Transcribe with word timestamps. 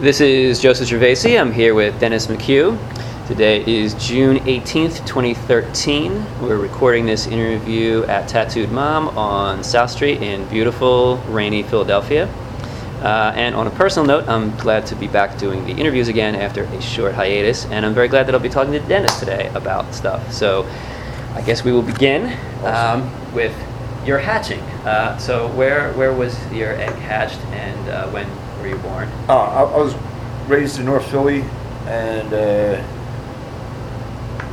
This 0.00 0.20
is 0.20 0.60
Joseph 0.60 0.88
Gervasi. 0.88 1.40
I'm 1.40 1.50
here 1.50 1.74
with 1.74 1.98
Dennis 1.98 2.28
McHugh. 2.28 2.78
Today 3.26 3.64
is 3.66 3.94
June 3.94 4.36
18th, 4.36 5.04
2013. 5.04 6.24
We're 6.40 6.56
recording 6.56 7.04
this 7.04 7.26
interview 7.26 8.04
at 8.04 8.28
Tattooed 8.28 8.70
Mom 8.70 9.08
on 9.18 9.64
South 9.64 9.90
Street 9.90 10.22
in 10.22 10.46
beautiful, 10.50 11.16
rainy 11.26 11.64
Philadelphia. 11.64 12.32
Uh, 13.02 13.32
and 13.34 13.56
on 13.56 13.66
a 13.66 13.70
personal 13.70 14.06
note, 14.06 14.28
I'm 14.28 14.56
glad 14.58 14.86
to 14.86 14.94
be 14.94 15.08
back 15.08 15.36
doing 15.36 15.64
the 15.66 15.72
interviews 15.72 16.06
again 16.06 16.36
after 16.36 16.62
a 16.62 16.80
short 16.80 17.14
hiatus, 17.14 17.66
and 17.66 17.84
I'm 17.84 17.92
very 17.92 18.06
glad 18.06 18.28
that 18.28 18.36
I'll 18.36 18.40
be 18.40 18.48
talking 18.48 18.74
to 18.74 18.80
Dennis 18.86 19.18
today 19.18 19.50
about 19.56 19.92
stuff. 19.92 20.32
So 20.32 20.64
I 21.34 21.42
guess 21.42 21.64
we 21.64 21.72
will 21.72 21.82
begin 21.82 22.38
um, 22.62 23.10
with 23.34 23.52
your 24.06 24.18
hatching. 24.18 24.60
Uh, 24.86 25.18
so 25.18 25.48
where 25.54 25.92
where 25.94 26.12
was 26.12 26.38
your 26.52 26.74
egg 26.74 26.94
hatched, 26.94 27.40
and 27.46 27.88
uh, 27.88 28.08
when 28.10 28.28
were 28.60 28.68
you 28.68 28.76
born? 28.76 29.08
Uh, 29.28 29.34
I, 29.34 29.62
I 29.62 29.78
was 29.78 29.94
raised 30.48 30.78
in 30.78 30.86
North 30.86 31.08
Philly, 31.10 31.42
and 31.86 32.32
uh, 32.32 32.82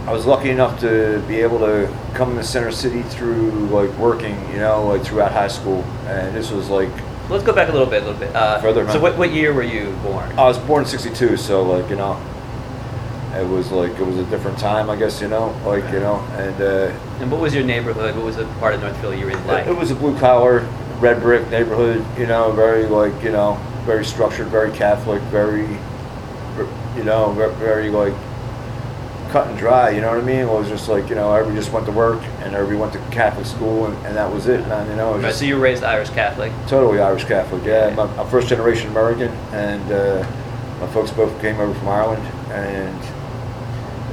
I 0.07 0.11
was 0.13 0.25
lucky 0.25 0.49
enough 0.49 0.79
to 0.81 1.23
be 1.27 1.37
able 1.41 1.59
to 1.59 1.91
come 2.13 2.31
into 2.31 2.43
Center 2.43 2.71
City 2.71 3.01
through 3.03 3.51
like 3.67 3.89
working, 3.97 4.35
you 4.51 4.57
know, 4.57 4.85
like 4.85 5.03
throughout 5.03 5.31
high 5.31 5.47
school. 5.47 5.81
And 6.07 6.35
this 6.35 6.51
was 6.51 6.69
like 6.69 6.89
Let's 7.27 7.43
go 7.43 7.53
back 7.53 7.69
a 7.69 7.71
little 7.71 7.87
bit, 7.87 8.03
a 8.03 8.05
little 8.05 8.19
bit. 8.19 8.35
Uh, 8.35 8.61
Further 8.61 8.87
So 8.91 8.99
what, 8.99 9.17
what 9.17 9.31
year 9.31 9.51
were 9.51 9.63
you 9.63 9.91
born? 10.03 10.31
I 10.33 10.43
was 10.43 10.59
born 10.59 10.83
in 10.83 10.89
'62, 10.89 11.37
so 11.37 11.63
like 11.63 11.89
you 11.89 11.95
know, 11.95 12.21
it 13.33 13.47
was 13.47 13.71
like 13.71 13.91
it 13.93 14.05
was 14.05 14.17
a 14.19 14.25
different 14.25 14.59
time, 14.59 14.91
I 14.91 14.95
guess 14.95 15.19
you 15.21 15.27
know, 15.27 15.47
like 15.65 15.83
you 15.91 15.99
know, 15.99 16.17
and 16.37 16.61
uh, 16.61 16.99
And 17.19 17.31
what 17.31 17.41
was 17.41 17.55
your 17.55 17.63
neighborhood? 17.63 18.15
What 18.15 18.25
was 18.25 18.35
the 18.35 18.45
part 18.59 18.75
of 18.75 18.81
North 18.81 18.95
Philly 19.01 19.19
you 19.19 19.25
really 19.25 19.41
liked? 19.45 19.67
it, 19.67 19.71
it 19.71 19.77
was 19.77 19.89
a 19.89 19.95
blue 19.95 20.15
collar, 20.19 20.59
red 20.99 21.19
brick 21.19 21.49
neighborhood, 21.49 22.05
you 22.15 22.27
know, 22.27 22.51
very 22.51 22.85
like 22.85 23.23
you 23.23 23.31
know, 23.31 23.59
very 23.85 24.03
structured, 24.05 24.47
very 24.47 24.71
Catholic, 24.71 25.21
very, 25.23 25.67
you 26.97 27.03
know, 27.03 27.31
very 27.59 27.89
like 27.89 28.13
cut 29.31 29.47
and 29.47 29.57
dry. 29.57 29.89
You 29.91 30.01
know 30.01 30.09
what 30.09 30.19
I 30.19 30.23
mean? 30.25 30.39
It 30.39 30.47
was 30.49 30.67
just 30.67 30.87
like 30.87 31.09
you 31.09 31.15
know, 31.15 31.33
everybody 31.33 31.59
just 31.59 31.71
went 31.71 31.85
to 31.85 31.91
work 31.91 32.21
and 32.41 32.55
everybody 32.55 32.77
went 32.77 32.93
to 32.93 32.99
Catholic 33.15 33.45
school, 33.45 33.85
and, 33.85 34.05
and 34.05 34.15
that 34.15 34.31
was 34.31 34.47
it, 34.47 34.65
man. 34.67 34.89
You 34.89 34.95
know, 34.95 35.17
Right, 35.17 35.33
so 35.33 35.45
you 35.45 35.55
were 35.55 35.61
raised 35.61 35.83
Irish 35.83 36.09
Catholic. 36.09 36.51
totally 36.67 36.99
Irish 36.99 37.25
Catholic. 37.25 37.63
Yeah, 37.65 37.89
Yeah. 37.89 37.95
my, 37.95 38.03
I'm 38.17 38.27
first 38.29 38.47
generation 38.47 38.89
American, 38.89 39.29
and 39.51 39.91
uh, 39.91 40.27
my 40.79 40.87
folks 40.87 41.11
both 41.11 41.39
came 41.41 41.59
over 41.59 41.73
from 41.73 41.87
Ireland, 41.89 42.23
and 42.51 42.95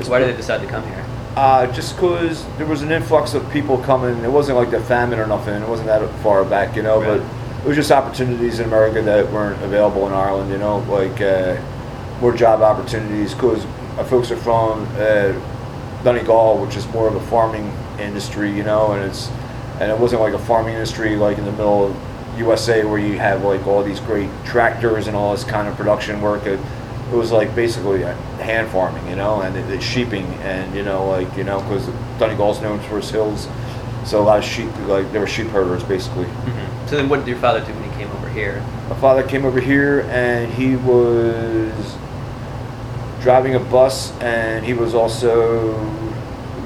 why 0.08 0.18
did 0.18 0.32
they 0.32 0.36
decide 0.36 0.60
to 0.60 0.66
come 0.66 0.82
here? 0.86 1.04
uh, 1.36 1.66
just 1.72 1.94
because 1.94 2.44
there 2.58 2.66
was 2.66 2.82
an 2.82 2.90
influx 2.92 3.32
of 3.34 3.48
people 3.52 3.78
coming. 3.78 4.22
It 4.24 4.28
wasn't 4.30 4.58
like 4.58 4.70
the 4.70 4.80
famine 4.80 5.18
or 5.18 5.26
nothing. 5.26 5.62
It 5.62 5.68
wasn't 5.68 5.86
that 5.88 6.06
far 6.22 6.44
back, 6.44 6.76
you 6.76 6.82
know. 6.82 7.00
But 7.00 7.22
it 7.62 7.68
was 7.68 7.76
just 7.76 7.92
opportunities 7.92 8.58
in 8.58 8.66
America 8.66 9.00
that 9.02 9.30
weren't 9.30 9.62
available 9.62 10.06
in 10.08 10.12
Ireland. 10.12 10.50
You 10.50 10.58
know, 10.58 10.78
like 10.80 11.20
uh, 11.20 11.60
more 12.20 12.34
job 12.34 12.60
opportunities. 12.60 13.34
Because 13.34 13.64
my 13.96 14.02
folks 14.02 14.30
are 14.32 14.36
from 14.36 14.86
uh, 14.96 15.32
Donegal, 16.02 16.58
which 16.58 16.76
is 16.76 16.86
more 16.88 17.06
of 17.06 17.14
a 17.14 17.26
farming 17.28 17.72
industry. 18.00 18.50
You 18.50 18.64
know, 18.64 18.92
and 18.92 19.04
it's 19.04 19.28
and 19.80 19.90
it 19.90 19.98
wasn't 19.98 20.22
like 20.22 20.34
a 20.34 20.38
farming 20.38 20.74
industry 20.74 21.14
like 21.16 21.38
in 21.38 21.44
the 21.44 21.52
middle 21.52 21.86
of 21.86 22.38
USA 22.38 22.84
where 22.84 22.98
you 22.98 23.18
have 23.18 23.44
like 23.44 23.64
all 23.66 23.84
these 23.84 24.00
great 24.00 24.30
tractors 24.44 25.06
and 25.06 25.16
all 25.16 25.32
this 25.32 25.44
kind 25.44 25.68
of 25.68 25.76
production 25.76 26.20
work. 26.20 26.46
It, 26.46 26.58
it 27.12 27.14
was 27.14 27.30
like 27.30 27.54
basically 27.54 28.00
hand 28.00 28.70
farming, 28.70 29.06
you 29.06 29.16
know, 29.16 29.42
and 29.42 29.56
it, 29.56 29.70
it's 29.70 29.84
sheeping, 29.84 30.24
and 30.42 30.74
you 30.74 30.82
know, 30.82 31.06
like 31.06 31.36
you 31.36 31.44
know, 31.44 31.60
because 31.60 31.86
Donegal's 32.18 32.60
known 32.60 32.80
for 32.80 32.98
its 32.98 33.10
hills, 33.10 33.46
so 34.04 34.20
a 34.20 34.24
lot 34.24 34.38
of 34.38 34.44
sheep, 34.44 34.70
like 34.86 35.10
they 35.12 35.18
were 35.18 35.26
sheep 35.26 35.48
herders, 35.48 35.82
basically. 35.84 36.24
Mm-hmm. 36.24 36.88
So 36.88 36.96
then, 36.96 37.08
what 37.08 37.20
did 37.20 37.28
your 37.28 37.38
father 37.38 37.60
do 37.60 37.72
when 37.72 37.90
he 37.90 37.96
came 37.96 38.10
over 38.10 38.28
here? 38.28 38.60
My 38.88 38.96
father 38.96 39.22
came 39.22 39.44
over 39.44 39.60
here, 39.60 40.02
and 40.10 40.52
he 40.52 40.76
was 40.76 41.96
driving 43.20 43.54
a 43.54 43.60
bus, 43.60 44.12
and 44.20 44.64
he 44.64 44.74
was 44.74 44.94
also 44.94 45.72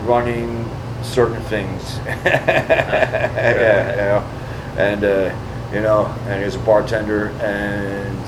running 0.04 0.68
certain 1.02 1.40
things. 1.42 1.98
yeah, 2.06 3.90
you 3.90 3.96
know, 3.96 4.82
and 4.82 5.04
uh, 5.04 5.72
you 5.72 5.80
know, 5.80 6.06
and 6.26 6.40
he 6.40 6.44
was 6.44 6.54
a 6.54 6.60
bartender, 6.60 7.28
and 7.42 8.18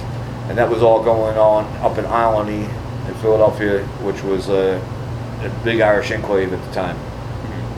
and 0.49 0.59
that 0.59 0.69
was 0.69 0.83
all 0.83 1.03
going 1.03 1.37
on 1.37 1.65
up 1.79 1.99
in 1.99 2.05
Olney 2.07 2.65
in 2.65 3.15
Philadelphia, 3.21 3.85
which 4.03 4.23
was 4.23 4.49
uh, 4.49 4.81
a 5.43 5.65
big 5.65 5.81
Irish 5.81 6.11
enclave 6.11 6.53
at 6.53 6.65
the 6.65 6.73
time. 6.73 6.97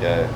Yeah. 0.01 0.29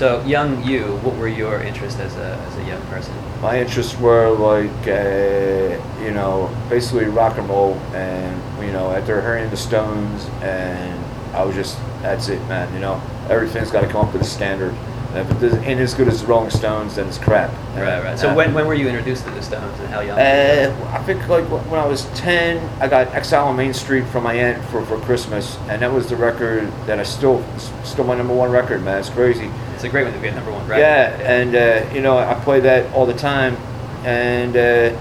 So, 0.00 0.24
young 0.24 0.64
you, 0.64 0.96
what 1.02 1.14
were 1.16 1.28
your 1.28 1.60
interests 1.60 2.00
as 2.00 2.16
a, 2.16 2.34
as 2.34 2.56
a 2.56 2.64
young 2.64 2.80
person? 2.86 3.12
My 3.42 3.60
interests 3.60 3.98
were 3.98 4.30
like, 4.30 4.88
uh, 4.88 6.02
you 6.02 6.10
know, 6.10 6.48
basically 6.70 7.04
rock 7.04 7.36
and 7.36 7.46
roll, 7.46 7.74
and 7.92 8.64
you 8.64 8.72
know, 8.72 8.90
after 8.92 9.20
hearing 9.20 9.50
the 9.50 9.58
Stones, 9.58 10.24
and 10.40 11.04
I 11.34 11.44
was 11.44 11.54
just, 11.54 11.76
that's 12.00 12.30
it, 12.30 12.40
man. 12.48 12.72
You 12.72 12.80
know, 12.80 12.98
everything's 13.28 13.70
got 13.70 13.82
to 13.82 13.88
come 13.88 14.06
up 14.06 14.12
to 14.12 14.18
the 14.18 14.24
standard. 14.24 14.72
And 15.12 15.30
if 15.30 15.42
it 15.42 15.52
ain't 15.66 15.80
as 15.80 15.92
good 15.92 16.08
as 16.08 16.22
the 16.22 16.28
Rolling 16.28 16.48
Stones, 16.48 16.94
then 16.96 17.06
it's 17.06 17.18
crap. 17.18 17.50
Right, 17.76 18.02
right. 18.02 18.18
So, 18.18 18.30
Uh, 18.30 18.34
when, 18.34 18.54
when 18.54 18.66
were 18.66 18.72
you 18.72 18.88
introduced 18.88 19.24
to 19.24 19.30
the 19.32 19.42
Stones 19.42 19.78
and 19.80 19.88
how 19.90 20.00
young? 20.00 20.18
Uh, 20.18 20.92
I 20.94 21.02
think 21.02 21.28
like 21.28 21.44
when 21.44 21.78
I 21.78 21.84
was 21.84 22.06
ten, 22.14 22.56
I 22.80 22.88
got 22.88 23.08
Exile 23.08 23.48
on 23.48 23.56
Main 23.56 23.74
Street 23.74 24.06
from 24.06 24.24
my 24.24 24.32
aunt 24.32 24.64
for, 24.70 24.82
for 24.86 24.98
Christmas, 25.00 25.58
and 25.68 25.82
that 25.82 25.92
was 25.92 26.08
the 26.08 26.16
record 26.16 26.72
that 26.86 26.98
I 26.98 27.02
still 27.02 27.44
still 27.84 28.04
my 28.04 28.14
number 28.14 28.32
one 28.32 28.50
record, 28.50 28.82
man. 28.82 28.98
It's 28.98 29.10
crazy. 29.10 29.50
It's 29.80 29.86
a 29.86 29.88
great 29.88 30.04
one 30.04 30.12
to 30.12 30.20
be 30.20 30.28
a 30.28 30.34
number 30.34 30.52
one 30.52 30.66
record. 30.68 30.82
Yeah, 30.82 31.16
and 31.22 31.56
uh, 31.56 31.94
you 31.94 32.02
know 32.02 32.18
I 32.18 32.34
play 32.34 32.60
that 32.60 32.92
all 32.92 33.06
the 33.06 33.14
time, 33.14 33.56
and 34.04 34.54
uh, 34.54 34.94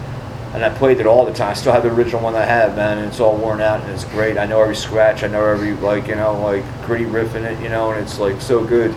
and 0.53 0.63
I 0.63 0.69
played 0.69 1.01
it 1.01 1.05
all 1.05 1.25
the 1.25 1.33
time. 1.33 1.49
I 1.49 1.53
still 1.53 1.73
have 1.73 1.83
the 1.83 1.91
original 1.91 2.21
one 2.21 2.33
I 2.33 2.45
have, 2.45 2.77
man, 2.77 2.97
and 2.97 3.07
it's 3.07 3.19
all 3.19 3.35
worn 3.35 3.59
out 3.59 3.81
and 3.81 3.91
it's 3.91 4.05
great. 4.05 4.37
I 4.37 4.45
know 4.45 4.61
every 4.61 4.77
scratch. 4.77 5.23
I 5.23 5.27
know 5.27 5.45
every 5.45 5.73
like 5.73 6.07
you 6.07 6.15
know 6.15 6.41
like 6.41 6.63
gritty 6.85 7.05
riff 7.05 7.35
in 7.35 7.43
it, 7.43 7.61
you 7.61 7.67
know, 7.67 7.91
and 7.91 8.01
it's 8.01 8.19
like 8.19 8.39
so 8.39 8.63
good. 8.63 8.95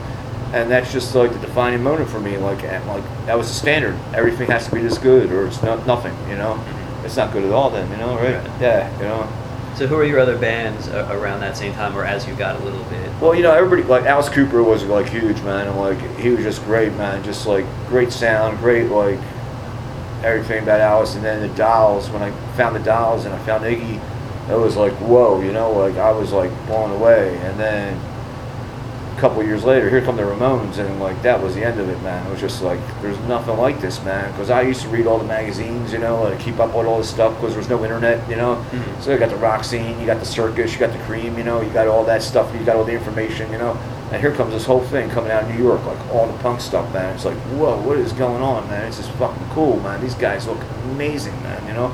And 0.52 0.70
that's 0.70 0.92
just 0.92 1.14
like 1.14 1.32
the 1.32 1.38
defining 1.40 1.82
moment 1.82 2.10
for 2.10 2.20
me. 2.20 2.36
Like 2.36 2.62
and, 2.62 2.86
like 2.86 3.02
that 3.26 3.36
was 3.36 3.48
the 3.48 3.54
standard. 3.54 3.98
Everything 4.14 4.48
has 4.50 4.66
to 4.66 4.74
be 4.74 4.82
this 4.82 4.98
good, 4.98 5.32
or 5.32 5.48
it's 5.48 5.62
not 5.64 5.84
nothing. 5.84 6.16
You 6.28 6.36
know, 6.36 6.64
it's 7.04 7.16
not 7.16 7.32
good 7.32 7.44
at 7.44 7.50
all. 7.50 7.70
Then 7.70 7.90
you 7.90 7.96
know, 7.96 8.14
right? 8.14 8.36
Right. 8.36 8.60
Yeah, 8.60 8.98
you 8.98 9.04
know. 9.04 9.41
So, 9.76 9.86
who 9.86 9.96
are 9.96 10.04
your 10.04 10.20
other 10.20 10.38
bands 10.38 10.88
around 10.88 11.40
that 11.40 11.56
same 11.56 11.72
time, 11.72 11.96
or 11.96 12.04
as 12.04 12.26
you 12.26 12.34
got 12.34 12.60
a 12.60 12.64
little 12.64 12.84
bit? 12.84 13.10
Well, 13.20 13.34
you 13.34 13.42
know, 13.42 13.52
everybody 13.52 13.82
like 13.82 14.04
Alice 14.04 14.28
Cooper 14.28 14.62
was 14.62 14.84
like 14.84 15.08
huge, 15.08 15.40
man, 15.42 15.66
and 15.66 15.78
like 15.78 15.98
he 16.18 16.28
was 16.30 16.44
just 16.44 16.62
great, 16.64 16.92
man. 16.94 17.24
Just 17.24 17.46
like 17.46 17.64
great 17.88 18.12
sound, 18.12 18.58
great 18.58 18.90
like 18.90 19.18
everything 20.22 20.62
about 20.62 20.80
Alice. 20.80 21.14
And 21.14 21.24
then 21.24 21.40
the 21.40 21.54
Dolls, 21.56 22.10
when 22.10 22.22
I 22.22 22.30
found 22.56 22.76
the 22.76 22.80
Dolls 22.80 23.24
and 23.24 23.34
I 23.34 23.38
found 23.44 23.64
Iggy, 23.64 24.00
it 24.50 24.56
was 24.56 24.76
like 24.76 24.92
whoa, 24.94 25.40
you 25.40 25.52
know, 25.52 25.72
like 25.72 25.96
I 25.96 26.12
was 26.12 26.32
like 26.32 26.50
blown 26.66 26.90
away. 26.90 27.36
And 27.38 27.58
then 27.58 27.98
couple 29.22 29.40
years 29.44 29.62
later, 29.62 29.88
here 29.88 30.02
come 30.02 30.16
the 30.16 30.22
Ramones, 30.24 30.78
and 30.78 30.98
like 30.98 31.22
that 31.22 31.40
was 31.40 31.54
the 31.54 31.62
end 31.62 31.78
of 31.78 31.88
it, 31.88 32.02
man. 32.02 32.26
It 32.26 32.30
was 32.30 32.40
just 32.40 32.60
like 32.60 32.80
there's 33.02 33.16
nothing 33.20 33.56
like 33.56 33.80
this, 33.80 34.02
man. 34.02 34.32
Because 34.32 34.50
I 34.50 34.62
used 34.62 34.82
to 34.82 34.88
read 34.88 35.06
all 35.06 35.16
the 35.16 35.24
magazines, 35.24 35.92
you 35.92 36.00
know, 36.00 36.26
and 36.26 36.40
keep 36.40 36.58
up 36.58 36.74
with 36.74 36.86
all 36.86 36.98
this 36.98 37.08
stuff 37.08 37.32
because 37.36 37.50
there 37.50 37.58
was 37.60 37.68
no 37.68 37.84
internet, 37.84 38.28
you 38.28 38.34
know. 38.34 38.56
Mhm. 38.72 39.00
So 39.00 39.12
you 39.12 39.18
got 39.18 39.30
the 39.30 39.36
rock 39.36 39.62
scene, 39.62 40.00
you 40.00 40.06
got 40.06 40.18
the 40.18 40.26
circus, 40.26 40.72
you 40.72 40.80
got 40.80 40.90
the 40.90 40.98
Creem, 41.06 41.38
you 41.38 41.44
know, 41.44 41.60
you 41.60 41.70
got 41.70 41.86
all 41.86 42.02
that 42.06 42.20
stuff, 42.20 42.48
you 42.52 42.64
got 42.66 42.74
all 42.74 42.82
the 42.82 42.94
information, 42.94 43.52
you 43.52 43.58
know. 43.58 43.76
And 44.10 44.20
here 44.20 44.32
comes 44.32 44.52
this 44.54 44.64
whole 44.66 44.80
thing 44.80 45.08
coming 45.08 45.30
out 45.30 45.44
of 45.44 45.50
New 45.54 45.62
York, 45.62 45.86
like 45.86 45.98
all 46.12 46.26
the 46.26 46.36
punk 46.42 46.60
stuff, 46.60 46.92
man. 46.92 47.14
It's 47.14 47.24
like, 47.24 47.38
whoa, 47.56 47.76
what 47.76 47.98
is 47.98 48.12
going 48.12 48.42
on, 48.42 48.68
man? 48.68 48.88
It's 48.88 48.96
just 48.96 49.10
fucking 49.12 49.50
cool, 49.54 49.78
man. 49.84 50.00
These 50.00 50.16
guys 50.16 50.48
look 50.48 50.58
amazing, 50.90 51.40
man, 51.44 51.64
you 51.68 51.74
know. 51.74 51.92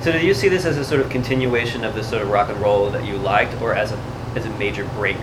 So, 0.00 0.12
do 0.12 0.18
you 0.18 0.32
see 0.32 0.48
this 0.48 0.64
as 0.64 0.78
a 0.78 0.84
sort 0.84 1.02
of 1.02 1.10
continuation 1.10 1.84
of 1.84 1.94
the 1.94 2.02
sort 2.02 2.22
of 2.22 2.30
rock 2.30 2.48
and 2.48 2.58
roll 2.58 2.88
that 2.88 3.04
you 3.04 3.16
liked, 3.16 3.60
or 3.60 3.74
as 3.74 3.92
a 3.92 3.98
as 4.34 4.46
a 4.46 4.50
major 4.58 4.86
break? 4.96 5.18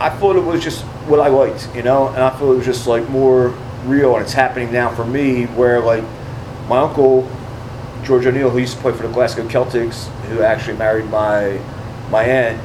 I 0.00 0.08
thought 0.08 0.34
it 0.36 0.44
was 0.44 0.64
just 0.64 0.84
what 1.06 1.20
I 1.20 1.28
liked, 1.28 1.68
you 1.74 1.82
know, 1.82 2.08
and 2.08 2.22
I 2.22 2.30
feel 2.38 2.52
it 2.52 2.56
was 2.56 2.66
just 2.66 2.86
like 2.86 3.08
more 3.08 3.48
real, 3.86 4.14
and 4.14 4.22
it's 4.24 4.32
happening 4.32 4.72
now 4.72 4.94
for 4.94 5.04
me. 5.04 5.44
Where 5.44 5.80
like 5.80 6.04
my 6.68 6.78
uncle 6.78 7.28
George 8.04 8.26
O'Neill, 8.26 8.50
who 8.50 8.58
used 8.58 8.76
to 8.76 8.82
play 8.82 8.92
for 8.92 9.06
the 9.06 9.12
Glasgow 9.12 9.46
Celtics, 9.48 10.08
who 10.28 10.42
actually 10.42 10.76
married 10.76 11.06
my 11.06 11.58
my 12.10 12.22
aunt, 12.24 12.60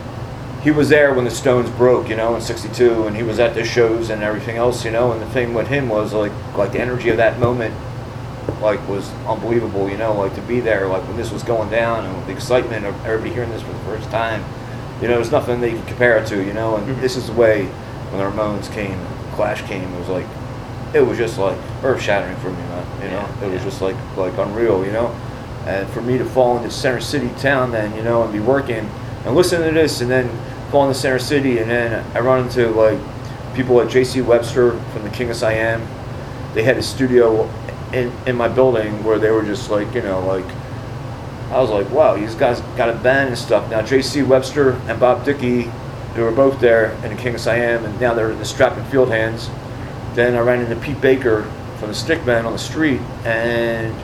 he 0.62 0.72
was 0.72 0.90
there 0.90 1.14
when 1.14 1.26
the 1.26 1.32
Stones 1.32 1.70
broke, 1.72 2.10
you 2.10 2.16
know, 2.16 2.36
in 2.36 2.42
'62, 2.42 3.08
and 3.08 3.16
he 3.16 3.24
was 3.24 3.40
at 3.40 3.54
the 3.54 3.64
shows 3.64 4.10
and 4.10 4.22
everything 4.24 4.58
else, 4.58 4.84
you 4.86 4.92
know. 4.92 5.12
And 5.12 5.22
the 5.22 5.28
thing 5.28 5.54
with 5.54 5.68
him 5.68 5.90
was 5.90 6.14
like 6.14 6.32
like 6.56 6.72
the 6.72 6.80
energy 6.80 7.10
of 7.10 7.18
that 7.18 7.40
moment, 7.40 7.74
like 8.62 8.86
was 8.88 9.10
unbelievable, 9.28 9.90
you 9.90 9.98
know, 9.98 10.14
like 10.14 10.36
to 10.36 10.42
be 10.42 10.60
there, 10.60 10.88
like 10.88 11.06
when 11.08 11.18
this 11.18 11.32
was 11.32 11.44
going 11.44 11.70
down, 11.70 12.06
and 12.06 12.28
the 12.28 12.32
excitement 12.34 12.86
of 12.86 12.96
everybody 13.06 13.34
hearing 13.34 13.50
this 13.50 13.62
for 13.62 13.72
the 13.72 13.80
first 13.80 14.10
time. 14.12 14.44
You 15.02 15.08
know, 15.08 15.16
there's 15.16 15.32
nothing 15.32 15.62
they 15.62 15.72
can 15.72 15.86
compare 15.86 16.18
it 16.18 16.28
to, 16.28 16.44
you 16.44 16.52
know. 16.52 16.76
And 16.76 16.86
Mhm. 16.86 17.00
this 17.00 17.16
is 17.16 17.28
the 17.28 17.34
way 17.34 17.70
when 18.12 18.20
the 18.20 18.26
Ramones 18.30 18.72
came, 18.74 19.00
Clash 19.36 19.62
came. 19.64 19.84
It 19.94 20.00
was 20.00 20.10
like, 20.10 20.26
it 20.94 21.02
was 21.02 21.18
just 21.18 21.38
like 21.38 21.58
earth 21.84 22.02
shattering 22.02 22.36
for 22.38 22.50
me, 22.50 22.58
man. 22.58 23.02
You 23.02 23.10
know, 23.10 23.16
Yeah, 23.18 23.44
it 23.46 23.52
was 23.52 23.60
yeah. 23.60 23.64
just 23.66 23.82
like 23.82 23.96
like 24.18 24.38
unreal, 24.38 24.86
you 24.86 24.92
know. 24.92 25.08
And 25.66 25.88
for 25.90 26.02
me 26.02 26.18
to 26.18 26.26
fall 26.26 26.58
into 26.58 26.72
Center 26.72 27.00
City 27.00 27.30
town, 27.38 27.72
then 27.72 27.96
you 27.96 28.02
know, 28.04 28.24
and 28.24 28.34
be 28.34 28.40
working 28.40 28.90
and 29.26 29.36
listen 29.36 29.62
to 29.62 29.72
this, 29.72 30.02
and 30.02 30.10
then 30.10 30.30
fall 30.72 30.88
into 30.88 30.98
Center 31.00 31.20
City, 31.20 31.60
and 31.60 31.70
then 31.70 32.04
I 32.16 32.20
run 32.22 32.46
into 32.46 32.70
like 32.70 32.98
people 33.56 33.76
like 33.76 33.90
J.C. 33.90 34.22
Webster 34.22 34.80
from 34.92 35.04
the 35.04 35.10
King 35.10 35.30
of 35.30 35.36
Siam. 35.36 35.82
They 36.54 36.64
had 36.64 36.78
a 36.78 36.84
studio 36.84 37.50
in 37.94 38.12
in 38.26 38.36
my 38.36 38.48
building 38.48 39.04
where 39.04 39.20
they 39.20 39.30
were 39.32 39.44
just 39.44 39.70
like 39.70 39.94
you 39.94 40.02
know 40.02 40.26
like 40.26 40.46
I 41.52 41.60
was 41.60 41.70
like, 41.72 41.90
wow, 41.92 42.16
these 42.16 42.36
guys 42.36 42.62
got 42.78 42.90
a 42.90 42.94
band 42.94 43.30
and 43.30 43.38
stuff. 43.38 43.70
Now 43.70 43.82
J.C. 43.82 44.24
Webster 44.24 44.72
and 44.88 45.00
Bob 45.00 45.26
Dickey, 45.26 45.70
who 46.16 46.24
were 46.24 46.32
both 46.32 46.60
there 46.60 46.92
in 47.04 47.16
the 47.16 47.22
King 47.22 47.36
of 47.36 47.42
Siam, 47.42 47.86
and 47.86 48.00
now 48.02 48.14
they're 48.14 48.32
in 48.32 48.40
the 48.40 48.46
Strapping 48.46 48.84
Field 48.86 49.10
Hands. 49.10 49.50
Then 50.16 50.36
I 50.36 50.40
ran 50.40 50.62
into 50.62 50.76
Pete 50.76 51.00
Baker 51.02 51.44
from 51.78 51.90
the 51.90 51.94
Stickman 51.96 52.46
on 52.46 52.52
the 52.52 52.60
street 52.60 53.00
and 53.26 53.96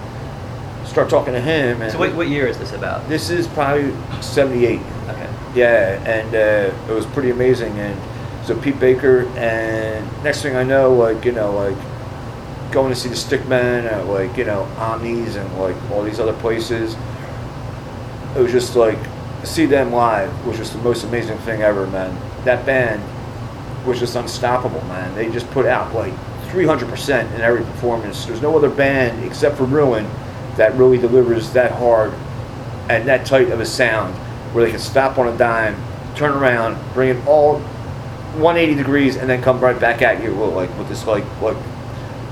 start 0.88 1.10
talking 1.10 1.34
to 1.34 1.42
him. 1.42 1.82
And 1.82 1.92
So 1.92 2.00
what, 2.00 2.14
what 2.16 2.28
year 2.28 2.48
is 2.48 2.58
this 2.58 2.72
about? 2.74 3.08
this 3.10 3.30
is 3.30 3.48
probably 3.48 3.94
'78. 4.22 4.80
Okay. 5.10 5.30
Yeah, 5.56 6.02
and 6.06 6.34
uh, 6.36 6.92
it 6.92 6.94
was 6.94 7.06
pretty 7.08 7.32
amazing. 7.32 7.78
And 7.80 8.00
so 8.46 8.56
Pete 8.60 8.80
Baker, 8.80 9.26
and 9.38 10.06
next 10.24 10.42
thing 10.42 10.56
I 10.56 10.64
know, 10.64 10.94
like 10.94 11.26
you 11.26 11.32
know, 11.32 11.52
like 11.54 11.78
going 12.72 12.94
to 12.94 13.00
see 13.00 13.10
the 13.10 13.16
Stickman 13.16 13.92
at 13.92 14.06
like 14.06 14.38
you 14.38 14.46
know 14.46 14.64
Omnis 14.78 15.36
and 15.38 15.58
like 15.60 15.76
all 15.92 16.04
these 16.04 16.20
other 16.20 16.34
places. 16.34 16.96
It 18.36 18.40
was 18.42 18.52
just 18.52 18.76
like 18.76 19.00
see 19.46 19.66
them 19.66 19.92
live 19.92 20.46
was 20.46 20.58
just 20.58 20.74
the 20.74 20.80
most 20.80 21.04
amazing 21.04 21.38
thing 21.40 21.62
ever, 21.62 21.88
man. 21.88 22.16
That 22.46 22.66
band 22.66 23.04
was 23.86 24.00
just 24.00 24.16
unstoppable, 24.16 24.82
man. 24.86 25.14
They 25.16 25.30
just 25.30 25.50
put 25.52 25.66
out 25.66 25.94
like 25.94 26.14
300% 26.48 27.34
in 27.36 27.42
every 27.42 27.64
performance. 27.64 28.26
There's 28.26 28.42
no 28.42 28.56
other 28.58 28.70
band 28.70 29.24
except 29.24 29.58
for 29.58 29.66
Ruin 29.66 30.10
that 30.58 30.74
really 30.76 30.98
delivers 30.98 31.52
that 31.52 31.72
hard 31.74 32.14
and 32.90 33.08
that 33.08 33.26
tight 33.26 33.50
of 33.50 33.60
a 33.60 33.66
sound 33.66 34.16
where 34.54 34.64
they 34.64 34.72
can 34.72 34.80
stop 34.80 35.18
on 35.18 35.28
a 35.28 35.38
dime, 35.38 35.76
turn 36.16 36.32
around, 36.32 36.78
bring 36.94 37.10
it 37.10 37.28
all 37.28 37.60
180 38.38 38.76
degrees, 38.76 39.18
and 39.18 39.30
then 39.30 39.42
come 39.42 39.60
right 39.60 39.80
back 39.80 40.02
at 40.02 40.24
you 40.24 40.34
with 40.34 40.54
like 40.54 40.78
with 40.78 40.88
this 40.88 41.06
like 41.06 41.26
like 41.42 41.58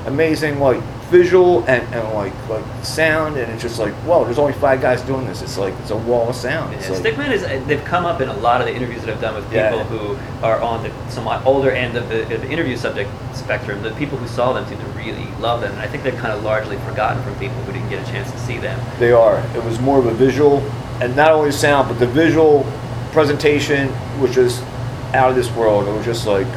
amazing 0.06 0.59
like 0.59 0.81
visual 1.13 1.60
and, 1.65 1.83
and 1.94 2.13
like 2.15 2.33
like 2.50 2.65
sound, 2.83 3.38
and 3.38 3.51
it's 3.54 3.62
just 3.62 3.77
like 3.77 3.94
whoa, 4.07 4.25
there's 4.25 4.39
only 4.39 4.54
five 4.54 4.81
guys 4.81 5.01
doing 5.04 5.27
this. 5.27 5.44
It's 5.44 5.60
like 5.60 5.74
it's 5.81 5.92
a 5.92 5.95
wall 5.95 6.30
of 6.30 6.36
sound. 6.36 6.74
It's 6.74 6.89
Yeah, 6.89 6.95
like, 6.95 7.04
Stickman 7.04 7.31
is 7.31 7.44
uh, 7.44 7.63
they've 7.68 7.86
come 7.86 8.06
up 8.06 8.19
in 8.19 8.30
a 8.30 8.38
lot 8.38 8.62
of 8.62 8.68
the 8.68 8.74
interviews 8.74 9.04
that 9.04 9.13
I've 9.13 9.21
done 9.21 9.36
with 9.36 9.45
people 9.45 9.77
Yeah. 9.77 9.83
who 9.83 10.18
are 10.44 10.60
on 10.60 10.81
the 10.81 10.92
somewhat 11.10 11.45
older 11.45 11.69
end 11.69 11.95
of 11.95 12.10
the, 12.10 12.24
of 12.33 12.42
the 12.42 12.50
interview 12.50 12.75
subject 12.75 13.12
spectrum. 13.36 13.83
The 13.83 13.92
people 13.92 14.18
who 14.18 14.27
saw 14.27 14.54
them 14.54 14.68
seem 14.68 14.80
to 14.80 14.86
really 14.98 15.27
love 15.39 15.62
them, 15.62 15.71
and 15.74 15.81
I 15.81 15.88
think 15.88 16.01
they're 16.04 16.19
kind 16.19 16.33
of 16.33 16.44
largely 16.44 16.77
forgotten 16.77 17.21
from 17.24 17.36
people 17.36 17.57
who 17.63 17.74
didn't 17.74 17.89
get 17.89 18.01
a 18.06 18.12
chance 18.12 18.31
to 18.31 18.39
see 18.39 18.57
them. 18.57 18.80
They 18.98 19.12
are. 19.12 19.38
It 19.56 19.63
was 19.63 19.80
more 19.80 20.00
of 20.00 20.07
a 20.07 20.13
visual, 20.16 20.59
and 21.00 21.16
not 21.16 21.31
only 21.31 21.51
sound, 21.51 21.89
but 21.89 22.00
the 22.00 22.07
visual 22.07 22.66
presentation 23.12 23.94
was 24.19 24.33
just 24.33 24.63
out 25.13 25.30
of 25.30 25.36
this 25.36 25.51
world. 25.51 25.88
It 25.88 25.92
was 25.92 26.06
just 26.06 26.25
like, 26.25 26.48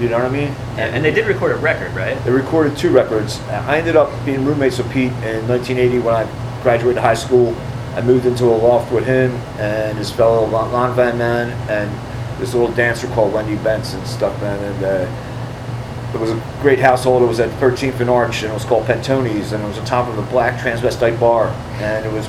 you 0.00 0.08
know 0.08 0.18
what 0.18 0.26
I 0.26 0.30
mean? 0.30 0.48
And, 0.78 0.96
and 0.96 1.04
they 1.04 1.12
did 1.12 1.26
record 1.26 1.52
a 1.52 1.56
record, 1.56 1.92
right? 1.94 2.22
They 2.24 2.30
recorded 2.30 2.76
two 2.76 2.90
records. 2.90 3.40
I 3.48 3.78
ended 3.78 3.96
up 3.96 4.10
being 4.24 4.44
roommates 4.44 4.78
with 4.78 4.90
Pete 4.90 5.12
in 5.12 5.46
1980 5.48 5.98
when 6.00 6.14
I 6.14 6.62
graduated 6.62 7.02
high 7.02 7.14
school. 7.14 7.54
I 7.94 8.02
moved 8.02 8.26
into 8.26 8.44
a 8.44 8.56
loft 8.56 8.92
with 8.92 9.04
him 9.04 9.32
and 9.58 9.98
his 9.98 10.10
fellow 10.10 10.46
Lon 10.46 10.94
Van 10.94 11.18
Man 11.18 11.50
and 11.68 12.40
this 12.40 12.54
little 12.54 12.74
dancer 12.74 13.06
called 13.08 13.32
Wendy 13.34 13.56
Benson 13.62 13.98
and 13.98 14.08
stuff, 14.08 14.40
man. 14.40 14.58
And 14.62 14.84
uh, 14.84 16.14
it 16.14 16.20
was 16.20 16.30
a 16.30 16.58
great 16.60 16.78
household. 16.78 17.22
It 17.22 17.26
was 17.26 17.40
at 17.40 17.50
13th 17.60 18.00
and 18.00 18.10
Arch, 18.10 18.42
and 18.42 18.50
it 18.50 18.54
was 18.54 18.64
called 18.64 18.86
Pentoni's, 18.86 19.52
and 19.52 19.62
it 19.62 19.66
was 19.66 19.78
on 19.78 19.84
top 19.84 20.08
of 20.08 20.18
a 20.18 20.22
black 20.30 20.58
transvestite 20.60 21.20
bar, 21.20 21.48
and 21.80 22.04
it 22.04 22.12
was 22.12 22.26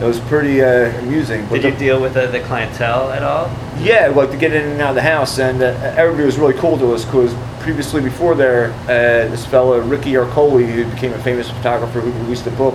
it 0.00 0.04
was 0.04 0.18
pretty 0.20 0.62
uh, 0.62 0.98
amusing. 1.00 1.44
But 1.46 1.56
Did 1.56 1.62
the- 1.62 1.68
you 1.70 1.76
deal 1.76 2.00
with 2.00 2.14
the, 2.14 2.26
the 2.26 2.40
clientele 2.40 3.10
at 3.10 3.22
all? 3.22 3.50
yeah, 3.80 4.08
like 4.08 4.30
to 4.30 4.36
get 4.36 4.52
in 4.52 4.62
and 4.68 4.80
out 4.80 4.90
of 4.90 4.94
the 4.96 5.02
house, 5.02 5.38
and 5.38 5.62
uh, 5.62 5.66
everybody 5.96 6.24
was 6.26 6.38
really 6.38 6.54
cool 6.54 6.76
to 6.78 6.92
us 6.94 7.04
because 7.04 7.34
previously 7.60 8.00
before 8.02 8.34
there, 8.34 8.72
uh, 8.84 9.28
this 9.30 9.44
fellow 9.46 9.78
Ricky 9.80 10.12
Arcoli, 10.12 10.66
who 10.70 10.84
became 10.90 11.12
a 11.12 11.18
famous 11.22 11.50
photographer 11.50 12.00
who 12.00 12.10
released 12.24 12.46
a 12.46 12.50
book, 12.52 12.74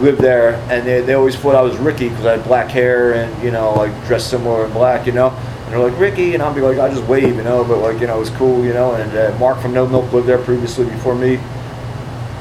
lived 0.00 0.20
there, 0.20 0.54
and 0.70 0.86
they, 0.86 1.00
they 1.02 1.14
always 1.14 1.36
thought 1.36 1.54
I 1.54 1.60
was 1.62 1.76
Ricky 1.78 2.08
because 2.08 2.24
I 2.26 2.36
had 2.36 2.44
black 2.44 2.68
hair 2.70 3.14
and 3.14 3.42
you 3.44 3.50
know 3.50 3.72
like 3.74 3.92
dressed 4.06 4.28
similar 4.30 4.64
in 4.66 4.72
black, 4.72 5.06
you 5.06 5.12
know. 5.12 5.28
And 5.30 5.72
they're 5.72 5.78
like 5.90 5.98
Ricky, 5.98 6.34
and 6.34 6.42
I'll 6.42 6.52
be 6.54 6.60
like 6.62 6.78
I 6.78 6.88
just 6.88 7.04
wave, 7.04 7.36
you 7.36 7.42
know, 7.44 7.64
but 7.64 7.78
like 7.78 8.00
you 8.00 8.06
know 8.06 8.16
it 8.16 8.20
was 8.20 8.30
cool, 8.30 8.64
you 8.64 8.72
know. 8.72 8.94
And 8.94 9.10
uh, 9.16 9.38
Mark 9.38 9.60
from 9.60 9.72
No 9.72 9.86
Milk 9.86 10.12
lived 10.12 10.26
there 10.26 10.38
previously 10.38 10.84
before 10.86 11.14
me, 11.14 11.36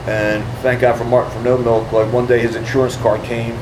and 0.07 0.43
thank 0.61 0.81
God 0.81 0.97
for 0.97 1.05
Mark 1.05 1.31
from 1.31 1.43
No 1.43 1.57
Milk. 1.57 1.91
Like 1.91 2.11
one 2.11 2.25
day 2.27 2.39
his 2.39 2.55
insurance 2.55 2.95
card 2.97 3.21
came, 3.23 3.55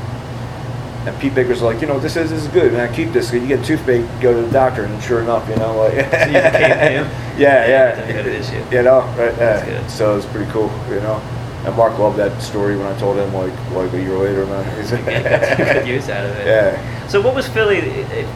and 1.06 1.20
Pete 1.20 1.34
Baker's 1.34 1.62
like, 1.62 1.82
you 1.82 1.88
know, 1.88 2.00
this 2.00 2.16
is 2.16 2.30
this 2.30 2.44
is 2.44 2.48
good, 2.50 2.74
man. 2.74 2.94
Keep 2.94 3.12
this. 3.14 3.34
You 3.34 3.46
get 3.48 3.66
toothache, 3.66 4.06
go 4.22 4.34
to 4.34 4.42
the 4.46 4.52
doctor, 4.52 4.84
and 4.86 5.02
sure 5.04 5.22
enough, 5.22 5.48
you 5.50 5.56
know, 5.56 5.76
like. 5.78 5.94
So 5.94 5.98
you 5.98 6.34
became 6.34 6.78
him? 7.06 7.08
Yeah, 7.38 7.66
yeah. 7.68 7.96
That's 7.96 8.10
a 8.10 8.14
good 8.14 8.26
issue. 8.28 8.76
You 8.76 8.84
know, 8.84 9.00
right? 9.18 9.36
That's 9.36 9.68
Yeah. 9.68 9.82
good. 9.82 9.90
So 9.90 10.14
it 10.14 10.16
was 10.18 10.26
pretty 10.28 10.52
cool, 10.52 10.72
you 10.90 11.00
know. 11.02 11.20
And 11.66 11.76
Mark 11.76 11.98
loved 12.00 12.18
that 12.18 12.42
story 12.42 12.76
when 12.76 12.88
I 12.88 12.98
told 13.00 13.18
him 13.18 13.34
like 13.34 13.54
like 13.72 13.92
a 13.94 14.00
year 14.02 14.18
later, 14.18 14.46
man. 14.46 14.64
He's- 14.76 14.90
some 14.90 15.04
good 15.06 15.88
use 15.88 16.10
out 16.10 16.26
of 16.26 16.36
it. 16.38 16.48
Yeah. 16.48 17.08
So 17.08 17.20
what 17.22 17.36
was 17.36 17.48
Philly, 17.48 17.80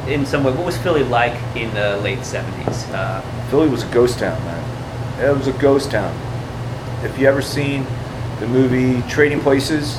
in 0.08 0.26
some 0.26 0.44
way, 0.44 0.52
what 0.52 0.66
was 0.66 0.78
Philly 0.78 1.04
like 1.04 1.34
in 1.56 1.74
the 1.74 1.98
late 2.04 2.20
70s? 2.20 2.92
Uh, 2.94 3.22
Philly 3.50 3.70
was 3.70 3.84
a 3.84 3.88
ghost 3.88 4.20
town, 4.20 4.38
man. 4.44 5.24
It 5.24 5.36
was 5.38 5.48
a 5.48 5.54
ghost 5.54 5.92
town. 5.92 6.14
If 7.04 7.18
you 7.18 7.28
ever 7.28 7.42
seen 7.42 7.86
the 8.40 8.48
movie 8.48 9.02
Trading 9.10 9.40
Places, 9.40 9.98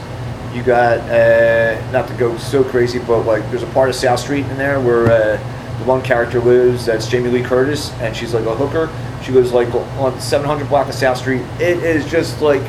you 0.56 0.62
got 0.62 0.98
uh, 1.10 1.90
not 1.92 2.08
to 2.08 2.14
go 2.14 2.36
so 2.38 2.64
crazy, 2.64 2.98
but 2.98 3.20
like 3.26 3.48
there's 3.50 3.62
a 3.62 3.66
part 3.68 3.88
of 3.90 3.94
South 3.94 4.18
Street 4.20 4.46
in 4.46 4.56
there 4.56 4.80
where 4.80 5.06
uh, 5.06 5.78
the 5.78 5.84
one 5.84 6.02
character 6.02 6.40
lives. 6.40 6.86
That's 6.86 7.06
Jamie 7.06 7.28
Lee 7.30 7.42
Curtis, 7.42 7.92
and 8.00 8.16
she's 8.16 8.32
like 8.34 8.46
a 8.46 8.54
hooker. 8.56 8.88
She 9.22 9.32
lives 9.32 9.52
like 9.52 9.72
on 9.98 10.18
700 10.20 10.68
block 10.68 10.88
of 10.88 10.94
South 10.94 11.18
Street. 11.18 11.42
It 11.60 11.82
is 11.82 12.10
just 12.10 12.40
like 12.40 12.62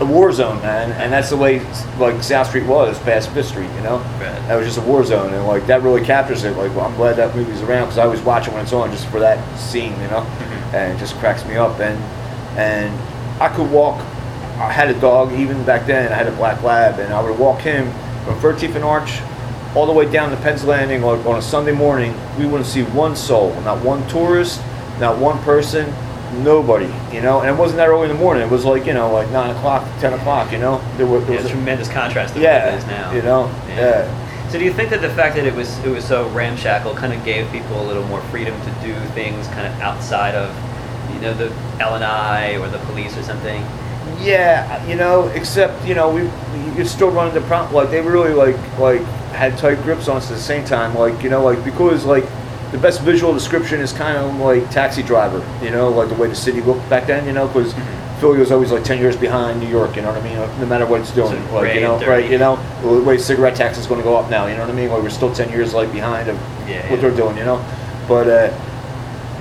a 0.00 0.04
war 0.04 0.32
zone, 0.32 0.60
man, 0.60 0.90
and 0.92 1.12
that's 1.12 1.30
the 1.30 1.36
way 1.36 1.60
like 1.98 2.22
South 2.22 2.48
Street 2.48 2.66
was 2.66 2.98
past 3.00 3.30
Fifth 3.30 3.46
Street, 3.48 3.70
you 3.76 3.80
know. 3.82 3.98
Right. 3.98 4.20
That 4.48 4.56
was 4.56 4.66
just 4.66 4.78
a 4.78 4.82
war 4.82 5.04
zone, 5.04 5.32
and 5.34 5.46
like 5.46 5.66
that 5.66 5.82
really 5.82 6.04
captures 6.04 6.44
it. 6.44 6.56
Like, 6.56 6.74
well, 6.76 6.86
I'm 6.86 6.94
glad 6.96 7.14
that 7.16 7.34
movie's 7.34 7.62
around 7.62 7.84
because 7.86 7.98
I 7.98 8.04
always 8.04 8.20
watch 8.20 8.46
it 8.48 8.52
when 8.54 8.62
it's 8.62 8.72
on, 8.72 8.90
just 8.90 9.06
for 9.08 9.20
that 9.20 9.38
scene, 9.58 9.92
you 10.00 10.08
know, 10.08 10.20
Mhm. 10.40 10.74
and 10.74 10.92
it 10.96 10.98
just 10.98 11.16
cracks 11.16 11.44
me 11.46 11.56
up. 11.56 11.78
And 11.80 11.98
and 12.58 12.92
I 13.40 13.48
could 13.48 13.70
walk. 13.70 14.00
I 14.56 14.70
had 14.72 14.88
a 14.88 14.98
dog 15.00 15.32
even 15.32 15.64
back 15.64 15.86
then. 15.86 16.12
I 16.12 16.16
had 16.16 16.26
a 16.28 16.32
black 16.32 16.62
lab, 16.62 16.98
and 17.00 17.12
I 17.12 17.20
would 17.22 17.38
walk 17.38 17.60
him 17.60 17.90
from 18.24 18.38
13th 18.40 18.74
and 18.76 18.84
Arch 18.84 19.20
all 19.74 19.86
the 19.86 19.92
way 19.92 20.10
down 20.10 20.30
to 20.30 20.36
Penn's 20.36 20.64
Landing 20.64 21.02
like 21.02 21.24
on 21.26 21.36
a 21.36 21.42
Sunday 21.42 21.72
morning. 21.72 22.14
We 22.38 22.46
wouldn't 22.46 22.66
see 22.66 22.82
one 22.84 23.16
soul, 23.16 23.52
not 23.62 23.84
one 23.84 24.06
tourist, 24.06 24.60
not 25.00 25.18
one 25.18 25.38
person, 25.40 25.92
nobody, 26.44 26.86
you 27.12 27.20
know. 27.20 27.40
And 27.40 27.50
it 27.50 27.58
wasn't 27.58 27.78
that 27.78 27.88
early 27.88 28.08
in 28.08 28.14
the 28.16 28.22
morning. 28.22 28.44
It 28.44 28.50
was 28.50 28.64
like 28.64 28.86
you 28.86 28.94
know, 28.94 29.12
like 29.12 29.28
nine 29.30 29.50
o'clock, 29.56 29.86
ten 29.98 30.12
o'clock, 30.12 30.52
you 30.52 30.58
know. 30.58 30.80
There 30.96 31.06
were, 31.06 31.18
there 31.20 31.32
yeah, 31.32 31.42
was 31.42 31.46
a- 31.46 31.54
tremendous 31.54 31.88
contrast 31.88 32.34
to 32.34 32.40
yeah, 32.40 32.66
what 32.66 32.74
it 32.74 32.78
is 32.78 32.86
now. 32.86 33.12
you 33.12 33.22
know, 33.22 33.46
yeah. 33.68 34.20
So 34.50 34.58
do 34.60 34.64
you 34.64 34.72
think 34.72 34.90
that 34.90 35.02
the 35.02 35.10
fact 35.10 35.34
that 35.34 35.46
it 35.46 35.54
was 35.54 35.76
it 35.80 35.88
was 35.88 36.04
so 36.04 36.28
ramshackle 36.28 36.94
kind 36.94 37.12
of 37.12 37.24
gave 37.24 37.50
people 37.50 37.80
a 37.82 37.86
little 37.86 38.04
more 38.04 38.20
freedom 38.30 38.54
to 38.62 38.70
do 38.86 38.94
things 39.08 39.48
kind 39.48 39.66
of 39.66 39.72
outside 39.80 40.36
of, 40.36 40.54
you 41.12 41.20
know, 41.20 41.34
the 41.34 41.52
L 41.80 41.96
and 41.96 42.04
I 42.04 42.56
or 42.58 42.68
the 42.68 42.78
police 42.86 43.16
or 43.16 43.24
something? 43.24 43.64
Yeah, 44.20 44.86
you 44.86 44.96
know, 44.96 45.28
except 45.28 45.84
you 45.86 45.94
know, 45.94 46.08
we 46.10 46.22
you 46.22 46.74
could 46.76 46.86
still 46.86 47.10
run 47.10 47.28
into 47.28 47.40
problem. 47.42 47.74
Like 47.74 47.90
they 47.90 48.00
really 48.00 48.32
like 48.32 48.56
like 48.78 49.00
had 49.32 49.56
tight 49.58 49.82
grips 49.82 50.08
on 50.08 50.16
us 50.18 50.30
at 50.30 50.36
the 50.36 50.42
same 50.42 50.64
time. 50.64 50.94
Like 50.94 51.22
you 51.22 51.30
know, 51.30 51.42
like 51.44 51.62
because 51.64 52.04
like 52.04 52.24
the 52.72 52.78
best 52.78 53.00
visual 53.02 53.32
description 53.32 53.80
is 53.80 53.92
kind 53.92 54.16
of 54.16 54.36
like 54.36 54.70
Taxi 54.70 55.02
Driver. 55.02 55.44
You 55.62 55.70
know, 55.70 55.90
like 55.90 56.08
the 56.08 56.14
way 56.14 56.28
the 56.28 56.34
city 56.34 56.60
looked 56.60 56.88
back 56.88 57.06
then. 57.06 57.26
You 57.26 57.32
know, 57.32 57.46
because 57.48 57.72
Mhm. 57.74 58.20
Philly 58.20 58.38
was 58.38 58.52
always 58.52 58.70
like 58.70 58.84
ten 58.84 58.98
years 59.00 59.16
behind 59.16 59.60
New 59.60 59.68
York. 59.68 59.96
You 59.96 60.02
know 60.02 60.12
what 60.12 60.22
I 60.22 60.24
mean? 60.24 60.36
No 60.60 60.66
matter 60.66 60.86
what 60.86 61.00
it's 61.00 61.10
doing, 61.10 61.36
So 61.48 61.54
like 61.56 61.74
you 61.74 61.80
know, 61.80 61.98
right? 62.06 62.30
You 62.30 62.38
know, 62.38 62.58
the 62.82 62.88
way 63.02 63.18
cigarette 63.18 63.56
tax 63.56 63.76
is 63.76 63.86
going 63.86 64.00
to 64.00 64.04
go 64.04 64.16
up 64.16 64.30
now. 64.30 64.46
You 64.46 64.54
know 64.54 64.60
what 64.60 64.70
I 64.70 64.74
mean? 64.74 64.88
Like 64.88 65.02
we're 65.02 65.10
still 65.10 65.34
ten 65.34 65.50
years 65.50 65.74
like 65.74 65.92
behind 65.92 66.28
of 66.28 66.36
Yeah, 66.68 66.80
what 66.88 66.90
yeah. 66.90 66.96
they're 66.96 67.16
doing. 67.16 67.36
You 67.36 67.44
know, 67.44 67.64
but. 68.08 68.28
uh 68.28 68.52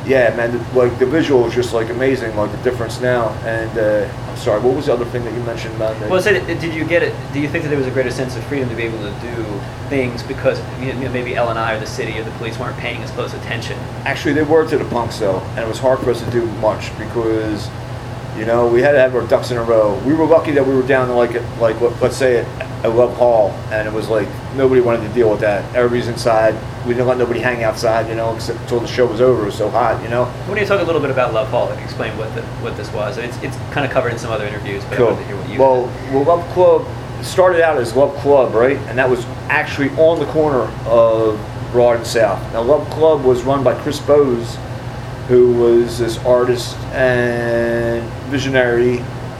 yeah, 0.06 0.36
man, 0.36 0.52
the, 0.52 0.78
like 0.78 0.98
the 1.00 1.06
visual 1.06 1.46
is 1.48 1.54
just 1.54 1.74
like 1.74 1.90
amazing, 1.90 2.36
like 2.36 2.52
the 2.52 2.62
difference 2.64 3.00
now. 3.00 3.30
And 3.46 3.78
uh, 3.78 4.12
I'm 4.30 4.38
sorry, 4.38 4.62
what 4.62 4.76
was 4.76 4.88
the 4.88 4.94
other 4.94 5.06
thing 5.06 5.24
that 5.24 5.34
you 5.34 5.40
mentioned 5.44 5.76
about 5.76 6.00
the? 6.00 6.08
Well, 6.10 6.22
so 6.22 6.32
did 6.34 6.46
did 6.60 6.74
you 6.74 6.84
get 6.86 7.04
it? 7.04 7.14
Do 7.34 7.40
you 7.40 7.48
think 7.48 7.64
that 7.64 7.70
there 7.70 7.78
was 7.78 7.88
a 7.88 7.92
greater 7.92 8.12
sense 8.12 8.36
of 8.36 8.44
freedom 8.46 8.70
to 8.70 8.76
be 8.76 8.84
able 8.84 9.00
to 9.00 9.12
do 9.22 9.62
things 9.90 10.22
because 10.24 10.60
you 10.82 10.94
know, 10.94 11.10
maybe 11.10 11.36
L 11.36 11.50
and 11.50 11.58
I 11.60 11.74
or 11.76 11.80
the 11.80 11.86
city 11.88 12.18
or 12.20 12.24
the 12.24 12.32
police 12.32 12.58
weren't 12.60 12.78
paying 12.78 13.02
as 13.02 13.12
close 13.12 13.34
attention? 13.34 13.78
Actually, 14.06 14.34
they 14.34 14.44
were 14.44 14.68
to 14.68 14.78
the 14.78 14.86
punk 14.86 15.14
though, 15.16 15.40
and 15.40 15.60
it 15.60 15.68
was 15.68 15.80
hard 15.80 16.00
for 16.00 16.12
us 16.12 16.22
to 16.24 16.32
do 16.32 16.46
much 16.60 16.96
because, 16.98 17.70
you 18.38 18.46
know, 18.46 18.68
we 18.68 18.82
had 18.82 18.92
to 18.94 19.00
have 19.00 19.16
our 19.16 19.26
ducks 19.28 19.52
in 19.52 19.58
a 19.58 19.64
row. 19.64 19.96
We 20.06 20.14
were 20.14 20.26
lucky 20.26 20.52
that 20.52 20.66
we 20.66 20.76
were 20.76 20.86
down 20.88 21.08
to 21.08 21.14
like 21.14 21.34
like 21.60 21.80
let- 21.80 22.02
let's 22.02 22.18
say 22.18 22.40
at, 22.40 22.73
at 22.84 22.94
Love 22.96 23.16
Hall, 23.16 23.52
and 23.72 23.88
it 23.88 23.94
was 23.94 24.10
like 24.10 24.28
nobody 24.56 24.82
wanted 24.82 25.08
to 25.08 25.14
deal 25.14 25.30
with 25.32 25.40
that. 25.40 25.64
Everybody's 25.76 26.08
inside. 26.10 26.54
We 26.86 26.94
didn't 26.94 27.08
let 27.08 27.18
nobody 27.18 27.40
hang 27.40 27.64
outside, 27.64 28.10
you 28.10 28.16
know, 28.16 28.36
except 28.36 28.60
until 28.60 28.82
the 28.82 28.88
show 28.88 29.06
was 29.06 29.22
over. 29.22 29.44
It 29.44 29.46
was 29.46 29.56
so 29.58 29.70
hot, 29.70 30.04
you 30.04 30.10
know. 30.10 30.26
Don't 30.48 30.58
you 30.58 30.66
talk 30.66 30.82
a 30.82 30.84
little 30.84 31.00
bit 31.02 31.10
about 31.12 31.34
Love 31.34 31.48
Hall? 31.50 31.68
Like 31.70 31.82
explain 31.84 32.18
what 32.18 32.34
the, 32.36 32.42
what 32.62 32.76
this 32.76 32.92
was. 32.92 33.18
It's 33.18 33.38
it's 33.42 33.56
kind 33.72 33.86
of 33.86 33.92
covered 33.92 34.12
in 34.12 34.20
some 34.20 34.32
other 34.32 34.46
interviews, 34.46 34.84
but 34.86 34.94
I 34.94 34.98
Cool. 34.98 35.06
wanted 35.08 35.20
to 35.22 35.28
hear 35.28 35.38
what 35.38 35.50
you. 35.50 35.60
Well, 35.60 35.86
well, 36.12 36.24
Love 36.38 36.54
Club 36.54 36.86
started 37.24 37.62
out 37.62 37.78
as 37.78 37.96
Love 37.96 38.14
Club, 38.18 38.54
right? 38.54 38.78
And 38.90 38.98
that 38.98 39.10
was 39.10 39.24
actually 39.48 39.90
on 39.92 40.20
the 40.20 40.26
corner 40.34 40.64
of 40.86 41.40
Broad 41.72 41.96
and 41.98 42.06
South. 42.06 42.40
Now, 42.52 42.62
Love 42.64 42.88
Club 42.90 43.24
was 43.24 43.44
run 43.44 43.64
by 43.64 43.74
Chris 43.82 44.00
Bose, 44.02 44.58
who 45.30 45.54
was 45.54 46.00
this 46.00 46.18
artist 46.26 46.76
and 46.94 48.04
visionary 48.30 48.98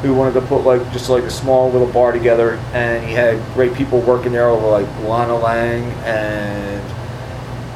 who 0.10 0.14
wanted 0.14 0.34
to 0.34 0.42
put 0.42 0.64
like 0.64 0.82
just 0.92 1.10
like 1.10 1.24
a 1.24 1.30
small 1.30 1.72
little 1.72 1.92
bar 1.92 2.12
together, 2.12 2.54
and 2.74 3.06
he 3.06 3.14
had 3.14 3.42
great 3.54 3.74
people 3.74 4.00
working 4.02 4.32
there, 4.34 4.50
over 4.50 4.68
like 4.68 4.88
Lana 5.08 5.36
Lang 5.38 5.84
and 6.04 6.82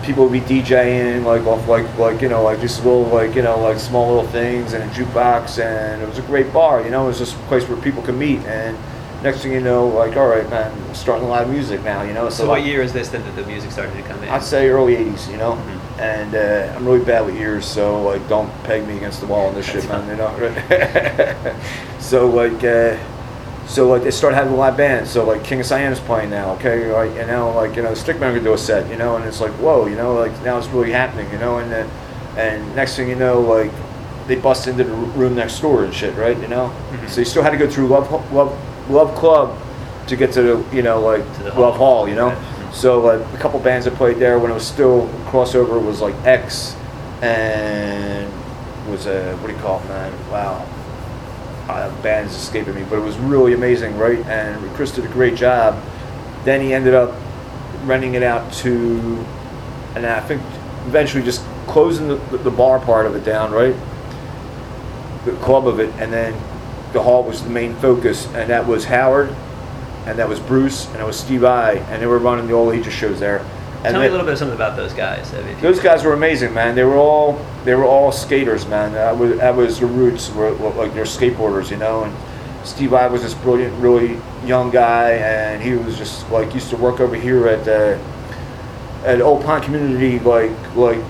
people 0.06 0.24
would 0.24 0.32
be 0.32 0.40
DJing 0.40 1.26
like 1.26 1.46
off 1.46 1.68
like 1.68 1.98
like 1.98 2.22
you 2.22 2.30
know 2.30 2.42
like 2.44 2.62
just 2.62 2.86
little 2.86 3.04
like 3.04 3.36
you 3.36 3.42
know 3.42 3.60
like 3.60 3.78
small 3.78 4.14
little 4.14 4.30
things 4.32 4.74
and 4.74 4.84
a 4.84 4.94
jukebox, 4.94 5.62
and 5.64 6.02
it 6.02 6.08
was 6.08 6.18
a 6.18 6.24
great 6.24 6.52
bar. 6.54 6.82
You 6.84 6.92
know, 6.92 7.06
it 7.06 7.08
was 7.08 7.18
just 7.20 7.36
a 7.36 7.40
place 7.48 7.68
where 7.68 7.80
people 7.82 8.02
could 8.04 8.16
meet 8.16 8.40
and. 8.42 8.78
Next 9.24 9.42
thing 9.42 9.52
you 9.52 9.62
know, 9.62 9.88
like, 9.88 10.16
all 10.16 10.28
right, 10.28 10.48
man, 10.48 10.72
starting 10.94 11.26
a 11.26 11.28
lot 11.28 11.42
of 11.42 11.50
music 11.50 11.84
now, 11.84 12.04
you 12.04 12.14
know. 12.14 12.30
So, 12.30 12.48
what 12.48 12.64
year 12.64 12.84
is 12.84 12.94
this 12.94 13.10
that 13.10 13.36
the 13.36 13.44
music 13.48 13.72
started 13.72 13.96
to 13.96 14.04
come 14.04 14.22
in? 14.22 14.30
I'd 14.30 14.44
say 14.44 14.70
early 14.70 14.96
'80s, 14.96 15.28
you 15.28 15.38
know. 15.38 15.54
Mhm. 15.54 15.77
And 16.00 16.36
uh, 16.36 16.74
I'm 16.76 16.86
really 16.86 17.04
bad 17.04 17.26
with 17.26 17.36
years, 17.36 17.66
so 17.66 18.04
like, 18.04 18.28
don't 18.30 18.52
peg 18.64 18.88
me 18.88 18.98
against 18.98 19.20
the 19.20 19.26
wall 19.26 19.48
on 19.48 19.56
this 19.56 19.66
shit, 19.66 19.88
man. 19.90 20.08
You 20.08 20.16
know. 20.16 21.56
so 22.00 22.30
like, 22.30 22.64
uh, 22.64 22.98
so 23.68 23.90
like, 23.90 24.04
they 24.04 24.12
start 24.12 24.34
having 24.34 24.54
a 24.54 24.56
lot 24.56 24.72
of 24.72 24.78
bands. 24.78 25.10
So 25.10 25.26
like, 25.26 25.44
King 25.44 25.60
of 25.62 25.72
is 25.72 26.00
playing 26.00 26.30
now, 26.30 26.52
okay? 26.54 26.92
Like, 26.92 27.16
you 27.16 27.26
know, 27.26 27.52
like, 27.52 27.76
you 27.76 27.82
know, 27.82 27.94
Stickman 27.94 28.34
could 28.34 28.44
do 28.44 28.54
a 28.54 28.58
set, 28.58 28.90
you 28.92 28.98
know, 28.98 29.16
and 29.16 29.26
it's 29.26 29.42
like, 29.42 29.52
whoa, 29.54 29.88
you 29.88 29.96
know, 29.96 30.14
like 30.14 30.32
now 30.44 30.58
it's 30.58 30.68
really 30.68 30.92
happening, 30.92 31.32
you 31.32 31.40
know, 31.40 31.58
and 31.58 31.74
uh, 31.74 31.88
and 32.40 32.76
next 32.76 32.96
thing 32.96 33.10
you 33.10 33.16
know, 33.16 33.42
like, 33.42 33.72
they 34.28 34.36
bust 34.36 34.68
into 34.68 34.84
the 34.84 34.92
room 34.94 35.36
next 35.36 35.60
door 35.62 35.84
and 35.84 35.94
shit, 35.94 36.16
right? 36.16 36.38
You 36.40 36.48
know. 36.48 36.72
Mhm. 36.92 37.10
So 37.10 37.22
you 37.22 37.26
still 37.26 37.42
had 37.44 37.52
to 37.52 37.58
go 37.58 37.68
through 37.70 37.88
Love 37.88 38.12
Love 38.34 38.56
Love 38.90 39.16
Club 39.16 39.58
to 40.08 40.16
get 40.16 40.32
to 40.34 40.42
the 40.42 40.76
you 40.76 40.82
know 40.84 41.00
like 41.00 41.24
Love 41.56 41.78
hall. 41.78 42.08
You 42.08 42.16
know. 42.16 42.28
Right. 42.30 42.57
So 42.74 43.10
a 43.10 43.38
couple 43.38 43.60
bands 43.60 43.86
that 43.86 43.96
played 43.96 44.18
there 44.18 44.40
when 44.40 44.52
it 44.52 44.54
was 44.54 44.68
still 44.68 45.08
crossover 45.26 45.84
was 45.84 46.02
like 46.02 46.16
X 46.26 46.76
and 47.22 48.32
was 48.90 49.08
a 49.08 49.36
what 49.38 49.48
do 49.48 49.54
you 49.54 49.60
call 49.60 49.82
it, 49.82 49.88
man? 49.88 50.30
Wow, 50.30 50.66
uh, 51.68 52.02
bands 52.02 52.36
escaping 52.36 52.76
me, 52.76 52.84
but 52.84 52.98
it 52.98 53.04
was 53.04 53.18
really 53.18 53.54
amazing, 53.54 53.98
right? 53.98 54.20
And 54.28 54.74
Chris 54.76 54.92
did 54.92 55.06
a 55.06 55.10
great 55.10 55.36
job. 55.36 55.82
Then 56.44 56.62
he 56.62 56.74
ended 56.74 56.94
up 56.94 57.16
renting 57.84 58.14
it 58.14 58.24
out 58.24 58.52
to, 58.54 59.26
and 59.96 60.06
I 60.06 60.20
think 60.22 60.42
eventually 60.86 61.24
just 61.24 61.44
closing 61.68 62.08
the, 62.08 62.16
the 62.38 62.52
bar 62.52 62.80
part 62.80 63.06
of 63.06 63.16
it 63.16 63.26
down, 63.26 63.52
right? 63.52 63.76
The 65.26 65.34
club 65.38 65.68
of 65.68 65.80
it, 65.80 65.90
and 66.00 66.14
then 66.14 66.34
the 66.94 67.04
hall 67.04 67.24
was 67.24 67.44
the 67.44 67.50
main 67.50 67.76
focus, 67.76 68.28
and 68.28 68.50
that 68.50 68.66
was 68.66 68.86
Howard, 68.86 69.36
and 70.08 70.18
that 70.18 70.30
was 70.30 70.40
Bruce, 70.40 70.88
and 70.88 71.02
it 71.02 71.06
was 71.06 71.20
Steve 71.20 71.44
I, 71.44 71.74
and 71.74 72.02
they 72.02 72.08
were 72.08 72.18
running 72.18 72.48
the 72.48 72.54
old 72.54 72.74
Aegis 72.74 72.94
shows 72.94 73.20
there. 73.20 73.40
And 73.84 73.94
Tell 73.94 74.02
me 74.02 74.08
a 74.08 74.12
little 74.12 74.26
bit 74.26 74.34
of 74.34 74.40
something 74.40 74.56
about 74.56 74.76
those 74.76 74.94
guys. 74.94 75.34
I 75.34 75.44
mean, 75.44 75.60
those 75.62 75.80
guys 75.80 76.04
were 76.04 76.14
amazing, 76.14 76.54
man. 76.54 76.76
They 76.76 76.84
were 76.84 76.96
all 76.96 77.46
they 77.64 77.76
were 77.76 77.84
all 77.86 78.12
skaters, 78.12 78.66
man. 78.66 78.94
That 78.94 79.18
was 79.18 79.38
that 79.38 79.56
was 79.56 79.80
the 79.80 79.86
roots. 79.86 80.32
Were 80.32 80.52
like 80.52 80.94
they're 80.94 81.04
skateboarders, 81.04 81.70
you 81.70 81.78
know. 81.78 82.06
And 82.06 82.68
Steve 82.68 82.94
I 82.94 83.08
was 83.08 83.22
this 83.22 83.34
brilliant, 83.36 83.80
really 83.82 84.20
young 84.46 84.72
guy, 84.72 85.12
and 85.12 85.62
he 85.62 85.74
was 85.74 85.98
just 85.98 86.30
like 86.32 86.54
used 86.56 86.70
to 86.72 86.78
work 86.78 87.00
over 87.00 87.16
here 87.16 87.48
at 87.48 87.66
the 87.66 88.00
at 89.04 89.22
Old 89.22 89.44
Pine 89.46 89.62
Community, 89.62 90.20
like 90.20 90.52
like 90.76 91.04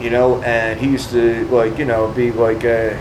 you 0.00 0.10
know. 0.10 0.42
And 0.42 0.80
he 0.80 0.88
used 0.88 1.10
to 1.10 1.46
like 1.48 1.78
you 1.78 1.84
know 1.84 2.10
be 2.12 2.32
like. 2.32 2.64
Uh, 2.64 2.96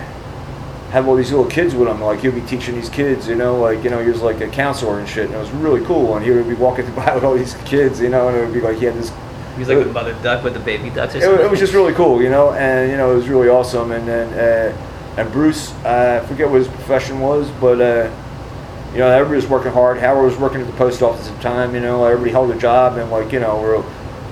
have 0.93 1.07
all 1.07 1.15
these 1.15 1.31
little 1.31 1.49
kids 1.49 1.73
with 1.73 1.87
him. 1.87 1.99
Like 1.99 2.19
he'll 2.19 2.31
be 2.31 2.41
teaching 2.41 2.75
these 2.75 2.89
kids, 2.89 3.27
you 3.27 3.33
know, 3.33 3.59
like 3.59 3.83
you 3.83 3.89
know, 3.89 3.99
he 3.99 4.09
was 4.09 4.21
like 4.21 4.39
a 4.41 4.47
counselor 4.47 4.99
and 4.99 5.09
shit. 5.09 5.25
And 5.25 5.33
it 5.33 5.39
was 5.39 5.49
really 5.49 5.83
cool. 5.85 6.15
And 6.15 6.23
he 6.23 6.29
would 6.29 6.47
be 6.47 6.53
walking 6.53 6.85
by 6.95 7.15
with 7.15 7.23
all 7.23 7.35
these 7.35 7.55
kids, 7.65 7.99
you 7.99 8.09
know, 8.09 8.29
and 8.29 8.37
it 8.37 8.45
would 8.45 8.53
be 8.53 8.61
like 8.61 8.77
he 8.77 8.85
had 8.85 8.93
this 8.95 9.11
He's 9.57 9.69
like 9.69 9.79
the 9.79 9.85
mother 9.85 10.13
duck 10.23 10.43
with 10.43 10.53
the 10.53 10.59
baby 10.59 10.89
ducks 10.89 11.13
or 11.13 11.17
it, 11.17 11.21
something. 11.21 11.39
wa- 11.39 11.45
it 11.45 11.51
was 11.51 11.59
just 11.59 11.73
really 11.73 11.93
cool, 11.93 12.21
you 12.21 12.29
know, 12.29 12.53
and 12.53 12.89
you 12.89 12.97
know 12.97 13.11
it 13.11 13.15
was 13.15 13.27
really 13.27 13.49
awesome. 13.49 13.91
And 13.91 14.07
then 14.07 14.33
uh, 14.33 15.17
and 15.17 15.31
Bruce, 15.31 15.73
uh, 15.85 16.21
I 16.23 16.27
forget 16.27 16.49
what 16.49 16.57
his 16.57 16.67
profession 16.67 17.19
was, 17.19 17.49
but 17.61 17.79
uh, 17.81 18.11
you 18.93 18.99
know 18.99 19.09
everybody 19.09 19.35
was 19.35 19.47
working 19.47 19.71
hard. 19.71 19.99
Howard 19.99 20.25
was 20.25 20.37
working 20.37 20.61
at 20.61 20.67
the 20.67 20.73
post 20.73 21.01
office 21.01 21.27
at 21.27 21.35
the 21.35 21.43
time. 21.43 21.75
You 21.75 21.81
know, 21.81 22.05
everybody 22.05 22.31
held 22.31 22.49
a 22.51 22.57
job, 22.57 22.97
and 22.97 23.11
like 23.11 23.31
you 23.31 23.39
know 23.39 23.59
we're 23.61 23.83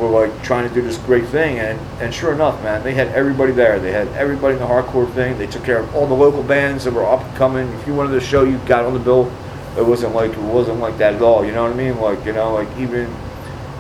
we're 0.02 0.10
like 0.10 0.44
trying 0.44 0.68
to 0.68 0.74
do 0.74 0.82
this 0.82 0.98
great 0.98 1.26
thing. 1.28 1.60
And 1.60 1.80
and 2.02 2.14
sure 2.14 2.34
enough, 2.34 2.62
man, 2.64 2.84
they 2.84 2.94
had 2.94 3.08
everybody 3.10 3.52
there. 3.52 3.80
They 3.80 3.92
had 3.92 4.08
everybody 4.10 4.56
in 4.56 4.60
the 4.60 4.66
hardcore 4.68 5.10
thing. 5.14 5.38
They 5.38 5.48
took 5.48 5.64
care 5.64 5.80
of 5.80 5.96
all 5.96 6.08
the 6.08 6.16
local 6.16 6.44
bands 6.44 6.84
that 6.86 6.94
were 6.94 7.06
up 7.06 7.22
and 7.24 7.36
coming. 7.38 7.68
If 7.74 7.88
you 7.88 7.94
wanted 7.94 8.12
to 8.20 8.22
show, 8.22 8.44
you 8.44 8.58
got 8.66 8.84
on 8.86 8.94
the 8.94 9.00
bill. 9.00 9.32
It 9.78 9.86
wasn't 9.86 10.16
like 10.16 10.32
it 10.32 10.40
wasn't 10.40 10.80
like 10.80 10.98
that 10.98 11.14
at 11.14 11.22
all. 11.22 11.46
You 11.46 11.52
know 11.52 11.64
what 11.64 11.72
I 11.72 11.76
mean? 11.76 11.98
Like 12.00 12.26
you 12.26 12.34
know, 12.34 12.54
like 12.54 12.68
even 12.78 13.14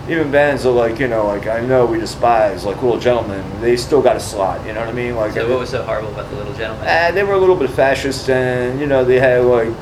even 0.09 0.31
bands 0.31 0.65
are 0.65 0.71
like 0.71 0.99
you 0.99 1.07
know 1.07 1.25
like 1.25 1.47
I 1.47 1.61
know 1.65 1.85
we 1.85 1.99
despise 1.99 2.65
like 2.65 2.81
Little 2.81 2.99
Gentlemen. 2.99 3.43
They 3.59 3.75
still 3.75 4.01
got 4.01 4.15
a 4.15 4.19
slot. 4.19 4.65
You 4.65 4.73
know 4.73 4.79
what 4.81 4.89
I 4.89 4.93
mean? 4.93 5.15
Like 5.15 5.33
So 5.33 5.49
what 5.49 5.59
was 5.59 5.69
so 5.69 5.83
horrible 5.83 6.09
about 6.11 6.29
the 6.29 6.35
little 6.37 6.53
Gentlemen? 6.53 6.87
uh, 6.87 7.11
they 7.11 7.23
were 7.23 7.33
a 7.33 7.37
little 7.39 7.55
bit 7.55 7.71
fascist, 7.71 8.29
and 8.29 8.79
you 8.79 8.85
know 8.85 9.03
they 9.03 9.19
had 9.19 9.43
like 9.43 9.73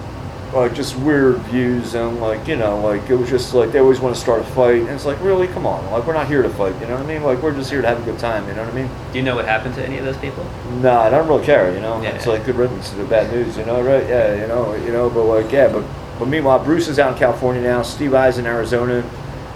like 0.54 0.74
just 0.74 0.96
weird 0.98 1.38
views, 1.44 1.94
and 1.94 2.20
like 2.20 2.48
you 2.48 2.56
know 2.56 2.80
like 2.82 3.10
it 3.10 3.16
was 3.16 3.30
just 3.30 3.54
like 3.54 3.72
they 3.72 3.80
always 3.80 4.00
want 4.00 4.16
to 4.16 4.22
start 4.22 4.42
a 4.42 4.46
fight, 4.46 4.82
and 4.82 4.90
it's 4.90 5.06
like 5.06 5.22
really 5.22 5.48
come 5.48 5.66
on, 5.68 5.86
like 5.92 6.06
we're 6.08 6.14
not 6.14 6.28
here 6.28 6.42
to 6.42 6.50
fight. 6.50 6.74
You 6.82 6.88
know 6.88 6.96
what 6.96 7.04
I 7.04 7.08
mean? 7.08 7.24
Like 7.24 7.42
we're 7.42 7.54
just 7.54 7.70
here 7.70 7.82
to 7.82 7.88
have 7.88 8.02
a 8.02 8.06
good 8.06 8.20
time. 8.20 8.48
You 8.48 8.56
know 8.56 8.64
what 8.64 8.74
I 8.74 8.76
mean? 8.76 8.90
Do 9.12 9.18
you 9.20 9.24
know 9.24 9.36
what 9.36 9.46
happened 9.46 9.76
to 9.76 9.86
any 9.86 9.98
of 9.98 10.06
those 10.06 10.18
people? 10.18 10.44
Nah, 10.82 11.02
I 11.02 11.10
don't 11.10 11.28
really 11.28 11.46
care. 11.46 11.74
You 11.74 11.80
know, 11.82 12.02
Yeah. 12.02 12.10
it's 12.10 12.26
like 12.26 12.46
good 12.46 12.56
riddance 12.56 12.90
to 12.90 12.96
the 12.96 13.06
bad 13.06 13.32
news. 13.32 13.58
You 13.58 13.66
know, 13.66 13.82
right? 13.82 14.08
Yeah, 14.08 14.42
you 14.42 14.48
know, 14.48 14.74
you 14.76 14.92
know, 14.92 15.10
but 15.10 15.24
like 15.26 15.52
yeah, 15.52 15.68
but 15.72 15.84
but 16.18 16.28
meanwhile, 16.28 16.60
Bruce 16.64 16.88
is 16.88 17.00
out 17.00 17.14
in 17.14 17.18
California 17.20 17.62
now. 17.62 17.82
Steve 17.84 18.14
I's 18.14 18.38
in 18.38 18.46
Arizona. 18.46 19.04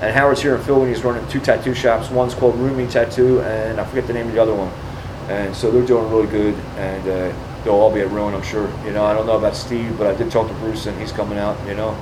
And 0.02 0.14
Howard's 0.14 0.42
here 0.42 0.54
in 0.56 0.62
Philly, 0.64 0.82
and 0.82 0.90
he's 0.94 1.04
running 1.06 1.26
two 1.30 1.40
tattoo 1.40 1.74
shops. 1.74 2.10
One's 2.10 2.34
called 2.34 2.56
Roomy 2.56 2.88
Tattoo, 2.88 3.40
and 3.40 3.80
I 3.80 3.86
forget 3.86 4.06
the 4.06 4.12
name 4.12 4.28
of 4.28 4.34
the 4.34 4.42
other 4.42 4.54
one. 4.54 4.70
And 5.30 5.56
so 5.56 5.72
they're 5.72 5.86
doing 5.86 6.10
really 6.12 6.28
good, 6.28 6.56
and 6.76 7.08
uh, 7.08 7.34
they'll 7.64 7.74
all 7.74 7.94
be 7.94 8.02
at 8.02 8.10
Ruin, 8.10 8.34
I'm 8.34 8.44
sure. 8.44 8.70
You 8.86 8.92
know, 8.92 9.06
I 9.06 9.14
don't 9.14 9.26
know 9.26 9.38
about 9.38 9.56
Steve, 9.56 9.98
but 9.98 10.08
I 10.08 10.16
did 10.16 10.32
talk 10.32 10.48
to 10.48 10.54
Bruce, 10.56 10.86
and 10.86 11.00
he's 11.00 11.12
coming 11.12 11.38
out. 11.38 11.58
You 11.68 11.76
know, 11.76 11.98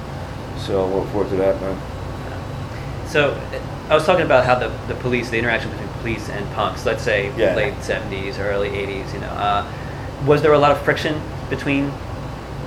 so 0.57 0.87
look 0.87 1.07
forward 1.09 1.29
to 1.29 1.35
that, 1.37 1.59
man. 1.61 1.79
So 3.07 3.39
I 3.89 3.95
was 3.95 4.05
talking 4.05 4.25
about 4.25 4.45
how 4.45 4.55
the, 4.55 4.69
the 4.87 4.95
police, 5.01 5.29
the 5.29 5.37
interaction 5.37 5.69
between 5.71 5.89
police 5.99 6.29
and 6.29 6.49
punks, 6.53 6.85
let's 6.85 7.03
say 7.03 7.27
Yeah. 7.37 7.55
late 7.55 7.73
70s, 7.75 8.39
early 8.39 8.69
80s, 8.69 9.13
you 9.13 9.19
know, 9.19 9.27
uh, 9.27 9.69
was 10.25 10.41
there 10.41 10.53
a 10.53 10.59
lot 10.59 10.71
of 10.71 10.81
friction 10.81 11.21
between 11.49 11.91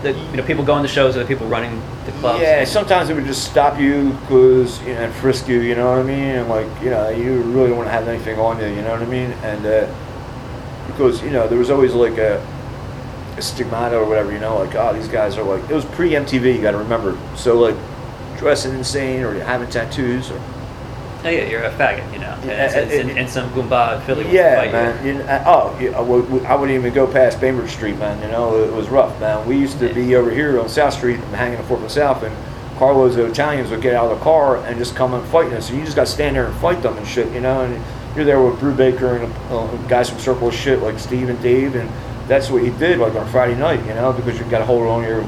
the, 0.02 0.12
you 0.12 0.36
know, 0.36 0.42
people 0.42 0.64
going 0.64 0.82
to 0.82 0.88
shows 0.88 1.16
and 1.16 1.24
the 1.24 1.28
people 1.28 1.46
running 1.46 1.80
the 2.04 2.12
clubs? 2.12 2.42
Yeah, 2.42 2.64
sometimes 2.64 3.08
it 3.08 3.14
would 3.14 3.24
just 3.24 3.50
stop 3.50 3.80
you 3.80 4.10
because 4.20 4.82
you 4.82 4.92
know 4.92 5.00
and 5.00 5.14
frisk 5.14 5.48
you. 5.48 5.60
You 5.60 5.74
know 5.76 5.88
what 5.88 6.00
I 6.00 6.02
mean? 6.02 6.18
And 6.18 6.48
like 6.48 6.66
you 6.82 6.90
know, 6.90 7.08
you 7.08 7.40
really 7.42 7.68
don't 7.68 7.78
want 7.78 7.86
to 7.88 7.92
have 7.92 8.06
anything 8.06 8.38
on 8.38 8.60
you. 8.60 8.66
You 8.66 8.82
know 8.82 8.90
what 8.90 9.00
I 9.00 9.06
mean? 9.06 9.30
And 9.42 9.64
uh, 9.64 9.94
because 10.88 11.22
you 11.22 11.30
know 11.30 11.48
there 11.48 11.58
was 11.58 11.70
always 11.70 11.94
like 11.94 12.18
a 12.18 12.44
stigmata 13.42 13.96
or 13.96 14.04
whatever. 14.06 14.32
You 14.32 14.38
know, 14.40 14.58
like 14.58 14.74
oh 14.74 14.92
these 14.92 15.08
guys 15.08 15.36
are 15.36 15.42
like 15.44 15.68
it 15.70 15.74
was 15.74 15.84
pre 15.84 16.10
MTV. 16.10 16.54
You 16.56 16.62
got 16.62 16.72
to 16.72 16.78
remember. 16.78 17.16
So 17.36 17.58
like 17.58 17.76
dressing 18.38 18.74
insane 18.74 19.22
or 19.22 19.34
having 19.40 19.68
tattoos 19.70 20.30
or 20.30 20.40
Oh, 21.26 21.30
yeah, 21.30 21.44
you're 21.46 21.62
a 21.62 21.70
faggot, 21.70 22.12
you 22.12 22.18
know, 22.18 22.26
and, 22.42 22.44
Yeah, 22.44 22.52
it's- 22.66 22.74
it's- 22.74 22.92
it- 22.92 23.00
and, 23.06 23.18
and 23.18 23.30
some 23.30 23.48
goomba 23.52 23.96
in 23.96 24.02
Philly 24.02 24.30
Yeah, 24.30 24.56
fight 24.56 24.66
you. 24.66 24.72
man. 24.72 25.06
You 25.06 25.22
uh, 25.22 25.42
oh, 25.46 25.78
yeah, 25.80 25.90
I 25.98 26.52
I 26.52 26.54
wouldn't 26.54 26.78
even 26.78 26.92
go 26.92 27.06
past 27.06 27.40
Bainbridge 27.40 27.70
Street, 27.70 27.98
man. 27.98 28.20
You 28.20 28.28
know, 28.28 28.62
it 28.62 28.70
was 28.70 28.90
rough, 28.90 29.18
man. 29.20 29.46
We 29.48 29.56
used 29.56 29.78
to 29.78 29.88
be 29.94 30.14
over 30.16 30.30
here 30.30 30.60
on 30.60 30.68
South 30.68 30.92
Street 30.92 31.18
and 31.18 31.34
hanging 31.34 31.62
Fourth 31.62 31.80
and 31.80 31.90
South, 31.90 32.22
and 32.24 32.36
Carlos 32.78 33.14
the 33.14 33.24
Italians 33.24 33.70
would 33.70 33.80
get 33.80 33.94
out 33.94 34.10
of 34.12 34.18
the 34.18 34.22
car 34.22 34.58
and 34.66 34.76
just 34.76 34.94
come 34.96 35.14
and 35.14 35.24
fight 35.28 35.50
us. 35.54 35.68
So 35.68 35.74
you 35.74 35.82
just 35.84 35.96
got 35.96 36.04
to 36.08 36.12
stand 36.12 36.36
there 36.36 36.44
and 36.44 36.54
fight 36.56 36.82
them 36.82 36.98
and 36.98 37.06
shit, 37.08 37.32
you 37.32 37.40
know. 37.40 37.62
And 37.62 37.82
you're 38.14 38.26
there 38.26 38.42
with 38.42 38.60
Brubaker 38.60 39.24
and 39.24 39.32
uh, 39.50 39.66
guys 39.88 40.10
from 40.10 40.18
Circle 40.18 40.48
of 40.48 40.54
Shit 40.54 40.82
like 40.82 40.98
Steve 40.98 41.30
and 41.30 41.40
Dave, 41.42 41.74
and 41.74 41.88
that's 42.28 42.50
what 42.50 42.62
you 42.62 42.73
did 42.78 42.99
like 42.99 43.14
on 43.14 43.26
Friday 43.28 43.54
night, 43.59 43.81
you 43.87 43.95
know, 43.95 44.12
because 44.12 44.38
you've 44.38 44.50
got 44.50 44.59
to 44.61 44.64
hold 44.64 44.87
on 44.87 45.02
your 45.02 45.25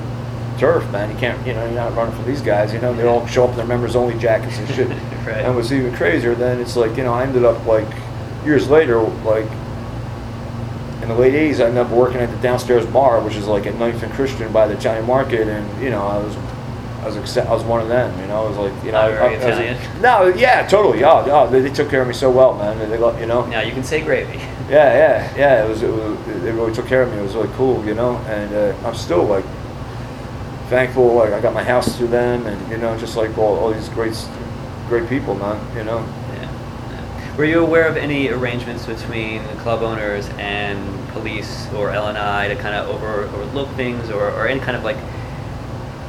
turf, 0.59 0.91
man. 0.91 1.11
You 1.11 1.17
can't, 1.19 1.47
you 1.47 1.53
know, 1.53 1.65
you're 1.65 1.75
not 1.75 1.95
running 1.95 2.15
from 2.15 2.25
these 2.26 2.41
guys. 2.41 2.73
You 2.73 2.81
know, 2.81 2.95
they 2.95 3.07
all 3.07 3.26
show 3.26 3.45
up 3.45 3.50
in 3.50 3.57
their 3.57 3.67
members 3.67 3.95
only 3.97 4.19
jackets 4.19 4.59
and 4.59 4.69
shit. 4.71 4.88
Right. 5.26 5.45
And 5.45 5.57
what's 5.57 5.73
even 5.73 5.93
crazier, 5.97 6.37
then 6.37 6.61
it's 6.61 6.76
like, 6.76 6.97
you 6.97 7.03
know, 7.03 7.12
I 7.12 7.25
ended 7.25 7.45
up 7.45 7.67
like 7.67 7.88
years 8.45 8.71
later, 8.71 9.00
like 9.00 9.45
in 11.03 11.09
the 11.09 11.17
late 11.17 11.35
80s, 11.35 11.59
I 11.61 11.67
ended 11.67 11.79
up 11.79 11.91
working 11.91 12.19
at 12.19 12.31
the 12.31 12.37
downstairs 12.37 12.87
bar, 12.87 13.21
which 13.21 13.35
is 13.35 13.49
like 13.49 13.67
at 13.67 13.75
Ninth 13.75 14.05
and 14.05 14.12
Christian 14.12 14.53
by 14.53 14.69
the 14.69 14.75
Italian 14.75 15.05
market, 15.05 15.49
and 15.49 15.83
you 15.83 15.91
know, 15.91 16.07
I 16.07 16.19
was. 16.19 16.37
I 17.03 17.09
was, 17.09 17.17
accept, 17.19 17.49
I 17.49 17.53
was 17.55 17.62
one 17.62 17.81
of 17.81 17.87
them, 17.88 18.19
you 18.21 18.26
know. 18.26 18.45
I 18.45 18.49
was 18.49 18.57
like, 18.57 18.85
you 18.85 18.91
know, 18.91 18.99
I, 18.99 19.11
I, 19.11 19.26
I 19.26 19.35
was- 19.37 19.45
Italian? 19.45 20.03
no, 20.03 20.26
yeah, 20.26 20.67
totally. 20.67 20.99
Yeah, 20.99 21.25
yeah, 21.25 21.47
they, 21.47 21.61
they 21.61 21.71
took 21.71 21.88
care 21.88 22.03
of 22.03 22.09
me 22.09 22.15
so 22.15 22.31
well, 22.33 22.55
man. 22.57 22.91
They, 22.91 22.99
got, 22.99 23.21
you 23.21 23.26
know. 23.26 23.47
Now 23.47 23.61
you 23.61 23.71
can 23.71 23.85
say 23.85 24.00
gravy. 24.00 24.41
Yeah, 24.68 24.92
yeah, 24.94 25.37
yeah. 25.37 25.64
It 25.64 25.68
was, 25.68 25.82
it 25.82 25.90
was. 25.90 26.18
They 26.26 26.50
really 26.50 26.75
took 26.75 26.87
care 26.87 27.02
of 27.02 27.12
me. 27.12 27.18
It 27.18 27.23
was 27.23 27.35
really 27.35 27.52
cool, 27.54 27.85
you 27.85 27.94
know. 27.94 28.16
And 28.26 28.52
uh, 28.52 28.76
I'm 28.87 28.94
still 28.94 29.25
like 29.25 29.44
thankful. 30.68 31.14
Like 31.14 31.32
I 31.32 31.40
got 31.40 31.54
my 31.54 31.62
house 31.62 31.96
through 31.96 32.08
them, 32.08 32.46
and 32.46 32.70
you 32.70 32.78
know, 32.78 32.99
just 32.99 33.16
like 33.16 33.37
all, 33.38 33.56
all 33.58 33.73
these 33.73 33.88
great, 33.90 34.16
great 34.88 35.08
people, 35.08 35.35
man. 35.37 35.76
You 35.76 35.85
know. 35.85 35.99
Yeah. 36.35 36.42
yeah. 36.90 37.37
Were 37.37 37.44
you 37.44 37.61
aware 37.61 37.87
of 37.87 37.96
any 37.96 38.28
arrangements 38.30 38.87
between 38.87 39.42
the 39.44 39.54
club 39.62 39.82
owners 39.82 40.28
and 40.38 41.08
police 41.11 41.66
or 41.73 41.90
LNI 41.90 42.49
to 42.49 42.56
kind 42.56 42.75
of 42.75 42.88
over, 42.88 43.25
overlook 43.25 43.68
things 43.70 44.11
or, 44.11 44.30
or 44.30 44.46
any 44.46 44.61
kind 44.61 44.76
of 44.76 44.85
like 44.85 44.96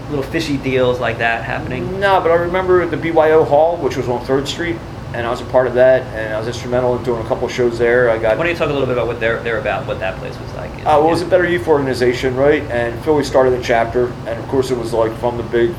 little 0.09 0.23
fishy 0.23 0.57
deals 0.57 0.99
like 0.99 1.19
that 1.19 1.43
happening? 1.43 1.99
No, 1.99 2.19
but 2.21 2.31
I 2.31 2.35
remember 2.35 2.85
the 2.87 2.97
BYO 2.97 3.43
Hall, 3.43 3.77
which 3.77 3.97
was 3.97 4.09
on 4.09 4.25
Third 4.25 4.47
Street, 4.47 4.77
and 5.17 5.25
I 5.25 5.31
was 5.31 5.41
a 5.41 5.45
part 5.45 5.65
of 5.65 5.73
that, 5.73 6.03
and 6.13 6.31
I 6.31 6.37
was 6.37 6.47
instrumental 6.47 6.95
in 6.95 7.03
doing 7.03 7.25
a 7.25 7.27
couple 7.27 7.47
of 7.47 7.51
shows 7.51 7.79
there. 7.79 8.11
I 8.11 8.19
got 8.19 8.37
Why 8.37 8.43
don't 8.43 8.53
you 8.53 8.57
talk 8.57 8.69
a 8.69 8.71
little 8.71 8.85
bit 8.85 8.93
about 8.93 9.07
what 9.07 9.19
they're, 9.19 9.41
they're 9.41 9.57
about, 9.57 9.87
what 9.87 9.99
that 9.99 10.15
place 10.19 10.37
was 10.39 10.53
like? 10.53 10.69
uh, 10.81 10.83
well, 10.83 11.07
it 11.07 11.09
was 11.09 11.23
a 11.23 11.25
Better 11.25 11.49
Youth 11.49 11.67
organization, 11.67 12.35
right? 12.35 12.61
And 12.69 13.03
Philly 13.03 13.23
started 13.23 13.57
the 13.57 13.63
chapter, 13.63 14.09
and 14.27 14.39
of 14.39 14.47
course 14.47 14.69
it 14.69 14.77
was 14.77 14.93
like 14.93 15.11
from 15.17 15.35
the 15.37 15.43
big, 15.43 15.73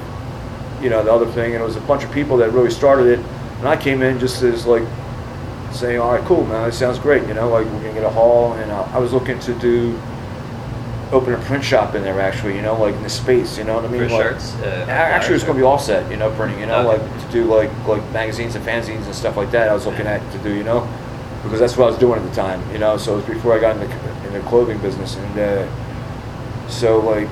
you 0.82 0.90
know, 0.90 1.04
the 1.04 1.12
other 1.12 1.26
thing, 1.26 1.54
and 1.54 1.62
it 1.62 1.64
was 1.64 1.76
a 1.76 1.80
bunch 1.82 2.02
of 2.02 2.10
people 2.10 2.36
that 2.38 2.50
really 2.50 2.72
started 2.72 3.06
it. 3.06 3.20
And 3.60 3.68
I 3.68 3.76
came 3.76 4.02
in 4.02 4.18
just 4.18 4.42
as 4.42 4.66
like 4.66 4.82
saying, 5.70 6.00
all 6.00 6.10
right, 6.10 6.24
cool, 6.24 6.44
man, 6.44 6.64
that 6.64 6.74
sounds 6.74 6.98
great, 6.98 7.22
you 7.28 7.34
know, 7.34 7.48
like 7.48 7.64
we're 7.66 7.82
gonna 7.82 7.94
get 7.94 8.02
a 8.02 8.10
hall, 8.10 8.54
and 8.54 8.72
I, 8.72 8.94
I 8.94 8.98
was 8.98 9.12
looking 9.12 9.38
to 9.38 9.54
do 9.60 9.96
open 11.12 11.32
a 11.32 11.38
print 11.38 11.64
shop 11.64 11.94
in 11.94 12.02
there 12.02 12.20
actually, 12.20 12.54
you 12.54 12.62
know, 12.62 12.74
like 12.78 12.94
in 12.94 13.02
the 13.02 13.08
space, 13.08 13.56
you 13.56 13.64
know 13.64 13.76
what 13.76 13.84
I 13.84 13.88
mean? 13.88 14.08
For 14.08 14.14
Like- 14.14 14.22
shirts? 14.22 14.54
Uh, 14.62 14.84
Actually, 14.88 15.36
it's 15.36 15.44
gonna 15.44 15.58
be 15.58 15.64
all 15.64 15.78
set, 15.78 16.10
you 16.10 16.16
know, 16.16 16.30
printing, 16.30 16.60
you 16.60 16.66
know, 16.66 16.78
Okay. 16.86 16.88
like 17.02 17.20
to 17.26 17.32
do 17.32 17.44
like 17.44 17.70
like 17.86 18.02
magazines 18.12 18.54
and 18.56 18.64
fanzines 18.66 19.06
and 19.06 19.14
stuff 19.14 19.36
like 19.36 19.50
that. 19.52 19.68
I 19.68 19.74
was 19.74 19.86
looking 19.86 20.06
at 20.06 20.20
to 20.32 20.38
do, 20.38 20.50
you 20.50 20.64
know, 20.64 20.86
because 21.42 21.60
that's 21.60 21.76
what 21.76 21.86
I 21.86 21.88
was 21.90 21.98
doing 21.98 22.20
at 22.20 22.28
the 22.28 22.34
time, 22.34 22.60
you 22.72 22.78
know. 22.78 22.96
So 22.98 23.12
it 23.14 23.16
was 23.16 23.24
before 23.24 23.54
I 23.54 23.58
got 23.58 23.76
in 23.76 23.80
the 23.80 23.88
in 24.26 24.32
the 24.34 24.40
clothing 24.48 24.78
business, 24.78 25.16
and 25.16 25.38
uh, 25.38 25.62
so 26.68 26.98
like 26.98 27.28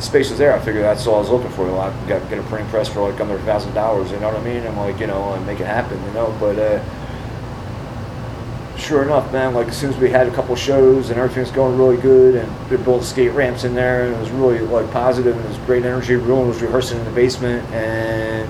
space 0.00 0.28
was 0.28 0.38
there. 0.38 0.52
I 0.54 0.58
figured 0.58 0.84
that's 0.84 1.06
all 1.06 1.16
I 1.16 1.18
was 1.20 1.30
looking 1.30 1.50
for. 1.50 1.64
You 1.64 1.72
know, 1.72 1.80
I 1.80 1.88
got 2.08 2.20
get, 2.20 2.28
get 2.30 2.38
a 2.40 2.42
printing 2.42 2.68
press 2.68 2.88
for 2.88 3.08
like 3.10 3.18
under 3.20 3.36
a 3.36 3.40
thousand 3.40 3.72
dollars, 3.74 4.10
you 4.10 4.18
know 4.18 4.28
what 4.28 4.36
I 4.38 4.42
mean? 4.44 4.66
I'm 4.66 4.76
like 4.76 5.00
you 5.00 5.06
know, 5.06 5.32
and 5.32 5.46
make 5.46 5.60
it 5.60 5.66
happen, 5.66 5.98
you 6.06 6.12
know. 6.12 6.34
But 6.38 6.58
uh, 6.58 6.80
sure 8.84 9.02
enough, 9.02 9.32
man, 9.32 9.54
like 9.54 9.68
as 9.68 9.76
soon 9.76 9.90
as 9.90 9.96
we 9.98 10.10
had 10.10 10.28
a 10.28 10.30
couple 10.30 10.54
shows 10.54 11.08
and 11.08 11.18
everything's 11.18 11.50
going 11.50 11.78
really 11.78 11.96
good, 11.96 12.34
and 12.34 12.70
they 12.70 12.76
built 12.76 13.02
skate 13.02 13.32
ramps 13.32 13.64
in 13.64 13.74
there, 13.74 14.04
and 14.04 14.14
it 14.14 14.20
was 14.20 14.30
really 14.30 14.58
like 14.60 14.90
positive, 14.90 15.34
and 15.34 15.44
it 15.44 15.48
was 15.48 15.58
great 15.58 15.84
energy. 15.84 16.14
Everyone 16.14 16.48
was 16.48 16.60
rehearsing 16.60 16.98
in 16.98 17.04
the 17.04 17.10
basement, 17.10 17.66
and 17.70 18.48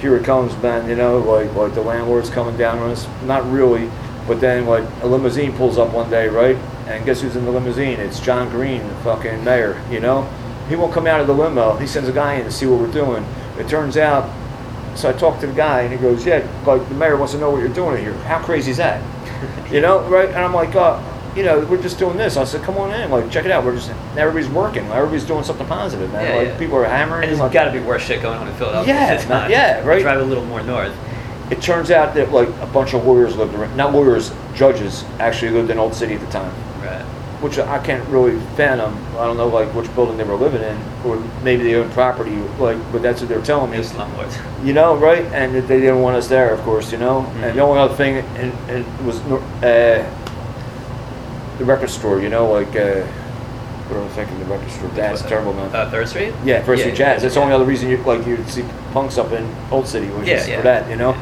here 0.00 0.14
it 0.16 0.24
comes, 0.24 0.56
man. 0.62 0.88
You 0.88 0.96
know, 0.96 1.18
like 1.18 1.54
like 1.54 1.74
the 1.74 1.80
landlord's 1.80 2.28
coming 2.28 2.56
down 2.56 2.78
on 2.78 2.90
us. 2.90 3.08
Not 3.24 3.50
really, 3.50 3.90
but 4.28 4.40
then 4.40 4.66
like 4.66 4.84
a 5.02 5.06
limousine 5.06 5.56
pulls 5.56 5.78
up 5.78 5.92
one 5.92 6.10
day, 6.10 6.28
right? 6.28 6.56
And 6.86 7.04
guess 7.06 7.22
who's 7.22 7.36
in 7.36 7.46
the 7.46 7.50
limousine? 7.50 7.98
It's 7.98 8.20
John 8.20 8.50
Green, 8.50 8.86
the 8.86 8.94
fucking 8.96 9.42
mayor. 9.42 9.82
You 9.90 10.00
know, 10.00 10.24
he 10.68 10.76
won't 10.76 10.92
come 10.92 11.06
out 11.06 11.20
of 11.20 11.26
the 11.26 11.34
limo. 11.34 11.76
He 11.78 11.86
sends 11.86 12.08
a 12.08 12.12
guy 12.12 12.34
in 12.34 12.44
to 12.44 12.52
see 12.52 12.66
what 12.66 12.78
we're 12.78 12.92
doing. 12.92 13.24
It 13.58 13.68
turns 13.68 13.96
out. 13.96 14.30
So 14.94 15.08
I 15.08 15.14
talked 15.14 15.40
to 15.40 15.46
the 15.46 15.54
guy, 15.54 15.80
and 15.80 15.92
he 15.92 15.98
goes, 15.98 16.26
"Yeah, 16.26 16.46
like 16.66 16.86
the 16.90 16.94
mayor 16.94 17.16
wants 17.16 17.32
to 17.32 17.40
know 17.40 17.50
what 17.50 17.60
you're 17.60 17.68
doing 17.70 17.96
here. 17.96 18.12
How 18.24 18.38
crazy 18.38 18.72
is 18.72 18.76
that?" 18.76 19.02
You 19.72 19.80
know, 19.80 20.00
right? 20.08 20.28
And 20.28 20.38
I'm 20.38 20.52
like, 20.52 20.74
uh, 20.74 21.00
you 21.34 21.42
know, 21.42 21.60
we're 21.60 21.80
just 21.80 21.98
doing 21.98 22.16
this. 22.16 22.36
I 22.36 22.44
said, 22.44 22.62
come 22.62 22.76
on 22.76 22.92
in, 22.92 23.10
like, 23.10 23.30
check 23.30 23.44
it 23.46 23.50
out. 23.50 23.64
We're 23.64 23.74
just 23.74 23.90
everybody's 24.16 24.50
working, 24.50 24.84
everybody's 24.86 25.24
doing 25.24 25.44
something 25.44 25.66
positive, 25.66 26.12
man. 26.12 26.24
Yeah, 26.24 26.36
like 26.36 26.48
yeah. 26.48 26.58
people 26.58 26.76
are 26.76 26.84
hammering. 26.84 27.22
And 27.22 27.30
there's 27.30 27.40
like, 27.40 27.52
got 27.52 27.64
to 27.64 27.72
be 27.72 27.80
worse 27.80 28.02
shit 28.02 28.20
going 28.20 28.38
on 28.38 28.48
in 28.48 28.54
Philadelphia 28.54 28.94
Yeah, 28.94 29.12
it's 29.14 29.28
not. 29.28 29.50
yeah, 29.50 29.82
right. 29.84 30.02
Drive 30.02 30.20
a 30.20 30.24
little 30.24 30.44
more 30.44 30.62
north. 30.62 30.94
It 31.50 31.60
turns 31.60 31.90
out 31.90 32.14
that 32.14 32.32
like 32.32 32.48
a 32.60 32.66
bunch 32.66 32.94
of 32.94 33.04
lawyers 33.04 33.36
lived 33.36 33.54
around, 33.54 33.76
not 33.76 33.92
lawyers, 33.92 34.32
judges 34.54 35.04
actually 35.18 35.52
lived 35.52 35.70
in 35.70 35.78
Old 35.78 35.94
City 35.94 36.14
at 36.14 36.20
the 36.20 36.30
time. 36.30 36.54
Which 37.42 37.58
I 37.58 37.78
can't 37.84 38.06
really 38.08 38.38
fathom. 38.56 38.96
I 39.18 39.26
don't 39.26 39.36
know 39.36 39.48
like 39.48 39.74
which 39.74 39.92
building 39.96 40.16
they 40.16 40.22
were 40.24 40.36
living 40.36 40.62
in, 40.62 40.78
or 41.04 41.16
maybe 41.42 41.64
they 41.64 41.74
owned 41.74 41.90
property, 41.90 42.36
like, 42.60 42.78
but 42.92 43.02
that's 43.02 43.20
what 43.20 43.28
they're 43.28 43.42
telling 43.42 43.70
me. 43.72 43.78
Slumlords. 43.78 44.38
You 44.64 44.72
know, 44.72 44.96
right? 44.96 45.24
And 45.32 45.52
they 45.56 45.80
didn't 45.80 46.00
want 46.02 46.16
us 46.16 46.28
there, 46.28 46.54
of 46.54 46.60
course, 46.60 46.92
you 46.92 46.98
know. 46.98 47.22
Mhm. 47.22 47.42
And 47.42 47.58
the 47.58 47.62
only 47.62 47.80
other 47.80 47.94
thing, 47.94 48.18
and, 48.36 48.52
and 48.70 49.06
was 49.06 49.18
uh, 49.62 50.08
the 51.58 51.64
record 51.64 51.90
store, 51.90 52.20
you 52.20 52.28
know, 52.28 52.50
like 52.50 52.74
uh, 52.76 53.02
what 53.88 53.98
am 53.98 54.04
I 54.06 54.08
thinking? 54.10 54.38
The 54.38 54.44
record 54.44 54.70
store. 54.70 54.88
That's 54.90 55.22
terrible, 55.22 55.52
man. 55.52 55.74
Uh, 55.74 55.90
Third 55.90 56.08
Street? 56.08 56.32
yeah, 56.44 56.62
Third 56.62 56.78
Street 56.78 56.94
Jazz. 56.94 57.22
That's 57.22 57.34
the 57.34 57.40
yeah. 57.40 57.44
only 57.44 57.54
other 57.56 57.64
reason 57.64 57.90
you 57.90 57.96
like 57.98 58.24
you'd 58.24 58.48
see 58.48 58.64
punks 58.92 59.18
up 59.18 59.32
in 59.32 59.52
Old 59.72 59.88
City 59.88 60.08
was 60.10 60.28
Yeah, 60.28 60.46
yeah. 60.46 60.56
for 60.58 60.62
that, 60.62 60.88
you 60.88 60.96
know. 60.96 61.12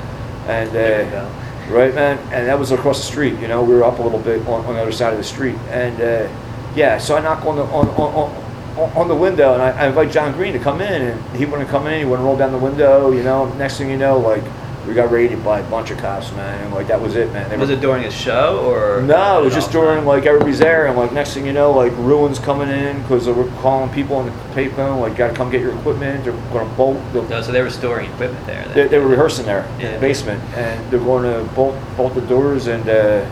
And 0.47 0.69
uh. 1.15 1.31
Right, 1.71 1.95
man. 1.95 2.19
And 2.33 2.47
that 2.47 2.59
was 2.59 2.71
across 2.73 2.99
the 2.99 3.07
street. 3.07 3.39
You 3.41 3.49
know, 3.49 3.63
we 3.63 3.75
were 3.75 3.85
up 3.85 3.99
a 3.99 4.03
little 4.03 4.19
bit 4.21 4.47
on, 4.47 4.65
on 4.67 4.75
the 4.75 4.81
other 4.83 4.93
side 4.93 5.13
of 5.13 5.19
the 5.19 5.25
street. 5.25 5.57
And 5.71 6.01
uh, 6.01 6.29
yeah, 6.75 6.99
so 6.99 7.17
I 7.17 7.21
knock 7.21 7.45
on 7.45 7.57
the 7.57 7.65
on 7.65 7.89
on. 7.89 8.15
on 8.15 8.47
on 8.81 9.09
the 9.09 9.15
window, 9.15 9.53
and 9.53 9.61
I, 9.61 9.71
I 9.73 9.89
invite 9.89 10.11
John 10.11 10.33
Green 10.33 10.55
to 10.55 10.59
come 10.59 10.81
in, 10.81 11.03
and 11.03 11.37
he 11.37 11.45
wouldn't 11.45 11.69
come 11.69 11.87
in. 11.87 11.99
He 11.99 12.05
wouldn't 12.07 12.25
roll 12.25 12.37
down 12.39 12.51
the 12.53 12.59
window. 12.59 13.11
You 13.11 13.23
know, 13.23 13.53
next 13.55 13.77
thing 13.77 13.91
you 13.91 13.99
know, 13.99 14.19
like 14.19 14.43
we 14.87 14.95
got 14.95 15.11
raided 15.11 15.45
by 15.45 15.61
a 15.61 15.71
bunch 15.71 15.91
of 15.91 15.99
cops, 15.99 16.33
man, 16.33 16.65
and 16.65 16.73
like 16.75 16.87
that 16.89 17.01
was 17.01 17.15
it, 17.15 17.31
man. 17.33 17.49
They 17.51 17.57
Was 17.57 17.69
were- 17.69 17.75
it 17.77 17.81
during 17.81 18.05
a 18.05 18.11
show 18.11 18.65
or? 18.67 19.03
no, 19.03 19.41
it 19.41 19.45
was 19.45 19.55
just 19.55 19.71
during 19.73 20.05
like 20.07 20.25
everybody's 20.27 20.59
there, 20.59 20.87
and 20.87 20.97
like 20.97 21.13
next 21.13 21.35
thing 21.35 21.45
you 21.47 21.53
know, 21.53 21.71
like 21.73 21.93
ruins 21.99 22.39
coming 22.39 22.69
in 22.69 23.01
because 23.03 23.27
they 23.27 23.33
were 23.33 23.47
calling 23.61 23.91
people 23.93 24.17
on 24.17 24.27
the 24.27 24.33
payphone, 24.55 25.01
like, 25.01 25.17
gotta 25.17 25.35
come 25.35 25.51
get 25.51 25.61
your 25.61 25.75
equipment. 25.79 26.25
They're 26.25 26.33
gonna 26.53 26.73
bolt. 26.77 26.99
The, 27.13 27.23
No, 27.23 27.43
so 27.43 27.53
they 27.53 27.63
were 27.63 27.71
storing 27.71 28.11
equipment 28.13 28.47
there. 28.47 28.65
then. 28.65 28.75
they, 28.75 28.89
they 28.89 28.99
were 28.99 29.09
rehearsing 29.09 29.47
there 29.47 29.65
in 29.81 29.93
the 29.93 29.99
basement, 30.01 30.43
and 30.57 30.91
they're 30.91 30.99
going 31.01 31.25
to 31.25 31.45
bolt 31.55 31.77
bolt 31.97 32.15
the 32.15 32.23
doors, 32.23 32.67
and 32.67 32.89
uh, 32.89 33.25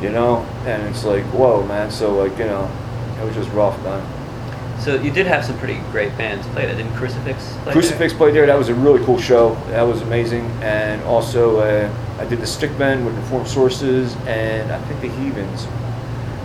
you 0.00 0.10
know, 0.10 0.44
and 0.66 0.82
it's 0.88 1.04
like, 1.04 1.24
whoa, 1.26 1.62
man. 1.66 1.90
So 1.90 2.14
like, 2.16 2.36
you 2.38 2.46
know, 2.46 2.70
it 3.20 3.24
was 3.24 3.34
just 3.34 3.50
rough, 3.52 3.80
man. 3.84 4.02
So 4.80 4.94
you 5.00 5.10
did 5.10 5.26
have 5.26 5.44
some 5.44 5.58
pretty 5.58 5.80
great 5.90 6.16
bands 6.16 6.46
play 6.48 6.66
that. 6.66 6.76
Didn't 6.76 6.94
Crucifix 6.94 7.56
play 7.62 7.72
Crucifix 7.72 8.12
played 8.12 8.34
there. 8.34 8.46
That 8.46 8.58
was 8.58 8.68
a 8.68 8.74
really 8.74 9.04
cool 9.04 9.18
show. 9.18 9.54
That 9.68 9.82
was 9.82 10.02
amazing. 10.02 10.44
And 10.62 11.02
also, 11.02 11.58
uh, 11.58 11.92
I 12.18 12.24
did 12.24 12.40
the 12.40 12.46
Stickmen 12.46 13.04
with 13.04 13.16
Informed 13.16 13.48
Sources, 13.48 14.14
and 14.26 14.70
I 14.70 14.80
think 14.84 15.00
the 15.00 15.08
Heathens 15.08 15.66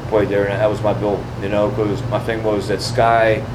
played 0.10 0.30
there. 0.30 0.48
And 0.48 0.60
that 0.60 0.70
was 0.70 0.82
my 0.82 0.94
bill, 0.94 1.24
you 1.41 1.50
know, 1.50 1.70
because 1.70 2.02
my 2.10 2.20
thing 2.20 2.44
was 2.44 2.67
that 2.70 2.82
Sky 2.82 3.46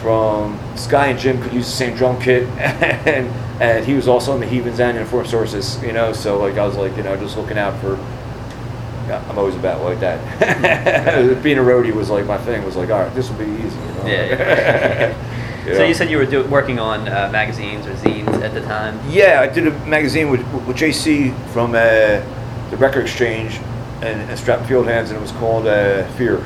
from 0.00 0.58
Sky 0.76 1.06
and 1.08 1.18
Jim 1.18 1.40
could 1.40 1.52
use 1.52 1.66
the 1.66 1.72
same 1.72 1.96
drum 1.96 2.20
kit, 2.20 2.48
and 2.58 3.28
and 3.62 3.86
he 3.86 3.94
was 3.94 4.08
also 4.08 4.34
in 4.34 4.40
the 4.40 4.46
Heathens 4.46 4.80
and 4.80 4.98
Informed 4.98 5.28
Sources, 5.28 5.80
you 5.82 5.92
know. 5.92 6.12
So 6.12 6.38
like 6.38 6.58
I 6.58 6.66
was 6.66 6.76
like, 6.76 6.96
you 6.96 7.02
know, 7.04 7.16
just 7.16 7.36
looking 7.36 7.58
out 7.58 7.80
for. 7.80 7.96
Yeah, 9.08 9.22
I'm 9.28 9.38
always 9.38 9.54
about 9.56 9.82
like 9.82 10.00
that. 10.00 11.42
Being 11.42 11.58
a 11.58 11.62
roadie 11.62 11.92
was 11.94 12.08
like 12.10 12.26
my 12.26 12.38
thing. 12.38 12.64
Was 12.64 12.76
like, 12.76 12.90
all 12.90 13.00
right, 13.02 13.14
this 13.14 13.28
will 13.30 13.38
be 13.38 13.44
easy. 13.44 13.76
You 13.78 13.94
know? 13.94 14.06
Yeah, 14.06 14.24
yeah. 14.26 15.28
You 15.66 15.74
So 15.74 15.78
know? 15.78 15.84
you 15.86 15.94
said 15.94 16.10
you 16.10 16.16
were 16.16 16.26
do- 16.26 16.42
working 16.48 16.80
on 16.80 17.06
uh, 17.06 17.28
magazines 17.30 17.86
or 17.86 17.92
zines 17.94 18.42
at 18.42 18.52
the 18.52 18.62
time. 18.62 18.98
Yeah, 19.08 19.40
I 19.40 19.46
did 19.46 19.68
a 19.68 19.70
magazine 19.86 20.28
with, 20.28 20.40
with 20.66 20.76
JC 20.76 21.32
from 21.50 21.70
uh, 21.70 21.76
the 22.70 22.76
Record 22.78 23.02
Exchange 23.02 23.60
and, 24.02 24.28
and 24.28 24.36
Strapping 24.36 24.66
Field 24.66 24.86
Hands, 24.88 25.08
and 25.08 25.16
it 25.16 25.22
was 25.22 25.30
called 25.30 25.68
uh, 25.68 26.02
Fear. 26.14 26.38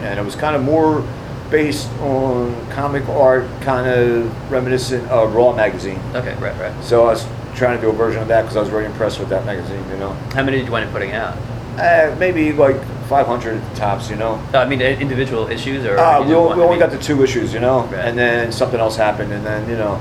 And 0.00 0.18
it 0.18 0.24
was 0.24 0.34
kind 0.36 0.56
of 0.56 0.62
more 0.62 1.06
based 1.50 1.90
on 2.00 2.54
comic 2.70 3.06
art, 3.10 3.44
kind 3.60 3.86
of 3.86 4.50
reminiscent 4.50 5.06
of 5.10 5.34
Raw 5.34 5.52
magazine. 5.52 6.00
Okay, 6.14 6.34
right, 6.36 6.58
right. 6.58 6.82
So 6.82 7.02
I 7.02 7.10
was 7.10 7.26
trying 7.54 7.76
to 7.76 7.82
do 7.82 7.90
a 7.90 7.92
version 7.92 8.22
of 8.22 8.28
that 8.28 8.40
because 8.40 8.56
I 8.56 8.60
was 8.60 8.70
really 8.70 8.86
impressed 8.86 9.18
with 9.20 9.28
that 9.28 9.44
magazine, 9.44 9.84
you 9.90 9.98
know. 9.98 10.14
How 10.32 10.42
many 10.42 10.56
did 10.56 10.64
you 10.66 10.72
wind 10.72 10.86
up 10.86 10.92
putting 10.92 11.12
out? 11.12 11.36
Uh, 11.78 12.14
maybe 12.18 12.52
like 12.52 12.76
500 13.08 13.60
tops, 13.74 14.10
you 14.10 14.16
know. 14.16 14.34
Uh, 14.52 14.58
I 14.58 14.66
mean, 14.68 14.80
uh, 14.82 14.84
individual 14.84 15.48
issues 15.48 15.84
or? 15.86 15.98
Uh, 15.98 16.20
we, 16.20 16.26
did 16.28 16.34
o- 16.34 16.46
one- 16.48 16.56
we 16.58 16.62
I 16.62 16.66
only 16.66 16.78
got 16.78 16.90
the 16.90 16.98
two 16.98 17.22
issues, 17.24 17.52
you 17.54 17.60
know, 17.60 17.82
Right. 17.84 18.04
and 18.06 18.18
then 18.18 18.52
something 18.52 18.78
else 18.80 18.96
happened, 18.96 19.32
and 19.32 19.44
then 19.44 19.68
you 19.68 19.76
know, 19.76 19.98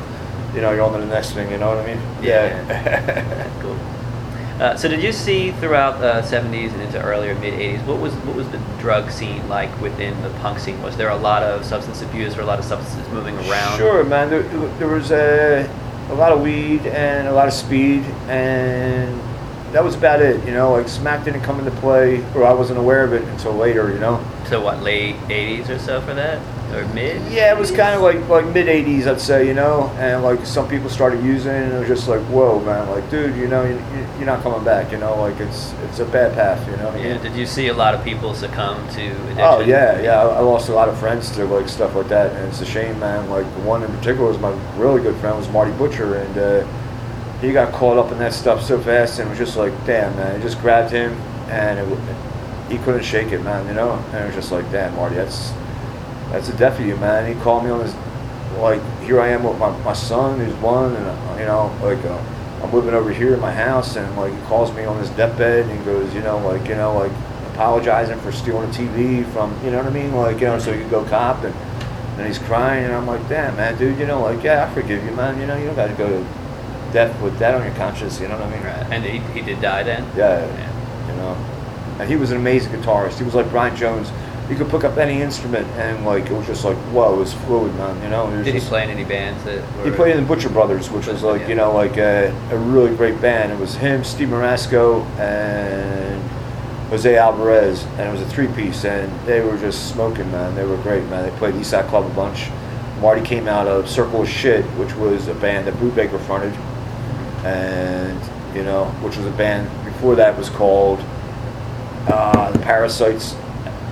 you 0.53 0.62
know, 0.62 0.71
you're 0.73 0.81
on 0.84 0.91
to 0.93 0.99
the 0.99 1.05
next 1.05 1.31
thing. 1.31 1.49
You 1.51 1.57
know 1.57 1.69
what 1.69 1.77
I 1.77 1.88
mean? 1.88 2.01
Yeah. 2.21 3.23
Cool. 3.62 3.77
Uh, 4.60 4.75
so 4.75 4.88
did 4.88 5.01
you 5.01 5.12
see 5.12 5.51
throughout 5.53 5.99
the 6.01 6.21
70s 6.21 6.71
and 6.73 6.81
into 6.84 7.01
earlier 7.01 7.34
mid 7.36 7.53
80s 7.55 7.84
what 7.88 7.99
was 7.99 8.13
what 8.25 8.36
was 8.36 8.47
the 8.49 8.60
drug 8.79 9.10
scene 9.10 9.47
like 9.49 9.71
within 9.81 10.21
the 10.21 10.29
punk 10.41 10.60
scene? 10.60 10.79
Was 10.84 10.95
there 10.97 11.10
a 11.10 11.15
lot 11.17 11.41
of 11.41 11.65
substance 11.65 12.01
abuse 12.03 12.38
or 12.38 12.41
a 12.41 12.45
lot 12.45 12.60
of 12.60 12.65
substances 12.65 13.12
moving 13.12 13.36
around? 13.49 13.77
Sure, 13.77 14.03
man. 14.03 14.29
There, 14.29 14.43
there 14.77 14.88
was 14.88 15.10
a, 15.12 15.67
a 16.10 16.13
lot 16.13 16.31
of 16.31 16.41
weed 16.41 16.86
and 16.86 17.27
a 17.27 17.34
lot 17.34 17.47
of 17.47 17.53
speed, 17.55 18.03
and 18.27 19.19
that 19.73 19.84
was 19.84 19.95
about 19.95 20.21
it. 20.21 20.43
You 20.45 20.51
know, 20.53 20.71
like 20.73 20.88
smack 20.88 21.23
didn't 21.25 21.41
come 21.41 21.60
into 21.60 21.71
play, 21.79 22.23
or 22.36 22.45
I 22.45 22.53
wasn't 22.53 22.79
aware 22.79 23.03
of 23.03 23.13
it 23.13 23.23
until 23.23 23.53
later. 23.53 23.91
You 23.91 23.99
know. 23.99 24.23
So 24.47 24.60
what 24.62 24.81
late 24.84 25.15
80s 25.29 25.69
or 25.69 25.79
so 25.79 26.01
for 26.01 26.13
that 26.13 26.39
or 26.75 26.86
mid? 26.93 27.21
Yeah, 27.31 27.53
it 27.55 27.57
was 27.60 27.71
kind 27.71 27.95
of 27.95 28.01
like 28.01 28.27
like 28.27 28.45
mid 28.53 28.67
'80s, 28.67 29.07
I'd 29.07 29.21
say. 29.21 29.47
You 29.47 29.53
know, 29.53 29.88
and 29.97 30.23
like 30.23 30.45
some 30.45 30.67
people 30.67 30.89
started 30.89 31.23
using 31.23 31.51
it, 31.53 31.63
and 31.63 31.73
it 31.73 31.79
was 31.79 31.88
just 31.88 32.07
like, 32.10 32.19
whoa, 32.23 32.60
man. 32.60 32.89
Like, 32.89 33.10
dude, 33.10 33.36
you 33.38 33.47
know, 33.47 33.63
you, 33.63 33.75
you- 33.75 34.07
you're 34.21 34.25
not 34.27 34.43
coming 34.43 34.63
back. 34.63 34.91
You 34.91 34.99
know, 34.99 35.19
like 35.19 35.39
it's 35.39 35.73
it's 35.86 35.99
a 35.99 36.05
bad 36.05 36.34
path. 36.36 36.60
You 36.69 36.77
know 36.77 36.93
Yeah. 36.95 37.17
Did 37.17 37.36
you 37.36 37.45
see 37.47 37.69
a 37.69 37.73
lot 37.73 37.95
of 37.95 38.03
people 38.03 38.34
succumb 38.36 38.77
to 38.89 39.01
addiction? 39.01 39.38
Oh 39.39 39.62
yeah, 39.62 39.99
yeah. 40.01 40.19
I 40.21 40.41
lost 40.41 40.69
a 40.69 40.73
lot 40.73 40.89
of 40.89 40.97
friends 40.99 41.31
to 41.31 41.45
like 41.45 41.67
stuff 41.69 41.95
like 41.95 42.10
that, 42.10 42.31
and 42.36 42.47
it's 42.49 42.62
a 42.62 42.65
shame, 42.65 42.99
man. 42.99 43.29
Like 43.29 43.45
the 43.55 43.62
one 43.62 43.81
in 43.84 43.89
particular 43.97 44.27
was 44.27 44.38
my 44.38 44.51
really 44.77 45.01
good 45.01 45.15
friend 45.17 45.38
was 45.38 45.49
Marty 45.49 45.71
Butcher, 45.71 46.15
and 46.17 46.38
uh, 46.38 46.67
he 47.41 47.51
got 47.51 47.73
caught 47.73 47.97
up 47.97 48.12
in 48.12 48.19
that 48.19 48.34
stuff 48.34 48.63
so 48.63 48.80
fast, 48.80 49.19
and 49.19 49.30
was 49.30 49.38
just 49.38 49.58
like, 49.58 49.73
damn, 49.86 50.15
man. 50.15 50.39
It 50.39 50.43
just 50.43 50.60
grabbed 50.60 50.91
him, 50.91 51.13
and 51.49 51.80
it, 51.80 52.71
he 52.71 52.77
couldn't 52.84 53.04
shake 53.04 53.32
it, 53.32 53.41
man. 53.41 53.67
You 53.67 53.73
know, 53.73 53.93
and 54.13 54.23
it 54.23 54.27
was 54.27 54.36
just 54.36 54.51
like, 54.51 54.69
damn, 54.71 54.95
Marty, 54.95 55.15
that's 55.15 55.51
that's 56.32 56.49
a 56.49 56.58
death 56.58 56.80
of 56.80 56.86
you, 56.86 56.95
man. 56.97 57.34
He 57.34 57.41
called 57.41 57.63
me 57.63 57.71
on 57.71 57.82
his 57.82 57.95
like, 58.58 58.82
here 59.01 59.19
I 59.19 59.30
am 59.30 59.43
with 59.43 59.58
my, 59.58 59.75
my 59.84 59.93
son 59.93 60.39
who's 60.39 60.54
one, 60.56 60.95
and 60.95 61.06
uh, 61.06 61.36
you 61.39 61.45
know, 61.45 61.75
like. 61.82 62.04
Uh, 62.06 62.23
I'm 62.62 62.71
living 62.71 62.93
over 62.93 63.12
here 63.12 63.34
in 63.34 63.39
my 63.39 63.51
house, 63.51 63.95
and 63.95 64.15
like 64.15 64.34
he 64.34 64.39
calls 64.41 64.71
me 64.75 64.86
on 64.86 64.99
his 64.99 65.10
deathbed, 65.12 65.65
and 65.67 65.80
he 65.80 65.84
goes, 65.84 66.13
you 66.13 66.21
know, 66.21 66.38
like 66.47 66.67
you 66.67 66.75
know, 66.75 66.95
like 66.95 67.12
apologizing 67.54 68.19
for 68.19 68.32
stealing 68.32 68.69
a 68.69 68.73
TV 68.73 69.25
from, 69.34 69.51
you 69.65 69.71
know 69.71 69.77
what 69.77 69.88
I 69.88 69.89
mean, 69.89 70.13
like 70.13 70.39
you 70.39 70.45
know, 70.45 70.60
so 70.60 70.71
you 70.71 70.88
go 70.89 71.04
cop, 71.06 71.43
and 71.43 71.56
and 72.17 72.27
he's 72.27 72.38
crying, 72.38 72.86
and 72.86 72.93
I'm 72.93 73.08
like, 73.08 73.27
damn, 73.27 73.56
man, 73.56 73.77
dude, 73.77 73.97
you 73.97 74.06
know, 74.06 74.21
like 74.21 74.43
yeah, 74.43 74.65
I 74.69 74.73
forgive 74.73 75.04
you, 75.04 75.12
man, 75.12 75.39
you 75.39 75.47
know, 75.47 75.58
you 75.58 75.65
don't 75.65 75.75
got 75.75 75.88
to 75.88 75.93
go 75.93 76.23
death 76.91 77.19
with 77.21 77.38
that 77.39 77.56
on 77.56 77.63
your 77.65 77.75
conscience. 77.75 78.19
You 78.19 78.27
know 78.27 78.38
what 78.38 78.47
I 78.47 78.51
mean? 78.56 78.63
Right. 78.63 78.86
And 78.91 79.04
he, 79.04 79.19
he 79.39 79.41
did 79.45 79.62
die 79.62 79.84
then. 79.84 80.04
Yeah, 80.15 80.45
Yeah. 80.45 81.08
you 81.12 81.15
know. 81.17 81.34
And 81.99 82.10
he 82.10 82.15
was 82.15 82.32
an 82.32 82.38
amazing 82.38 82.71
guitarist. 82.73 83.17
He 83.17 83.23
was 83.23 83.36
like 83.36 83.49
Brian 83.49 83.75
Jones. 83.75 84.12
He 84.49 84.56
could 84.58 84.69
pick 84.69 84.84
up 84.84 84.97
any 84.97 85.21
instrument 85.21 85.65
and 85.77 86.06
like 86.06 86.25
it 86.25 86.34
was 86.34 86.45
just 86.47 86.65
like 86.65 86.75
whoa, 86.93 87.13
it 87.13 87.17
was 87.17 87.34
fluid, 87.34 87.73
man. 87.75 88.01
You 88.04 88.10
know. 88.10 88.30
Did 88.43 88.47
he 88.47 88.60
just- 88.60 88.67
play 88.67 88.84
in 88.84 88.89
any 88.89 89.06
bands 89.06 89.43
that? 89.45 89.63
He 89.86 89.91
played 89.91 90.15
in 90.15 90.21
the 90.23 90.27
Butcher 90.27 90.49
Brothers, 90.49 90.89
which 90.89 91.08
was 91.08 91.23
like 91.23 91.41
yeah. 91.41 91.47
you 91.49 91.56
know 91.56 91.73
like 91.73 91.97
a, 91.97 92.36
a 92.51 92.58
really 92.58 92.93
great 92.95 93.21
band. 93.21 93.51
It 93.51 93.60
was 93.60 93.75
him, 93.75 94.04
Steve 94.04 94.27
Marasco, 94.30 95.06
and 95.19 96.21
Jose 96.89 97.15
Alvarez, 97.15 97.86
and 97.97 98.01
it 98.01 98.12
was 98.12 98.19
a 98.21 98.25
three 98.25 98.47
piece, 98.47 98.84
and 98.84 99.10
they 99.25 99.39
were 99.39 99.58
just 99.58 99.89
smoking, 99.93 100.30
man. 100.32 100.54
They 100.56 100.65
were 100.65 100.75
great, 100.77 101.06
man. 101.06 101.23
They 101.30 101.38
played 101.38 101.54
Eastside 101.54 101.88
Club 101.88 102.06
a 102.06 102.13
bunch. 102.13 102.49
Marty 102.99 103.21
came 103.21 103.47
out 103.47 103.67
of 103.67 103.89
Circle 103.89 104.23
of 104.23 104.30
Shit, 104.30 104.65
which 104.77 104.93
was 104.95 105.27
a 105.30 105.34
band 105.36 105.65
that 105.67 105.73
Brubaker 105.75 106.19
fronted, 106.25 106.54
and 107.43 108.19
you 108.56 108.63
know, 108.63 108.86
which 109.01 109.17
was 109.17 109.25
a 109.25 109.32
band 109.32 109.69
before 109.86 110.15
that 110.15 110.38
was 110.38 110.49
called 110.49 110.99
uh, 112.08 112.51
the 112.51 112.60
Parasites. 112.60 113.36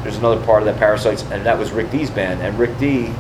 There's 0.03 0.17
another 0.17 0.43
part 0.45 0.61
of 0.61 0.65
that 0.65 0.77
Parasites, 0.77 1.23
and 1.23 1.45
that 1.45 1.57
was 1.57 1.71
Rick 1.71 1.91
D's 1.91 2.09
band. 2.09 2.41
And 2.41 2.57
Rick 2.57 2.77
D, 2.79 3.11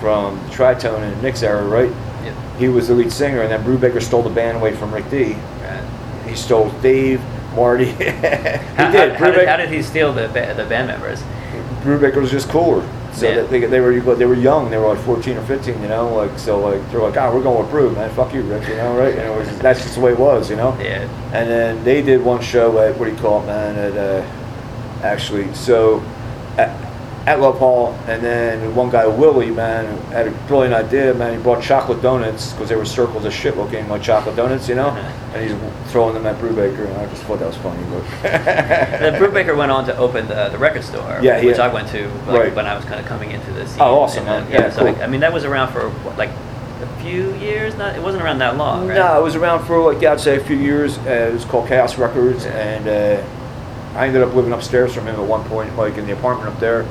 from 0.00 0.40
Tritone 0.50 1.02
and 1.02 1.22
Nick's 1.22 1.42
era, 1.42 1.62
right? 1.64 1.90
Yep. 2.24 2.58
He 2.58 2.68
was 2.68 2.88
the 2.88 2.94
lead 2.94 3.12
singer, 3.12 3.42
and 3.42 3.50
then 3.50 3.62
Brubaker 3.62 4.02
stole 4.02 4.22
the 4.22 4.30
band 4.30 4.58
away 4.58 4.74
from 4.74 4.92
Rick 4.92 5.08
D. 5.10 5.34
Right. 5.34 6.24
He 6.26 6.34
stole 6.34 6.70
Dave, 6.80 7.20
Marty. 7.54 7.84
he 7.92 8.04
How, 8.04 8.90
did. 8.90 9.12
How, 9.12 9.26
how, 9.26 9.30
did, 9.30 9.48
how 9.48 9.56
did 9.56 9.68
he 9.68 9.82
steal 9.82 10.12
the 10.12 10.28
ba- 10.28 10.54
the 10.56 10.64
band 10.64 10.88
members? 10.88 11.22
Brubaker 11.82 12.16
was 12.16 12.30
just 12.30 12.48
cooler. 12.48 12.82
So 13.12 13.28
Yeah. 13.28 13.42
they, 13.42 13.60
they 13.66 13.80
were 13.80 13.98
they 14.16 14.24
were 14.26 14.34
young. 14.34 14.70
They 14.70 14.78
were 14.78 14.88
like 14.94 15.04
14 15.04 15.36
or 15.36 15.42
15, 15.42 15.82
you 15.82 15.88
know. 15.88 16.14
Like 16.14 16.38
so, 16.38 16.58
like 16.60 16.80
they're 16.90 17.00
like, 17.02 17.16
ah, 17.16 17.32
we're 17.34 17.42
going 17.42 17.58
with 17.60 17.70
Brew, 17.70 17.90
man. 17.90 18.08
Fuck 18.10 18.32
you, 18.32 18.42
Rick. 18.42 18.68
You 18.68 18.76
know, 18.76 18.96
right? 18.96 19.14
You 19.14 19.20
know, 19.22 19.42
just- 19.44 19.58
that's 19.60 19.82
just 19.82 19.94
the 19.96 20.00
way 20.00 20.12
it 20.12 20.18
was, 20.18 20.48
you 20.50 20.56
know. 20.56 20.76
Yeah. 20.80 21.08
And 21.32 21.50
then 21.50 21.84
they 21.84 22.02
did 22.02 22.22
one 22.22 22.40
show 22.40 22.78
at 22.78 22.96
what 22.98 23.06
do 23.06 23.12
you 23.12 23.18
call 23.18 23.42
it, 23.42 23.46
man? 23.46 23.76
At 23.76 23.96
uh, 23.96 24.24
actually, 25.02 25.52
so 25.54 26.02
at 27.30 27.40
Love 27.40 27.58
Hall, 27.60 27.96
and 28.08 28.20
then 28.22 28.74
one 28.74 28.90
guy 28.90 29.06
Willie, 29.06 29.50
man, 29.50 29.96
had 30.08 30.26
a 30.26 30.30
brilliant 30.48 30.74
idea, 30.74 31.14
man. 31.14 31.36
He 31.36 31.42
brought 31.42 31.62
chocolate 31.62 32.02
donuts 32.02 32.52
because 32.52 32.68
they 32.68 32.74
were 32.74 32.84
circles 32.84 33.24
of 33.24 33.32
shit 33.32 33.56
looking 33.56 33.88
like 33.88 34.02
chocolate 34.02 34.34
donuts, 34.36 34.68
you 34.68 34.74
know. 34.74 34.90
And 35.32 35.48
he's 35.48 35.92
throwing 35.92 36.14
them 36.14 36.26
at 36.26 36.36
Brubaker, 36.40 36.86
and 36.88 36.96
I 36.96 37.06
just 37.06 37.22
thought 37.22 37.38
that 37.38 37.46
was 37.46 37.56
funny. 37.58 37.80
Then 38.22 39.12
But 39.12 39.30
Brubaker 39.30 39.56
went 39.56 39.70
on 39.70 39.84
to 39.86 39.96
open 39.96 40.26
the, 40.26 40.48
the 40.48 40.58
record 40.58 40.82
store, 40.82 41.20
Yeah, 41.22 41.40
which 41.44 41.60
I 41.60 41.72
went 41.72 41.86
to 41.90 42.08
like, 42.26 42.26
Right. 42.40 42.54
when 42.56 42.66
I 42.66 42.74
was 42.74 42.84
kind 42.84 42.98
of 42.98 43.06
coming 43.06 43.30
into 43.30 43.52
this. 43.52 43.76
Oh, 43.78 44.00
awesome, 44.00 44.26
And, 44.26 44.46
man. 44.46 44.52
yeah, 44.52 44.66
Yeah, 44.66 44.70
so 44.72 44.78
cool. 44.80 44.86
like, 44.92 45.00
I 45.02 45.06
mean, 45.06 45.20
that 45.20 45.32
was 45.32 45.44
around 45.44 45.70
for 45.72 45.88
what, 45.88 46.18
like 46.18 46.30
a 46.82 46.86
few 47.00 47.32
years. 47.34 47.76
Not, 47.76 47.94
it 47.94 48.02
wasn't 48.02 48.24
around 48.24 48.38
that 48.38 48.56
long, 48.56 48.88
right? 48.88 48.96
No, 48.96 49.20
it 49.20 49.22
was 49.22 49.36
around 49.36 49.64
for 49.66 49.92
like 49.92 50.02
yeah, 50.02 50.14
I'd 50.14 50.20
say 50.20 50.36
a 50.36 50.40
few 50.44 50.56
years. 50.56 50.98
Uh, 50.98 51.28
it 51.30 51.32
was 51.34 51.44
called 51.44 51.68
Chaos 51.68 51.96
Records, 51.96 52.44
and 52.46 52.88
uh, 52.88 53.22
I 53.96 54.08
ended 54.08 54.22
up 54.22 54.34
living 54.34 54.52
upstairs 54.52 54.92
from 54.92 55.06
him 55.06 55.14
at 55.14 55.24
one 55.24 55.44
point, 55.44 55.76
like 55.76 55.96
in 55.96 56.06
the 56.08 56.12
apartment 56.12 56.52
up 56.52 56.58
there. 56.58 56.82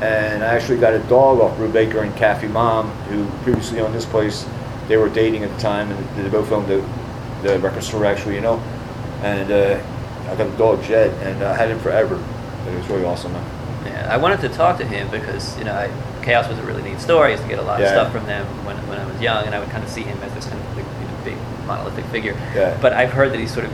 And 0.00 0.44
I 0.44 0.54
actually 0.54 0.78
got 0.78 0.94
a 0.94 1.00
dog 1.00 1.40
off 1.40 1.56
Brubaker 1.58 2.02
and 2.02 2.14
Kathy 2.16 2.46
Mom, 2.46 2.88
who 3.08 3.26
previously 3.42 3.80
owned 3.80 3.94
this 3.94 4.06
place. 4.06 4.46
They 4.86 4.96
were 4.96 5.08
dating 5.08 5.42
at 5.42 5.50
the 5.50 5.60
time, 5.60 5.90
and 5.90 6.24
they 6.24 6.30
both 6.30 6.52
owned 6.52 6.68
the, 6.68 6.84
the 7.42 7.58
record 7.58 7.82
store 7.82 8.04
actually, 8.04 8.36
you 8.36 8.40
know. 8.40 8.58
And 9.22 9.50
uh, 9.50 9.80
I 10.30 10.36
got 10.36 10.46
a 10.46 10.56
dog 10.56 10.82
Jet, 10.84 11.10
and 11.26 11.42
I 11.42 11.54
had 11.56 11.70
him 11.70 11.80
forever. 11.80 12.14
And 12.14 12.74
it 12.74 12.78
was 12.78 12.88
really 12.88 13.04
awesome. 13.04 13.32
Man. 13.32 13.84
Yeah, 13.86 14.08
I 14.12 14.16
wanted 14.16 14.40
to 14.40 14.48
talk 14.48 14.78
to 14.78 14.84
him 14.84 15.10
because 15.10 15.58
you 15.58 15.64
know 15.64 15.74
I, 15.74 15.90
Chaos 16.22 16.48
was 16.48 16.58
a 16.58 16.62
really 16.62 16.82
neat 16.82 17.00
store. 17.00 17.26
I 17.26 17.30
used 17.30 17.42
to 17.42 17.48
get 17.48 17.58
a 17.58 17.62
lot 17.62 17.80
of 17.80 17.88
stuff 17.88 18.12
from 18.12 18.26
them 18.26 18.46
when, 18.64 18.76
when 18.88 18.98
I 18.98 19.06
was 19.06 19.20
young, 19.20 19.46
and 19.46 19.54
I 19.54 19.58
would 19.58 19.70
kind 19.70 19.82
of 19.82 19.90
see 19.90 20.02
him 20.02 20.18
as 20.22 20.32
this 20.34 20.46
kind 20.46 20.60
of 20.60 20.76
big, 20.76 20.84
you 20.84 21.08
know, 21.08 21.24
big 21.24 21.66
monolithic 21.66 22.04
figure. 22.06 22.34
Yeah. 22.54 22.78
But 22.80 22.92
I've 22.92 23.12
heard 23.12 23.32
that 23.32 23.40
he's 23.40 23.52
sort 23.52 23.66
of 23.66 23.72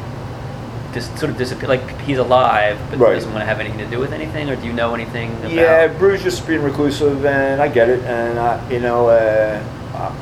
just 0.94 1.16
sort 1.18 1.30
of 1.30 1.36
disappear? 1.36 1.68
Like 1.68 2.00
he's 2.02 2.18
alive, 2.18 2.78
but 2.90 2.98
Right. 2.98 3.14
doesn't 3.14 3.30
want 3.32 3.42
to 3.42 3.46
have 3.46 3.60
anything 3.60 3.78
to 3.78 3.86
do 3.86 3.98
with 3.98 4.12
anything. 4.12 4.48
Or 4.48 4.56
do 4.56 4.66
you 4.66 4.72
know 4.72 4.94
anything 4.94 5.32
about? 5.40 5.52
Yeah, 5.52 5.88
Brew's 5.88 6.22
just 6.22 6.46
being 6.46 6.62
reclusive, 6.62 7.26
and 7.26 7.60
I 7.60 7.68
get 7.68 7.88
it. 7.90 8.02
And 8.04 8.38
I, 8.38 8.60
you 8.70 8.80
know, 8.80 9.08
uh, 9.08 9.60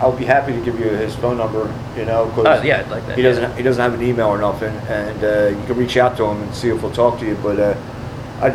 I'll 0.01 0.13
be 0.13 0.25
happy 0.25 0.53
to 0.53 0.61
give 0.61 0.79
you 0.81 0.87
his 0.91 1.15
phone 1.15 1.37
number. 1.39 1.73
You 1.97 2.05
know, 2.07 2.31
'cause 2.35 2.47
Oh 2.47 2.63
yeah, 2.63 2.81
I'd 2.81 2.91
like 2.91 3.07
that. 3.07 3.17
he 3.17 3.23
doesn't 3.23 3.57
he 3.57 3.63
doesn't 3.63 3.83
have 3.83 3.95
an 3.95 4.03
email 4.07 4.29
or 4.29 4.39
nothing, 4.39 4.75
and 4.89 5.23
uh, 5.23 5.59
you 5.59 5.67
can 5.67 5.77
reach 5.77 5.97
out 5.97 6.17
to 6.17 6.25
him 6.25 6.43
and 6.43 6.55
see 6.55 6.69
if 6.71 6.81
he'll 6.81 6.91
talk 6.91 7.19
to 7.21 7.27
you. 7.27 7.37
But 7.43 7.59
uh, 7.61 7.75
I, 8.41 8.49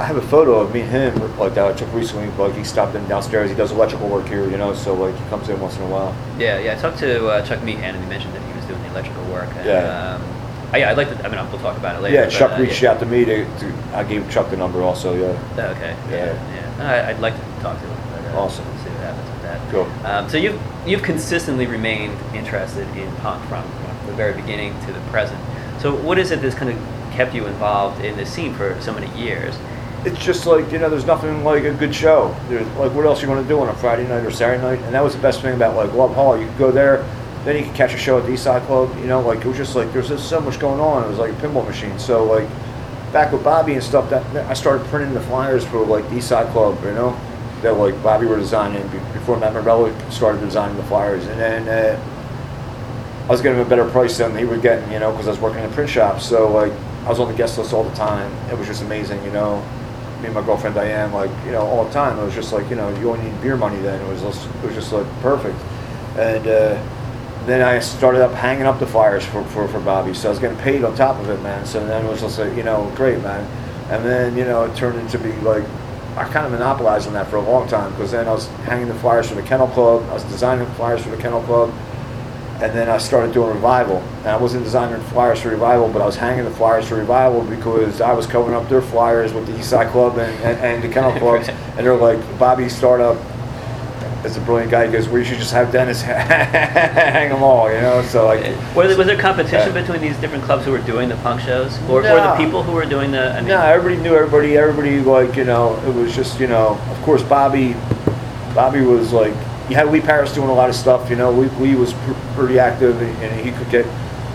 I 0.00 0.04
have 0.04 0.16
a 0.16 0.22
photo 0.22 0.60
of 0.60 0.72
me 0.72 0.82
and 0.82 0.90
him 0.90 1.38
like 1.38 1.54
that 1.54 1.66
I 1.66 1.72
took 1.72 1.92
recently. 1.92 2.28
Like 2.42 2.54
he 2.56 2.62
stopped 2.64 2.94
in 2.94 3.06
downstairs. 3.08 3.50
He 3.50 3.56
does 3.56 3.72
electrical 3.72 4.08
work 4.08 4.26
here, 4.28 4.48
you 4.48 4.56
know, 4.56 4.72
so 4.74 4.94
like 4.94 5.14
he 5.16 5.24
comes 5.28 5.48
in 5.48 5.58
once 5.60 5.76
in 5.76 5.82
a 5.82 5.88
while. 5.88 6.14
Yeah, 6.38 6.58
yeah. 6.60 6.72
I 6.72 6.76
talked 6.76 6.98
to 7.00 7.26
uh, 7.28 7.42
Chuck 7.44 7.62
Meehan, 7.64 7.94
and 7.96 8.02
he 8.04 8.08
mentioned 8.08 8.32
that 8.34 8.42
he 8.42 8.52
was 8.56 8.64
doing 8.66 8.80
the 8.82 8.90
electrical 8.90 9.24
work. 9.32 9.48
And, 9.58 9.66
Yeah. 9.66 10.14
Um, 10.14 10.22
I, 10.72 10.78
yeah, 10.78 10.90
I'd 10.90 10.96
like 10.96 11.08
to. 11.08 11.24
I 11.24 11.28
mean, 11.28 11.50
we'll 11.50 11.60
talk 11.60 11.76
about 11.76 11.96
it 11.96 12.02
later. 12.02 12.16
yeah, 12.16 12.24
but, 12.24 12.32
Chuck 12.32 12.52
uh, 12.52 12.62
reached 12.62 12.82
yeah. 12.82 12.92
out 12.92 13.00
to 13.00 13.06
me 13.06 13.24
to, 13.24 13.44
to 13.44 13.74
I 13.94 14.04
gave 14.04 14.28
Chuck 14.30 14.50
the 14.50 14.56
number 14.56 14.82
also. 14.82 15.14
Yeah, 15.14 15.38
Oh, 15.56 15.70
Okay. 15.70 15.96
Yeah. 16.10 16.26
Yeah. 16.26 16.78
Yeah. 16.78 16.90
I, 16.90 17.10
I'd 17.10 17.20
like 17.20 17.34
to 17.34 17.62
talk 17.62 17.80
to 17.80 17.86
him. 17.86 17.96
But, 18.10 18.34
uh, 18.34 18.38
Awesome. 18.38 18.66
we'll 18.66 18.84
see 18.84 18.90
what 18.90 19.00
happens 19.00 19.30
with 19.30 19.42
that. 19.42 19.70
Cool. 19.70 20.06
Um, 20.06 20.28
so 20.28 20.36
you've 20.36 20.60
you've 20.86 21.02
consistently 21.02 21.66
remained 21.66 22.18
interested 22.34 22.86
in 22.96 23.14
punk 23.16 23.42
from 23.48 23.64
the 24.06 24.12
very 24.12 24.34
beginning 24.34 24.78
to 24.86 24.92
the 24.92 25.00
present. 25.10 25.40
So 25.80 25.94
what 25.94 26.18
is 26.18 26.30
it 26.30 26.42
that's 26.42 26.54
kind 26.54 26.70
of 26.70 27.12
kept 27.12 27.34
you 27.34 27.46
involved 27.46 28.04
in 28.04 28.16
this 28.16 28.30
scene 28.30 28.54
for 28.54 28.78
so 28.80 28.92
many 28.92 29.08
years? 29.18 29.54
it's 30.04 30.24
just 30.24 30.46
like 30.46 30.70
you 30.70 30.78
know, 30.78 30.88
there's 30.88 31.04
nothing 31.04 31.42
like 31.44 31.64
a 31.64 31.72
good 31.74 31.94
show. 31.94 32.34
There's 32.48 32.66
like 32.76 32.92
what 32.92 33.04
else 33.04 33.22
you 33.22 33.28
want 33.28 33.42
to 33.42 33.48
do 33.48 33.58
on 33.60 33.68
a 33.68 33.74
Friday 33.74 34.06
night 34.06 34.24
or 34.24 34.30
Saturday 34.30 34.62
night, 34.62 34.78
and 34.80 34.94
that 34.94 35.02
was 35.02 35.14
the 35.14 35.20
best 35.22 35.40
thing 35.40 35.54
about 35.54 35.76
like 35.76 35.92
Love 35.92 36.14
Hall. 36.14 36.38
You 36.38 36.46
could 36.46 36.58
go 36.58 36.70
there, 36.70 37.04
then 37.44 37.56
you 37.56 37.64
could 37.64 37.74
catch 37.74 37.94
a 37.94 37.98
show 37.98 38.18
at 38.18 38.26
the 38.26 38.32
Eastside 38.32 38.66
Club. 38.66 38.96
You 38.98 39.06
know, 39.06 39.20
like 39.20 39.40
it 39.40 39.46
was 39.46 39.56
just 39.56 39.76
like 39.76 39.92
there's 39.92 40.08
just 40.08 40.28
so 40.28 40.40
much 40.40 40.58
going 40.58 40.80
on. 40.80 41.04
It 41.04 41.08
was 41.08 41.18
like 41.18 41.32
a 41.32 41.36
pinball 41.36 41.66
machine. 41.66 41.98
So 41.98 42.24
like 42.24 42.48
back 43.12 43.32
with 43.32 43.42
Bobby 43.44 43.74
and 43.74 43.82
stuff, 43.82 44.10
that, 44.10 44.24
I 44.50 44.54
started 44.54 44.86
printing 44.88 45.14
the 45.14 45.20
flyers 45.22 45.64
for 45.64 45.84
like 45.84 46.08
the 46.10 46.16
Eastside 46.16 46.50
Club. 46.52 46.82
You 46.84 46.92
know, 46.92 47.20
that 47.62 47.72
like 47.72 48.00
Bobby 48.02 48.26
were 48.26 48.36
designing 48.36 48.86
before 49.12 49.38
Matt 49.38 49.54
Morello 49.54 49.92
started 50.10 50.40
designing 50.40 50.76
the 50.76 50.84
flyers, 50.84 51.26
and 51.26 51.40
then. 51.40 51.68
Uh, 51.68 52.14
I 53.28 53.32
was 53.32 53.42
getting 53.42 53.60
a 53.60 53.64
better 53.66 53.84
price 53.90 54.16
than 54.16 54.34
he 54.38 54.46
was 54.46 54.58
getting, 54.62 54.90
you 54.90 54.98
know, 54.98 55.10
because 55.10 55.26
I 55.26 55.30
was 55.32 55.38
working 55.38 55.62
in 55.62 55.68
the 55.68 55.74
print 55.74 55.90
shop. 55.90 56.18
So 56.18 56.50
like, 56.50 56.72
I 57.04 57.10
was 57.10 57.20
on 57.20 57.28
the 57.30 57.36
guest 57.36 57.58
list 57.58 57.74
all 57.74 57.84
the 57.84 57.94
time. 57.94 58.32
It 58.50 58.56
was 58.56 58.66
just 58.66 58.80
amazing, 58.80 59.22
you 59.22 59.30
know. 59.32 59.60
Me 60.20 60.26
and 60.26 60.34
my 60.34 60.40
girlfriend 60.40 60.74
Diane, 60.74 61.12
like, 61.12 61.30
you 61.44 61.52
know, 61.52 61.60
all 61.60 61.84
the 61.84 61.92
time. 61.92 62.18
It 62.18 62.24
was 62.24 62.34
just 62.34 62.54
like, 62.54 62.70
you 62.70 62.76
know, 62.76 62.88
you 62.98 63.10
only 63.10 63.30
need 63.30 63.38
beer 63.42 63.54
money 63.54 63.78
then. 63.82 64.00
It 64.00 64.08
was 64.08 64.22
just, 64.22 64.48
it 64.48 64.64
was 64.64 64.74
just 64.74 64.94
like 64.94 65.06
perfect. 65.20 65.60
And 66.16 66.46
uh, 66.46 66.82
then 67.48 67.62
I 67.62 67.78
started 67.78 68.22
up 68.22 68.32
hanging 68.32 68.66
up 68.66 68.78
the 68.78 68.86
flyers 68.86 69.24
for, 69.24 69.44
for, 69.44 69.68
for 69.68 69.80
Bobby. 69.80 70.14
So 70.14 70.28
I 70.28 70.30
was 70.30 70.38
getting 70.38 70.58
paid 70.58 70.84
on 70.84 70.94
top 70.94 71.18
of 71.20 71.28
it, 71.30 71.40
man. 71.42 71.64
So 71.66 71.84
then 71.86 72.04
it 72.04 72.08
was 72.08 72.20
just 72.20 72.38
like, 72.38 72.56
you 72.56 72.62
know, 72.62 72.92
great, 72.94 73.22
man. 73.22 73.44
And 73.90 74.04
then, 74.04 74.36
you 74.36 74.44
know, 74.44 74.64
it 74.64 74.76
turned 74.76 74.98
into 74.98 75.18
be 75.18 75.32
like, 75.40 75.64
I 76.16 76.24
kind 76.24 76.46
of 76.46 76.52
monopolized 76.52 77.06
on 77.06 77.14
that 77.14 77.28
for 77.28 77.36
a 77.36 77.42
long 77.42 77.68
time 77.68 77.92
because 77.92 78.10
then 78.10 78.26
I 78.26 78.32
was 78.32 78.48
hanging 78.66 78.88
the 78.88 78.94
flyers 78.94 79.28
for 79.28 79.36
the 79.36 79.42
Kennel 79.42 79.68
Club. 79.68 80.02
I 80.10 80.14
was 80.14 80.24
designing 80.24 80.66
flyers 80.74 81.02
for 81.02 81.10
the 81.10 81.16
Kennel 81.16 81.42
Club 81.42 81.72
and 82.60 82.76
then 82.76 82.88
I 82.88 82.98
started 82.98 83.32
doing 83.32 83.54
revival. 83.54 83.98
And 84.18 84.28
I 84.28 84.36
wasn't 84.36 84.64
designing 84.64 85.00
flyers 85.02 85.40
for 85.40 85.50
revival, 85.50 85.88
but 85.88 86.02
I 86.02 86.06
was 86.06 86.16
hanging 86.16 86.44
the 86.44 86.50
flyers 86.50 86.88
for 86.88 86.96
revival 86.96 87.42
because 87.42 88.00
I 88.00 88.12
was 88.12 88.26
covering 88.26 88.56
up 88.56 88.68
their 88.68 88.82
flyers 88.82 89.32
with 89.32 89.46
the 89.46 89.52
Eastside 89.52 89.92
Club 89.92 90.18
and, 90.18 90.32
and, 90.42 90.58
and 90.58 90.82
the 90.82 90.88
Kennel 90.88 91.16
Club. 91.18 91.48
And 91.78 91.86
they're 91.86 91.94
like, 91.94 92.18
Bobby 92.40 92.68
Startup 92.68 93.16
is 94.24 94.36
a 94.36 94.40
brilliant 94.40 94.70
guy. 94.70 94.86
He 94.86 94.92
goes, 94.92 95.08
we 95.08 95.24
should 95.24 95.38
just 95.38 95.52
have 95.52 95.70
Dennis 95.72 96.02
hang 96.02 97.30
them 97.30 97.42
all, 97.42 97.72
you 97.72 97.80
know? 97.80 98.02
So 98.02 98.26
like, 98.26 98.40
Was 98.74 98.88
there, 98.88 98.98
was 98.98 99.06
there 99.06 99.18
competition 99.18 99.74
Yeah. 99.74 99.80
between 99.80 100.00
these 100.00 100.16
different 100.18 100.44
clubs 100.44 100.64
who 100.64 100.72
were 100.72 100.78
doing 100.78 101.08
the 101.08 101.16
punk 101.16 101.40
shows, 101.40 101.78
or, 101.88 102.00
or 102.00 102.02
the 102.02 102.34
people 102.36 102.62
who 102.62 102.72
were 102.72 102.84
doing 102.84 103.12
the? 103.12 103.32
I 103.32 103.40
mean, 103.40 103.48
no, 103.48 103.60
everybody 103.60 104.02
knew 104.02 104.14
everybody. 104.14 104.56
Everybody 104.56 105.00
like 105.00 105.36
you 105.36 105.44
know, 105.44 105.76
it 105.86 105.94
was 105.94 106.14
just 106.14 106.40
you 106.40 106.46
know. 106.46 106.78
Of 106.90 107.02
course, 107.02 107.22
Bobby, 107.22 107.74
Bobby 108.54 108.80
was 108.82 109.12
like 109.12 109.34
you 109.68 109.76
had 109.76 109.88
Lee 109.88 110.00
Paris 110.00 110.32
doing 110.34 110.48
a 110.48 110.54
lot 110.54 110.68
of 110.68 110.74
stuff. 110.74 111.10
You 111.10 111.16
know, 111.16 111.30
Lee, 111.30 111.48
Lee 111.60 111.74
was 111.74 111.92
pr- 111.92 112.12
pretty 112.34 112.58
active, 112.58 113.00
and, 113.00 113.16
and 113.22 113.40
he 113.46 113.52
could 113.52 113.70
get. 113.70 113.86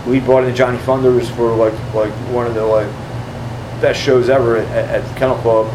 Lee 0.06 0.20
brought 0.20 0.44
in 0.44 0.54
Johnny 0.54 0.78
Thunders 0.78 1.30
for 1.30 1.54
like 1.54 1.74
like 1.94 2.12
one 2.32 2.46
of 2.46 2.54
the 2.54 2.64
like 2.64 2.88
best 3.80 4.00
shows 4.00 4.28
ever 4.28 4.58
at, 4.58 5.02
at, 5.02 5.16
Kennel 5.16 5.36
Club, 5.38 5.66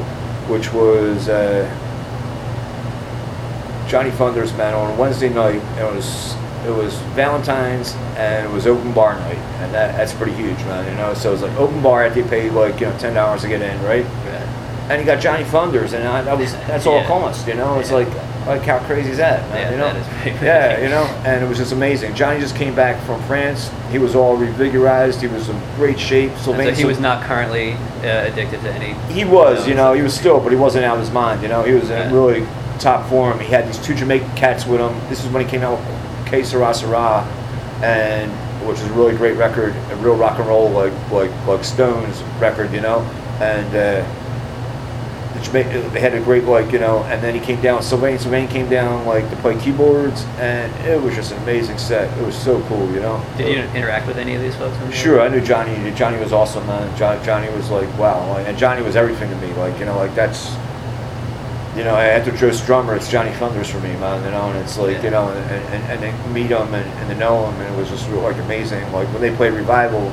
which 0.50 0.72
was. 0.74 1.30
Uh, 1.30 1.68
Johnny 3.90 4.12
Thunders, 4.12 4.54
man, 4.54 4.74
on 4.74 4.98
Wednesday 4.98 5.30
night. 5.30 5.62
It 5.80 5.84
was 5.96 6.36
it 6.66 6.72
was 6.72 6.94
Valentine's 7.16 7.96
and 8.18 8.46
it 8.46 8.52
was 8.54 8.68
open 8.68 8.94
bar 8.94 9.16
night, 9.20 9.38
and 9.62 9.74
that 9.74 9.96
that's 9.98 10.14
pretty 10.14 10.34
huge, 10.34 10.58
man. 10.66 10.86
You 10.90 10.96
know, 10.98 11.14
so 11.14 11.30
it 11.30 11.34
was 11.34 11.42
like 11.42 11.58
open 11.58 11.82
bar. 11.82 12.06
And 12.06 12.16
you 12.16 12.24
paid 12.24 12.52
like 12.54 12.80
you 12.80 12.88
know 12.88 12.98
ten 13.00 13.14
dollars 13.14 13.42
to 13.42 13.48
get 13.48 13.62
in, 13.62 13.82
right? 13.84 14.04
Right. 14.06 14.46
And 14.90 15.00
you 15.00 15.06
got 15.06 15.22
Johnny 15.22 15.44
Thunders, 15.44 15.94
and 15.94 16.08
I, 16.08 16.22
that 16.24 16.38
was 16.38 16.54
that's 16.68 16.86
all 16.86 17.00
it 17.00 17.08
cost. 17.08 17.48
You 17.48 17.56
know, 17.56 17.80
it's 17.80 17.90
Yeah. 17.90 17.98
like 17.98 18.08
like 18.48 18.62
how 18.64 18.80
crazy 18.80 19.12
is 19.12 19.18
that, 19.18 19.48
man? 19.50 19.58
Yeah, 19.60 19.72
you 19.72 19.78
know, 19.78 19.84
that 19.94 19.96
is 19.98 20.08
pretty 20.08 20.32
crazy. 20.32 20.46
yeah, 20.46 20.82
you 20.82 20.90
know, 20.90 21.04
and 21.26 21.44
it 21.44 21.48
was 21.48 21.58
just 21.58 21.72
amazing. 21.72 22.16
Johnny 22.16 22.40
just 22.40 22.56
came 22.56 22.74
back 22.74 23.00
from 23.06 23.22
France. 23.24 23.70
He 23.92 24.00
was 24.00 24.16
all 24.16 24.38
revigorized. 24.38 25.22
He 25.22 25.28
was 25.28 25.50
in 25.50 25.60
great 25.76 26.00
shape. 26.00 26.32
And 26.32 26.40
so 26.40 26.46
Sylvain- 26.54 26.74
he 26.74 26.86
was 26.86 27.00
not 27.00 27.24
currently 27.24 27.74
uh, 28.04 28.26
addicted 28.32 28.62
to 28.62 28.72
any. 28.72 28.94
he 29.14 29.24
was, 29.26 29.68
you 29.68 29.76
know, 29.76 29.94
he 29.94 30.02
was 30.02 30.14
still, 30.16 30.40
but 30.40 30.52
he 30.52 30.58
wasn't 30.58 30.86
out 30.86 30.96
of 30.96 31.02
his 31.02 31.12
mind. 31.12 31.44
You 31.44 31.50
know, 31.50 31.64
he 31.64 31.74
was 31.74 31.90
Yeah. 31.90 32.12
really 32.12 32.44
top 32.80 33.08
form. 33.10 33.40
He 33.40 33.48
had 33.48 33.68
these 33.68 33.78
two 33.80 33.94
Jamaican 33.94 34.36
cats 34.36 34.66
with 34.66 34.80
him. 34.82 34.94
This 35.10 35.24
is 35.24 35.32
when 35.32 35.44
he 35.44 35.50
came 35.50 35.62
out 35.62 35.80
with 35.80 36.28
Que 36.28 36.44
Sera 36.44 36.74
Sera, 36.74 37.24
and 37.82 38.32
which 38.68 38.80
is 38.80 38.86
a 38.88 38.94
really 38.94 39.16
great 39.16 39.38
record, 39.38 39.76
a 39.92 39.96
real 39.98 40.16
rock 40.16 40.40
and 40.40 40.48
roll 40.48 40.70
like 40.70 40.94
like 41.12 41.32
like 41.48 41.64
Stones 41.64 42.22
record, 42.40 42.72
you 42.74 42.82
know, 42.82 43.00
and. 43.40 43.76
Uh, 43.76 44.16
the 45.36 45.40
Jama- 45.42 45.90
they 45.92 46.00
had 46.00 46.14
a 46.14 46.22
great 46.22 46.46
like 46.46 46.72
you 46.72 46.80
know, 46.80 47.04
and 47.04 47.22
then 47.22 47.34
he 47.34 47.40
came 47.40 47.62
down. 47.62 47.82
Sylvain 47.84 48.18
Sylvain 48.18 48.48
came 48.48 48.70
down 48.70 49.06
like 49.06 49.30
to 49.30 49.36
play 49.38 49.60
keyboards, 49.60 50.24
and 50.40 50.74
it 50.88 51.02
was 51.02 51.16
just 51.16 51.32
an 51.32 51.42
amazing 51.44 51.78
set. 51.78 52.16
It 52.18 52.26
was 52.26 52.36
so 52.36 52.62
cool, 52.64 52.92
you 52.92 53.00
know. 53.00 53.24
Did 53.38 53.48
you 53.48 53.64
interact 53.78 54.08
with 54.08 54.18
any 54.18 54.36
of 54.36 54.42
these 54.42 54.56
folks? 54.56 54.76
Sure, 54.94 55.22
I 55.22 55.28
knew 55.30 55.42
Johnny. 55.42 55.92
Johnny 55.92 56.20
was 56.20 56.34
awesome, 56.34 56.66
man. 56.68 56.96
John, 56.98 57.24
Johnny 57.24 57.50
was 57.56 57.70
like, 57.70 57.88
wow, 57.98 58.38
and 58.38 58.58
Johnny 58.58 58.82
was 58.82 58.96
everything 58.96 59.30
to 59.30 59.36
me. 59.38 59.54
Like, 59.54 59.78
you 59.80 59.86
know, 59.86 59.98
like 59.98 60.16
that's, 60.16 60.48
you 61.80 61.86
know, 61.86 61.96
after 61.96 62.32
Joe 62.32 62.50
Strummer, 62.50 62.98
it's 62.98 63.10
Johnny 63.10 63.32
Thunders 63.32 63.70
for 63.70 63.80
me, 63.80 63.94
man. 63.94 64.22
You 64.26 64.32
know, 64.32 64.50
and 64.50 64.60
it's 64.60 64.78
like, 64.78 64.98
Yeah. 64.98 65.04
you 65.04 65.10
know, 65.12 65.30
and, 65.30 65.52
and, 65.74 65.84
and 65.92 66.04
then 66.04 66.34
meet 66.34 66.52
him 66.52 66.74
and, 66.74 66.86
and 67.00 67.10
to 67.10 67.16
know 67.16 67.50
him, 67.50 67.62
and 67.62 67.74
it 67.74 67.78
was 67.80 67.88
just 67.90 68.10
like 68.10 68.36
amazing. 68.36 68.84
Like 68.92 69.08
when 69.14 69.22
they 69.22 69.34
played 69.34 69.54
Revival, 69.54 70.12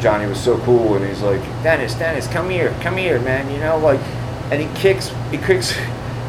Johnny 0.00 0.26
was 0.26 0.38
so 0.40 0.56
cool, 0.58 0.94
and 0.94 1.04
he's 1.04 1.20
like, 1.20 1.40
Dennis, 1.64 1.94
Dennis, 1.96 2.28
come 2.28 2.48
here, 2.48 2.72
come 2.80 2.96
here, 2.96 3.18
man. 3.18 3.50
You 3.52 3.58
know, 3.58 3.76
like, 3.78 3.98
and 4.52 4.62
he 4.62 4.68
kicks, 4.80 5.10
he 5.32 5.38
kicks. 5.38 5.76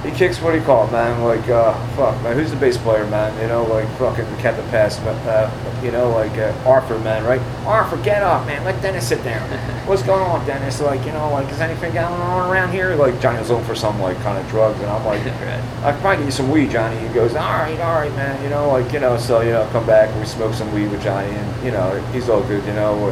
He 0.04 0.12
kicks 0.12 0.40
what 0.42 0.52
do 0.52 0.58
you 0.58 0.64
call 0.64 0.88
it, 0.88 0.94
man? 0.94 1.22
Like, 1.22 1.46
uh, 1.50 1.74
fuck, 1.98 2.22
man. 2.24 2.38
Who's 2.38 2.52
the 2.52 2.56
bass 2.56 2.78
player, 2.78 3.06
man? 3.08 3.38
You 3.42 3.50
know, 3.50 3.66
like 3.66 3.86
fucking 3.98 4.26
that 4.42 4.72
passed, 4.72 5.02
uh, 5.02 5.52
you 5.84 5.92
know, 5.92 6.10
like 6.12 6.32
uh, 6.38 6.54
Arthur, 6.66 6.98
man, 7.00 7.26
right? 7.26 7.42
Arthur, 7.66 7.98
get 7.98 8.24
up, 8.24 8.46
man. 8.48 8.64
Let 8.64 8.82
Dennis 8.82 9.10
sit 9.10 9.22
down. 9.26 9.50
What's 9.88 10.02
going 10.04 10.22
on, 10.22 10.46
Dennis? 10.46 10.80
Like, 10.80 11.06
you 11.06 11.12
know, 11.12 11.30
like, 11.32 11.52
is 11.52 11.60
anything 11.60 11.94
going 11.94 12.06
on 12.06 12.50
around 12.50 12.72
here? 12.72 12.96
Like, 12.96 13.20
Johnny 13.20 13.40
was 13.40 13.50
looking 13.50 13.66
for 13.66 13.76
some 13.76 14.00
like 14.00 14.16
kind 14.22 14.38
of 14.38 14.50
drugs, 14.50 14.80
and 14.80 14.90
I'm 14.90 15.04
like, 15.06 15.20
I 15.84 15.92
could 15.92 16.02
probably 16.02 16.18
get 16.18 16.26
you 16.28 16.32
some 16.32 16.50
weed, 16.50 16.72
Johnny. 16.72 16.98
He 17.06 17.14
goes, 17.14 17.36
all 17.36 17.52
right, 17.52 17.80
all 17.82 17.96
right, 17.96 18.12
man. 18.14 18.42
You 18.42 18.50
know, 18.50 18.70
like, 18.70 18.94
you 18.94 19.02
know, 19.02 19.18
so, 19.18 19.42
you 19.42 19.52
know, 19.52 19.68
come 19.74 19.86
back, 19.86 20.18
we 20.18 20.26
smoke 20.26 20.54
some 20.54 20.74
weed 20.74 20.90
with 20.92 21.04
Johnny, 21.04 21.30
and, 21.30 21.66
you 21.66 21.72
know, 21.72 22.00
he's 22.14 22.30
all 22.30 22.42
good, 22.44 22.66
you 22.66 22.74
know. 22.74 23.10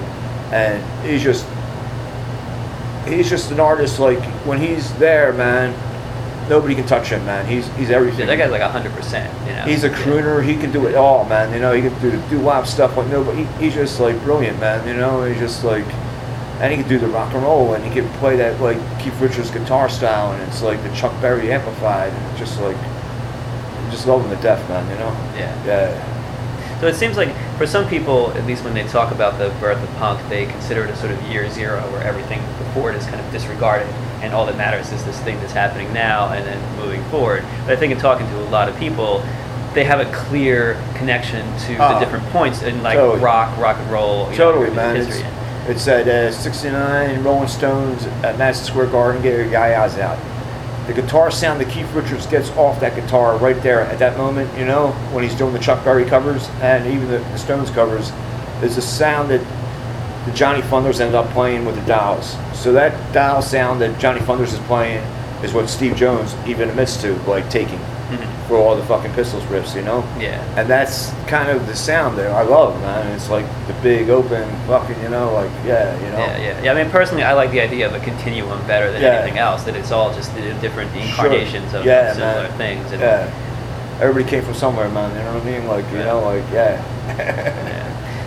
And 0.54 0.82
he's 1.06 1.22
just, 1.22 1.46
he's 3.06 3.30
just 3.30 3.52
an 3.52 3.60
artist, 3.60 4.00
like, 4.00 4.24
when 4.46 4.58
he's 4.58 4.94
there, 5.00 5.34
man, 5.34 5.74
nobody 6.50 6.76
can 6.76 6.86
touch 6.86 7.10
him, 7.10 7.26
man. 7.26 7.46
He's, 7.46 7.68
he's 7.76 7.90
everything. 7.90 8.22
Yeah, 8.22 8.36
that 8.36 8.38
guy's 8.38 8.52
like 8.52 8.62
hundred 8.62 8.94
percent. 8.94 9.32
You 9.48 9.56
know. 9.56 9.64
He's 9.64 9.84
a 9.84 9.90
Yeah. 9.90 9.96
crooner. 9.98 10.44
He 10.44 10.56
can 10.58 10.72
do 10.72 10.88
it 10.88 10.96
all, 10.96 11.26
man. 11.26 11.54
You 11.54 11.60
know, 11.60 11.74
he 11.74 11.82
can 11.82 12.00
do 12.02 12.12
the 12.12 12.18
doo 12.30 12.40
wop 12.40 12.66
stuff 12.68 12.96
like 12.98 13.08
nobody. 13.08 13.44
He, 13.44 13.66
he's 13.66 13.74
just 13.74 14.00
like 14.00 14.22
brilliant, 14.24 14.60
man. 14.60 14.88
You 14.88 14.94
know, 14.96 15.24
he's 15.24 15.40
just 15.40 15.64
like, 15.64 15.86
and 16.60 16.72
he 16.72 16.78
can 16.80 16.88
do 16.90 16.98
the 17.00 17.08
rock 17.08 17.34
and 17.34 17.44
roll, 17.44 17.74
and 17.74 17.84
he 17.84 17.92
can 17.92 18.08
play 18.20 18.36
that 18.38 18.60
like 18.62 18.78
Keith 19.00 19.20
Richards 19.20 19.52
guitar 19.52 19.90
style, 19.90 20.32
and 20.32 20.42
it's 20.44 20.62
like 20.62 20.82
the 20.84 20.90
Chuck 20.96 21.14
Berry 21.22 21.52
amplified, 21.52 22.12
and 22.14 22.38
just 22.38 22.60
like, 22.62 22.78
just 23.92 24.08
love 24.08 24.24
him 24.24 24.36
to 24.36 24.42
death, 24.42 24.68
man. 24.70 24.90
You 24.90 24.98
know. 24.98 25.12
Yeah. 25.38 25.66
Yeah. 25.66 26.80
So 26.80 26.86
it 26.88 26.96
seems 26.96 27.18
like 27.18 27.34
for 27.58 27.66
some 27.66 27.88
people, 27.90 28.32
at 28.34 28.46
least 28.46 28.64
when 28.64 28.76
they 28.76 28.84
talk 28.88 29.12
about 29.12 29.40
the 29.40 29.50
birth 29.60 29.82
of 29.82 29.90
punk, 29.98 30.20
they 30.30 30.46
consider 30.46 30.84
it 30.84 30.92
a 30.92 30.96
sort 30.96 31.12
of 31.12 31.20
year 31.24 31.50
zero 31.50 31.82
where 31.92 32.04
everything 32.04 32.40
before 32.60 32.92
it 32.92 32.96
is 32.96 33.06
kind 33.06 33.20
of 33.20 33.32
disregarded 33.32 33.88
and 34.22 34.34
all 34.34 34.46
that 34.46 34.58
matters 34.58 34.92
is 34.92 35.04
this 35.06 35.20
thing 35.22 35.38
that's 35.40 35.54
happening 35.54 35.92
now 35.94 36.30
and 36.34 36.46
then 36.46 36.78
moving 36.78 37.04
forward. 37.06 37.44
But 37.66 37.74
I 37.74 37.76
think 37.76 37.92
in 37.94 38.00
talking 38.00 38.28
to 38.28 38.40
a 38.42 38.50
lot 38.50 38.68
of 38.70 38.78
people, 38.78 39.20
they 39.74 39.84
have 39.84 40.00
a 40.00 40.12
clear 40.12 40.74
connection 40.96 41.46
to 41.62 41.68
the 41.76 41.98
Oh, 41.98 42.00
different 42.00 42.26
points 42.28 42.64
in 42.64 42.82
like 42.82 42.96
totally. 42.98 43.20
rock, 43.22 43.56
rock 43.58 43.78
and 43.78 43.92
roll, 43.92 44.26
you 44.32 44.38
know, 44.38 44.52
Totally, 44.52 44.72
man. 44.76 44.96
It's, 44.98 45.08
history. 45.08 45.30
it's 45.68 45.88
at 45.88 46.08
uh, 46.08 46.32
69 46.32 47.24
Rolling 47.24 47.48
Stones 47.48 48.06
at 48.24 48.38
Madison 48.38 48.66
Square 48.66 48.88
Garden. 48.88 49.22
Get 49.22 49.34
your 49.38 49.46
Ya-Ya's 49.46 49.98
out. 50.00 50.18
The 50.88 50.94
guitar 50.94 51.30
sound 51.30 51.60
that 51.60 51.70
Keith 51.70 51.92
Richards 51.94 52.26
gets 52.28 52.50
off 52.52 52.80
that 52.80 52.96
guitar 52.96 53.38
right 53.38 53.62
there 53.62 53.82
at 53.82 54.00
that 54.00 54.18
moment, 54.18 54.50
you 54.58 54.66
know, 54.66 54.92
when 55.12 55.22
he's 55.24 55.36
doing 55.36 55.52
the 55.52 55.60
Chuck 55.60 55.84
Berry 55.84 56.06
covers 56.06 56.48
and 56.62 56.88
even 56.88 57.10
the, 57.10 57.18
the 57.20 57.38
Stones 57.38 57.70
covers, 57.70 58.12
is 58.64 58.78
a 58.78 58.82
sound 58.82 59.30
that 59.30 59.42
the 60.28 60.34
Johnny 60.34 60.62
Thunders 60.64 61.00
ended 61.00 61.16
up 61.16 61.30
playing 61.32 61.66
with 61.66 61.76
the 61.76 61.82
Dolls. 61.86 62.36
So 62.54 62.72
that 62.74 62.94
dial 63.14 63.42
sound 63.42 63.82
that 63.82 63.98
Johnny 64.00 64.20
Thunders 64.22 64.54
is 64.54 64.60
playing 64.62 65.02
is 65.44 65.54
what 65.54 65.70
Steve 65.70 65.96
Jones 65.96 66.36
even 66.46 66.70
admits 66.70 66.98
to, 67.02 67.14
like 67.28 67.50
taking 67.50 67.80
Mhm. 68.12 68.26
for 68.48 68.56
all 68.58 68.76
the 68.76 68.84
fucking 68.84 69.12
Pistols 69.14 69.44
riffs, 69.46 69.76
you 69.76 69.82
know. 69.84 70.04
Yeah. 70.20 70.40
And 70.56 70.68
that's 70.70 71.12
kind 71.28 71.50
of 71.50 71.68
the 71.68 71.76
sound 71.76 72.18
there. 72.18 72.34
I 72.34 72.42
love, 72.44 72.80
man. 72.82 73.06
It's 73.12 73.30
like 73.30 73.46
the 73.68 73.74
big 73.84 74.10
open 74.10 74.46
fucking, 74.68 74.96
you 75.04 75.10
know, 75.10 75.32
like 75.34 75.50
yeah, 75.66 75.94
you 76.00 76.10
know. 76.12 76.20
Yeah, 76.20 76.38
yeah, 76.38 76.54
yeah. 76.64 76.72
I 76.72 76.76
mean, 76.76 76.90
personally, 76.90 77.24
I 77.24 77.34
like 77.34 77.52
the 77.52 77.62
idea 77.62 77.86
of 77.86 77.94
a 77.94 78.00
continuum 78.00 78.60
better 78.68 78.92
than 78.92 79.02
Yeah. 79.02 79.10
anything 79.20 79.38
else. 79.40 79.64
That 79.64 79.76
it's 79.76 79.92
all 79.92 80.14
just 80.14 80.34
the 80.36 80.42
different 80.62 80.90
incarnations 80.96 81.74
of 81.74 81.86
Yeah, 81.86 82.14
similar 82.14 82.44
man. 82.44 82.52
things. 82.58 82.92
And, 82.92 83.02
Yeah. 83.02 83.26
Everybody 84.00 84.26
came 84.30 84.44
from 84.44 84.54
somewhere, 84.54 84.88
man. 84.90 85.10
You 85.18 85.24
know 85.24 85.34
what 85.34 85.44
I 85.44 85.46
mean? 85.46 85.68
Like 85.68 85.86
you 85.92 86.00
know, 86.00 86.20
like 86.22 86.44
yeah. 86.54 86.78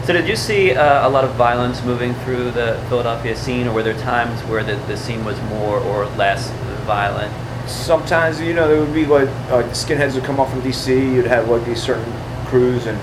So, 0.05 0.15
did 0.15 0.27
you 0.27 0.35
see 0.35 0.73
uh, 0.75 1.07
a 1.07 1.11
lot 1.11 1.25
of 1.25 1.35
violence 1.35 1.85
moving 1.85 2.15
through 2.25 2.53
the 2.53 2.83
Philadelphia 2.89 3.37
scene, 3.37 3.69
or 3.69 3.75
were 3.75 3.83
there 3.83 3.99
times 4.01 4.41
where 4.45 4.65
the, 4.65 4.77
the 4.87 4.97
scene 4.97 5.25
was 5.27 5.41
more 5.43 5.79
or 5.79 6.07
less 6.17 6.51
violent? 6.87 7.33
Sometimes 7.69 8.41
you 8.41 8.55
know 8.55 8.67
there 8.67 8.81
would 8.81 8.95
be 8.95 9.05
like 9.05 9.29
like 9.51 9.67
skinheads 9.67 10.15
would 10.15 10.25
come 10.25 10.41
off 10.41 10.51
from 10.51 10.63
DC. 10.63 10.89
You'd 10.89 11.27
have 11.27 11.49
like 11.51 11.65
these 11.67 11.83
certain 11.83 12.11
crews, 12.47 12.87
and 12.87 12.99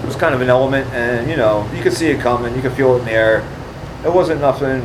it 0.00 0.06
was 0.06 0.16
kind 0.16 0.34
of 0.34 0.42
an 0.42 0.50
element. 0.50 0.86
And 0.92 1.28
you 1.28 1.36
know, 1.36 1.68
you 1.74 1.82
could 1.82 1.94
see 1.94 2.08
it 2.08 2.20
coming. 2.20 2.54
You 2.54 2.60
could 2.60 2.74
feel 2.74 2.94
it 2.96 3.00
in 3.00 3.04
the 3.06 3.12
air. 3.12 3.38
It 4.04 4.12
wasn't 4.12 4.42
nothing. 4.42 4.84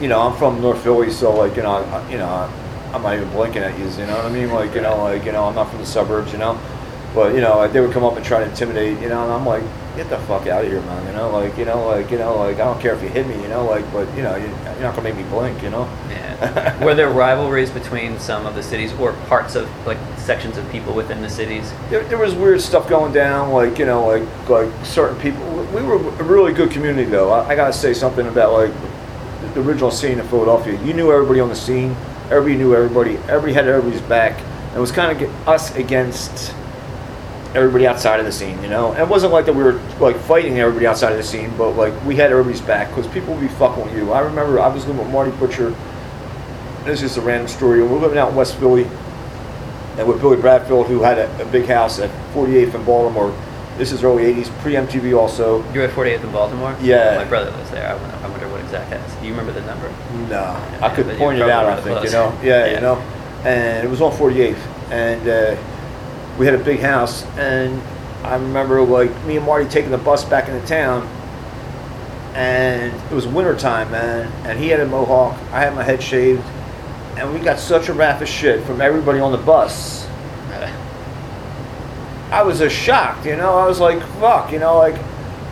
You 0.00 0.08
know, 0.08 0.20
I'm 0.20 0.36
from 0.36 0.60
North 0.60 0.82
Philly, 0.82 1.10
so 1.12 1.32
like 1.32 1.56
you 1.56 1.62
know, 1.62 1.76
I, 1.76 2.10
you 2.10 2.18
know, 2.18 2.52
I'm 2.92 3.02
not 3.02 3.14
even 3.14 3.30
blinking 3.30 3.62
at 3.62 3.78
you. 3.78 3.84
You 3.84 4.06
know 4.06 4.16
what 4.16 4.26
I 4.26 4.30
mean? 4.30 4.50
Like 4.50 4.74
you 4.74 4.82
know, 4.82 4.96
like 5.04 5.24
you 5.24 5.32
know, 5.32 5.44
I'm 5.44 5.54
not 5.54 5.70
from 5.70 5.78
the 5.78 5.86
suburbs. 5.86 6.32
You 6.32 6.38
know, 6.38 6.60
but 7.16 7.34
you 7.34 7.40
know, 7.40 7.66
they 7.66 7.80
would 7.80 7.90
come 7.92 8.04
up 8.04 8.14
and 8.16 8.24
try 8.24 8.38
to 8.40 8.48
intimidate. 8.48 9.00
You 9.00 9.08
know, 9.08 9.24
and 9.24 9.32
I'm 9.32 9.44
like, 9.46 9.62
get 9.96 10.08
the 10.10 10.18
fuck 10.18 10.46
out 10.46 10.64
of 10.64 10.70
here, 10.70 10.82
man. 10.82 11.06
You 11.06 11.12
know, 11.14 11.30
like 11.30 11.56
you 11.58 11.64
know, 11.64 11.84
like 11.88 12.10
you 12.12 12.18
know, 12.18 12.36
like 12.36 12.56
I 12.56 12.64
don't 12.66 12.80
care 12.80 12.94
if 12.94 13.02
you 13.02 13.08
hit 13.08 13.26
me. 13.26 13.34
You 13.42 13.48
know, 13.48 13.64
like 13.64 13.90
but 13.92 14.06
you 14.16 14.22
know, 14.22 14.36
you- 14.36 14.44
you're 14.76 14.82
not 14.84 14.94
gonna 14.94 15.02
make 15.08 15.16
me 15.16 15.24
blink. 15.24 15.62
You 15.62 15.70
know. 15.70 15.88
Yeah. 16.10 16.84
were 16.84 16.94
there 16.94 17.08
rivalries 17.08 17.70
between 17.70 18.18
some 18.20 18.44
of 18.44 18.54
the 18.54 18.62
cities 18.62 18.92
or 19.00 19.14
parts 19.28 19.54
of 19.56 19.66
like 19.86 19.96
sections 20.18 20.58
of 20.58 20.70
people 20.70 20.92
within 20.92 21.22
the 21.22 21.30
cities? 21.30 21.72
there, 21.88 22.04
there 22.04 22.18
was 22.18 22.34
weird 22.34 22.60
stuff 22.60 22.86
going 22.88 23.12
down, 23.14 23.50
like 23.52 23.78
you 23.78 23.86
know, 23.86 24.06
like 24.06 24.22
like 24.48 24.68
certain 24.84 25.18
people. 25.18 25.42
We 25.74 25.82
were 25.82 25.96
a 25.96 26.22
really 26.22 26.52
good 26.52 26.70
community, 26.70 27.08
though. 27.10 27.30
I, 27.32 27.48
I 27.48 27.56
gotta 27.56 27.72
say 27.72 27.94
something 27.94 28.26
about 28.28 28.52
like 28.52 28.70
the 29.54 29.60
original 29.62 29.90
scene 29.90 30.18
in 30.18 30.28
Philadelphia. 30.28 30.78
You 30.82 30.92
knew 30.92 31.10
everybody 31.10 31.40
on 31.40 31.48
the 31.48 31.56
scene. 31.56 31.96
Everybody 32.30 32.56
knew 32.56 32.74
everybody. 32.74 33.16
Everybody 33.28 33.54
had 33.54 33.66
everybody's 33.66 34.02
back. 34.02 34.38
It 34.74 34.78
was 34.78 34.92
kind 34.92 35.18
of 35.22 35.48
us 35.48 35.74
against 35.76 36.52
everybody 37.56 37.86
outside 37.86 38.20
of 38.20 38.26
the 38.26 38.32
scene, 38.32 38.62
you 38.62 38.68
know. 38.68 38.92
And 38.92 39.00
it 39.00 39.08
wasn't 39.08 39.32
like 39.32 39.46
that 39.46 39.54
we 39.54 39.62
were 39.64 39.80
like 39.98 40.16
fighting 40.16 40.58
everybody 40.60 40.86
outside 40.86 41.10
of 41.12 41.18
the 41.18 41.24
scene, 41.24 41.52
but 41.56 41.70
like 41.70 41.92
we 42.04 42.14
had 42.14 42.30
everybody's 42.30 42.60
back 42.60 42.88
because 42.90 43.06
people 43.12 43.34
would 43.34 43.40
be 43.40 43.48
fucking 43.48 43.82
with 43.84 43.96
you. 43.96 44.12
I 44.12 44.20
remember 44.20 44.60
I 44.60 44.68
was 44.68 44.86
living 44.86 45.02
with 45.02 45.12
Marty 45.12 45.30
Butcher. 45.32 45.74
This 46.84 47.02
is 47.02 47.14
just 47.14 47.16
a 47.16 47.20
random 47.22 47.48
story. 47.48 47.82
We 47.82 47.88
were 47.88 47.98
living 47.98 48.18
out 48.18 48.28
in 48.30 48.36
West 48.36 48.56
Philly 48.56 48.84
and 49.96 50.06
with 50.06 50.20
Billy 50.20 50.36
Bradfield, 50.36 50.86
who 50.86 51.00
had 51.02 51.18
a, 51.18 51.42
a 51.42 51.46
big 51.46 51.66
house 51.66 51.98
at 51.98 52.10
48th 52.34 52.74
in 52.74 52.84
Baltimore. 52.84 53.34
This 53.78 53.92
is 53.92 54.04
early 54.04 54.24
80s, 54.32 54.50
pre 54.60 54.74
MTV 54.74 55.18
also. 55.18 55.58
You 55.72 55.80
were 55.80 55.86
at 55.86 55.90
48th 55.94 56.24
in 56.24 56.32
Baltimore? 56.32 56.76
Yeah. 56.80 57.16
My 57.16 57.24
brother 57.24 57.50
lives 57.50 57.70
there. 57.70 57.88
I 57.88 57.94
wonder, 57.94 58.16
I 58.16 58.28
wonder 58.28 58.48
what 58.48 58.60
exact 58.60 58.92
house. 58.92 59.20
Do 59.20 59.26
you 59.26 59.32
remember 59.32 59.52
the 59.52 59.66
number? 59.66 59.88
No, 60.28 60.28
Yeah, 60.30 60.78
I 60.82 60.94
could 60.94 61.06
point 61.18 61.38
it 61.38 61.48
out. 61.48 61.66
I 61.66 61.76
think 61.76 61.86
really 61.86 62.06
you 62.06 62.12
know. 62.12 62.38
Yeah, 62.42 62.66
Yeah. 62.66 62.74
you 62.74 62.80
know. 62.80 62.96
And 63.44 63.86
it 63.86 63.90
was 63.90 64.00
on 64.00 64.12
48th, 64.12 64.56
and 64.90 65.28
uh, 65.28 65.56
we 66.38 66.46
had 66.46 66.54
a 66.54 66.62
big 66.62 66.80
house. 66.80 67.24
And 67.36 67.80
I 68.24 68.34
remember 68.34 68.82
like 68.82 69.10
me 69.24 69.36
and 69.36 69.46
Marty 69.46 69.68
taking 69.68 69.90
the 69.90 69.98
bus 69.98 70.24
back 70.24 70.48
into 70.48 70.66
town, 70.66 71.06
and 72.34 72.92
it 73.10 73.14
was 73.14 73.26
winter 73.26 73.56
time, 73.56 73.90
man. 73.90 74.30
And 74.46 74.58
he 74.58 74.68
had 74.68 74.80
a 74.80 74.86
mohawk. 74.86 75.34
I 75.52 75.60
had 75.60 75.74
my 75.74 75.82
head 75.82 76.02
shaved, 76.02 76.42
and 77.16 77.32
we 77.32 77.40
got 77.40 77.58
such 77.58 77.88
a 77.88 77.92
wrath 77.92 78.20
of 78.22 78.28
shit 78.28 78.64
from 78.64 78.80
everybody 78.80 79.20
on 79.20 79.32
the 79.32 79.38
bus. 79.38 80.06
I 82.30 82.42
was 82.42 82.58
just 82.58 82.74
shocked, 82.74 83.24
you 83.24 83.36
know. 83.36 83.56
I 83.56 83.66
was 83.66 83.78
like, 83.78 84.02
fuck, 84.18 84.50
you 84.50 84.58
know, 84.58 84.78
like 84.78 85.00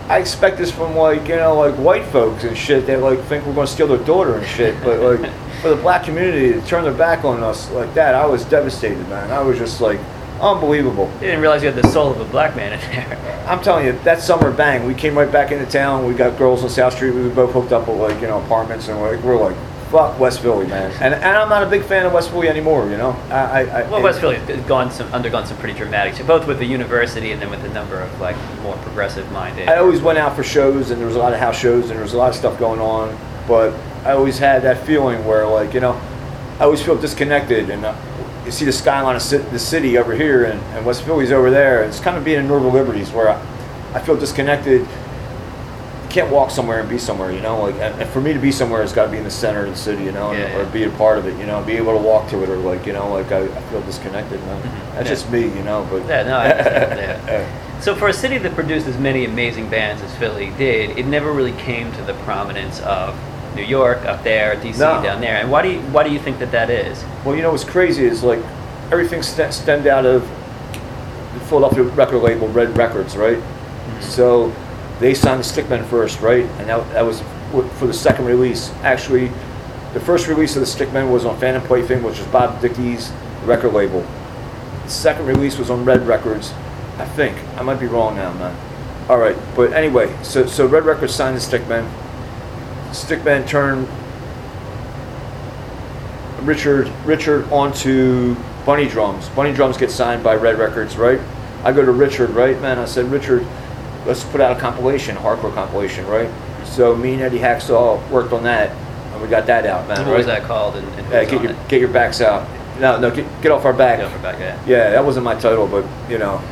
I 0.08 0.18
expect 0.18 0.58
this 0.58 0.72
from 0.72 0.96
like, 0.96 1.28
you 1.28 1.36
know, 1.36 1.54
like 1.54 1.74
white 1.76 2.04
folks 2.06 2.44
and 2.44 2.56
shit 2.56 2.86
that 2.86 3.00
like 3.00 3.20
think 3.22 3.46
we're 3.46 3.54
gonna 3.54 3.66
steal 3.66 3.86
their 3.86 4.04
daughter 4.04 4.34
and 4.36 4.46
shit. 4.46 4.74
But 4.82 5.00
like 5.00 5.32
for 5.62 5.68
the 5.68 5.76
black 5.76 6.04
community 6.04 6.52
to 6.52 6.60
turn 6.66 6.82
their 6.82 6.92
back 6.92 7.24
on 7.24 7.42
us 7.42 7.70
like 7.70 7.94
that, 7.94 8.14
I 8.14 8.26
was 8.26 8.44
devastated, 8.46 9.08
man. 9.08 9.30
I 9.30 9.40
was 9.40 9.56
just 9.56 9.80
like 9.80 10.00
unbelievable. 10.44 11.10
You 11.14 11.28
didn't 11.28 11.40
realize 11.40 11.62
you 11.62 11.70
had 11.70 11.82
the 11.82 11.88
soul 11.88 12.10
of 12.10 12.20
a 12.20 12.24
black 12.26 12.54
man 12.54 12.74
in 12.74 12.80
there. 12.80 13.44
I'm 13.48 13.62
telling 13.62 13.86
you, 13.86 13.92
that 14.04 14.20
summer 14.20 14.50
bang, 14.50 14.86
we 14.86 14.94
came 14.94 15.16
right 15.16 15.30
back 15.30 15.52
into 15.52 15.66
town. 15.66 16.06
We 16.06 16.14
got 16.14 16.38
girls 16.38 16.62
on 16.62 16.70
South 16.70 16.94
Street. 16.94 17.10
We 17.12 17.22
were 17.22 17.34
both 17.34 17.52
hooked 17.52 17.72
up 17.72 17.88
with 17.88 17.98
like, 17.98 18.20
you 18.20 18.26
know, 18.26 18.42
apartments 18.42 18.88
and 18.88 19.00
like 19.00 19.22
we're 19.22 19.40
like, 19.40 19.56
fuck 19.90 20.18
West 20.18 20.40
Philly, 20.40 20.66
man. 20.66 20.90
And 21.00 21.14
and 21.14 21.36
I'm 21.36 21.48
not 21.48 21.62
a 21.62 21.70
big 21.70 21.84
fan 21.84 22.04
of 22.06 22.12
West 22.12 22.30
Philly 22.30 22.48
anymore, 22.48 22.88
you 22.88 22.96
know. 22.96 23.10
I, 23.30 23.34
I, 23.34 23.60
I 23.60 23.90
Well, 23.90 24.02
West 24.02 24.20
Philly 24.20 24.36
has 24.36 24.64
gone 24.66 24.90
some, 24.90 25.12
undergone 25.12 25.46
some 25.46 25.56
pretty 25.58 25.78
dramatic, 25.78 26.26
both 26.26 26.46
with 26.46 26.58
the 26.58 26.64
university 26.64 27.32
and 27.32 27.40
then 27.40 27.50
with 27.50 27.62
the 27.62 27.68
number 27.68 28.00
of 28.00 28.20
like 28.20 28.36
more 28.62 28.76
progressive-minded. 28.78 29.68
I 29.68 29.76
always 29.76 30.00
went 30.00 30.18
out 30.18 30.34
for 30.34 30.42
shows, 30.42 30.90
and 30.90 31.00
there 31.00 31.06
was 31.06 31.16
a 31.16 31.20
lot 31.20 31.32
of 31.32 31.38
house 31.38 31.58
shows, 31.58 31.84
and 31.84 31.92
there 31.92 32.02
was 32.02 32.14
a 32.14 32.18
lot 32.18 32.30
of 32.30 32.36
stuff 32.36 32.58
going 32.58 32.80
on. 32.80 33.16
But 33.46 33.72
I 34.04 34.12
always 34.12 34.38
had 34.38 34.62
that 34.62 34.84
feeling 34.86 35.24
where, 35.26 35.46
like, 35.46 35.74
you 35.74 35.80
know, 35.80 36.00
I 36.58 36.64
always 36.64 36.82
feel 36.82 36.96
disconnected, 36.96 37.70
and 37.70 37.84
uh, 37.84 37.94
you 38.44 38.50
see 38.50 38.64
the 38.64 38.72
skyline 38.72 39.16
of 39.16 39.22
the 39.52 39.58
city 39.58 39.96
over 39.98 40.14
here, 40.14 40.44
and, 40.44 40.60
and 40.76 40.84
West 40.86 41.02
Philly's 41.04 41.32
over 41.32 41.50
there. 41.50 41.82
It's 41.84 42.00
kind 42.00 42.16
of 42.16 42.24
being 42.24 42.40
in 42.40 42.48
Northern 42.48 42.72
Liberties 42.72 43.10
where 43.10 43.30
I, 43.30 43.40
I 43.94 44.00
feel 44.00 44.16
disconnected. 44.16 44.86
Can't 46.10 46.30
walk 46.30 46.50
somewhere 46.50 46.78
and 46.78 46.88
be 46.88 46.98
somewhere, 46.98 47.32
you 47.32 47.40
know. 47.40 47.62
Like, 47.62 47.74
and 47.76 48.08
for 48.10 48.20
me 48.20 48.32
to 48.32 48.38
be 48.38 48.52
somewhere, 48.52 48.82
it's 48.82 48.92
got 48.92 49.06
to 49.06 49.10
be 49.10 49.16
in 49.18 49.24
the 49.24 49.30
center 49.30 49.64
of 49.64 49.70
the 49.70 49.76
city, 49.76 50.04
you 50.04 50.12
know, 50.12 50.30
and- 50.30 50.38
Yeah, 50.38 50.56
or 50.58 50.62
yeah. 50.62 50.70
be 50.70 50.84
a 50.84 50.90
part 50.90 51.18
of 51.18 51.26
it, 51.26 51.36
you 51.40 51.46
know, 51.46 51.60
be 51.64 51.72
able 51.72 51.96
to 51.96 52.02
walk 52.04 52.28
to 52.30 52.42
it, 52.44 52.48
or 52.48 52.56
like, 52.56 52.86
you 52.86 52.92
know, 52.92 53.12
like 53.12 53.32
I, 53.32 53.42
I 53.44 53.60
feel 53.70 53.80
disconnected, 53.82 54.40
man. 54.44 54.62
Mhm. 54.62 54.94
That's 54.94 55.08
Yeah. 55.08 55.14
just 55.14 55.30
me, 55.30 55.40
you 55.42 55.62
know. 55.64 55.86
But 55.90 56.06
Yeah, 56.06 56.22
no, 56.22 56.36
I 56.36 56.50
understand, 56.50 57.20
yeah. 57.26 57.60
So 57.80 57.94
for 57.94 58.08
a 58.08 58.12
city 58.14 58.38
that 58.38 58.54
produced 58.54 58.86
as 58.86 58.96
many 58.96 59.24
amazing 59.26 59.68
bands 59.68 60.00
as 60.02 60.14
Philly 60.16 60.50
did, 60.56 60.96
it 60.96 61.04
never 61.06 61.32
really 61.32 61.52
came 61.52 61.92
to 61.94 62.02
the 62.02 62.14
prominence 62.24 62.80
of 62.82 63.14
New 63.54 63.62
York 63.62 64.04
up 64.04 64.22
there, 64.24 64.56
DC 64.56 64.78
No. 64.78 65.02
down 65.02 65.20
there. 65.20 65.36
And 65.36 65.50
why 65.50 65.62
do 65.62 65.70
you 65.70 65.80
why 65.92 66.02
do 66.04 66.10
you 66.10 66.18
think 66.18 66.38
that 66.40 66.50
that 66.52 66.70
is? 66.70 67.02
Well, 67.24 67.34
you 67.36 67.42
know 67.42 67.52
what's 67.52 67.64
crazy 67.64 68.04
is 68.04 68.22
like 68.22 68.40
everything 68.90 69.22
st- 69.22 69.52
stemmed 69.54 69.86
out 69.86 70.04
of 70.06 70.22
the 71.34 71.40
Philadelphia 71.46 71.82
record 71.84 72.18
label, 72.22 72.48
Red 72.48 72.76
Records, 72.76 73.16
right? 73.16 73.38
Mm-hmm. 73.38 74.00
So 74.02 74.52
they 75.00 75.14
signed 75.14 75.40
the 75.40 75.44
Stickmen 75.44 75.84
first, 75.86 76.20
right? 76.20 76.44
And 76.58 76.68
that, 76.68 76.88
that 76.92 77.02
was 77.04 77.22
for 77.78 77.86
the 77.86 77.94
second 77.94 78.26
release. 78.26 78.70
Actually, 78.82 79.30
the 79.92 80.00
first 80.00 80.26
release 80.26 80.56
of 80.56 80.60
the 80.60 80.66
Stickmen 80.66 81.10
was 81.12 81.24
on 81.24 81.38
Phantom 81.38 81.62
Plaything, 81.62 82.02
which 82.02 82.18
is 82.18 82.26
Bob 82.26 82.60
Dickey's 82.60 83.12
record 83.44 83.72
label. 83.72 84.04
The 84.84 84.90
second 84.90 85.26
release 85.26 85.58
was 85.58 85.70
on 85.70 85.84
Red 85.84 86.06
Records, 86.06 86.52
I 86.98 87.04
think. 87.06 87.36
I 87.56 87.62
might 87.62 87.78
be 87.80 87.86
wrong 87.86 88.16
now, 88.16 88.32
man. 88.34 88.56
All 89.08 89.18
right, 89.18 89.36
but 89.54 89.72
anyway, 89.72 90.14
so 90.22 90.46
so 90.46 90.66
Red 90.66 90.84
Records 90.84 91.14
signed 91.14 91.36
the 91.36 91.40
Stickmen. 91.40 91.88
Stickmen 92.94 93.46
turned 93.46 93.88
Richard 96.46 96.88
Richard 97.04 97.50
onto 97.52 98.34
Bunny 98.66 98.86
Drums. 98.88 99.28
Bunny 99.30 99.52
Drums 99.52 99.76
gets 99.76 99.94
signed 99.94 100.22
by 100.22 100.34
Red 100.36 100.58
Records, 100.58 100.96
right? 100.96 101.20
I 101.64 101.72
go 101.72 101.84
to 101.84 101.92
Richard, 101.92 102.30
right, 102.30 102.60
man. 102.60 102.78
I 102.78 102.84
said, 102.84 103.06
Richard, 103.06 103.46
let's 104.06 104.24
put 104.24 104.40
out 104.40 104.56
a 104.56 104.60
compilation, 104.60 105.16
hardcore 105.16 105.54
compilation, 105.54 106.06
right? 106.06 106.30
So 106.66 106.94
me 106.94 107.14
and 107.14 107.22
Eddie 107.22 107.38
Hacksaw 107.38 108.10
worked 108.10 108.32
on 108.32 108.42
that, 108.42 108.70
and 109.12 109.22
we 109.22 109.28
got 109.28 109.46
that 109.46 109.64
out, 109.64 109.86
man. 109.88 109.98
what 110.00 110.08
right? 110.08 110.16
was 110.18 110.26
that 110.26 110.42
called? 110.44 110.76
And, 110.76 110.86
and 110.98 111.06
Uh, 111.12 111.24
get 111.24 111.42
your 111.42 111.52
it? 111.52 111.68
get 111.68 111.80
your 111.80 111.90
backs 111.90 112.20
out. 112.20 112.46
No, 112.80 112.98
no, 113.00 113.10
get, 113.10 113.24
get 113.40 113.52
off 113.52 113.64
our 113.64 113.72
back. 113.72 114.00
Go 114.00 114.08
for 114.10 114.18
back, 114.18 114.38
yeah. 114.38 114.60
Yeah, 114.66 114.90
that 114.90 115.04
wasn't 115.04 115.24
my 115.24 115.34
title, 115.36 115.66
but 115.66 115.84
you 116.10 116.18
know, 116.18 116.42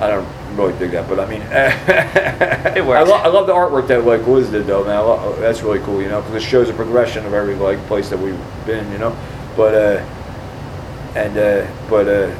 I 0.00 0.08
don't 0.08 0.26
really 0.58 0.78
dig 0.78 0.90
that. 0.92 1.08
But 1.08 1.20
I 1.20 1.26
mean, 1.26 1.42
it 2.76 2.84
works. 2.84 2.98
I, 2.98 3.10
lo- 3.10 3.22
I 3.22 3.28
love 3.28 3.46
the 3.46 3.54
artwork 3.54 3.88
that 3.88 4.04
like 4.04 4.26
Liz 4.26 4.50
did, 4.50 4.66
though, 4.66 4.84
man. 4.84 4.96
I 4.96 5.00
lo- 5.00 5.36
that's 5.40 5.62
really 5.62 5.80
cool, 5.80 6.02
you 6.02 6.08
know, 6.08 6.20
because 6.20 6.42
it 6.42 6.46
shows 6.46 6.68
a 6.68 6.74
progression 6.74 7.24
of 7.26 7.32
every 7.34 7.54
like 7.54 7.78
place 7.86 8.10
that 8.10 8.18
we've 8.18 8.38
been, 8.66 8.90
you 8.92 8.98
know. 8.98 9.16
But 9.56 9.74
uh, 9.74 10.04
and 11.16 11.36
uh, 11.38 11.66
but 11.88 12.08
uh, 12.08 12.34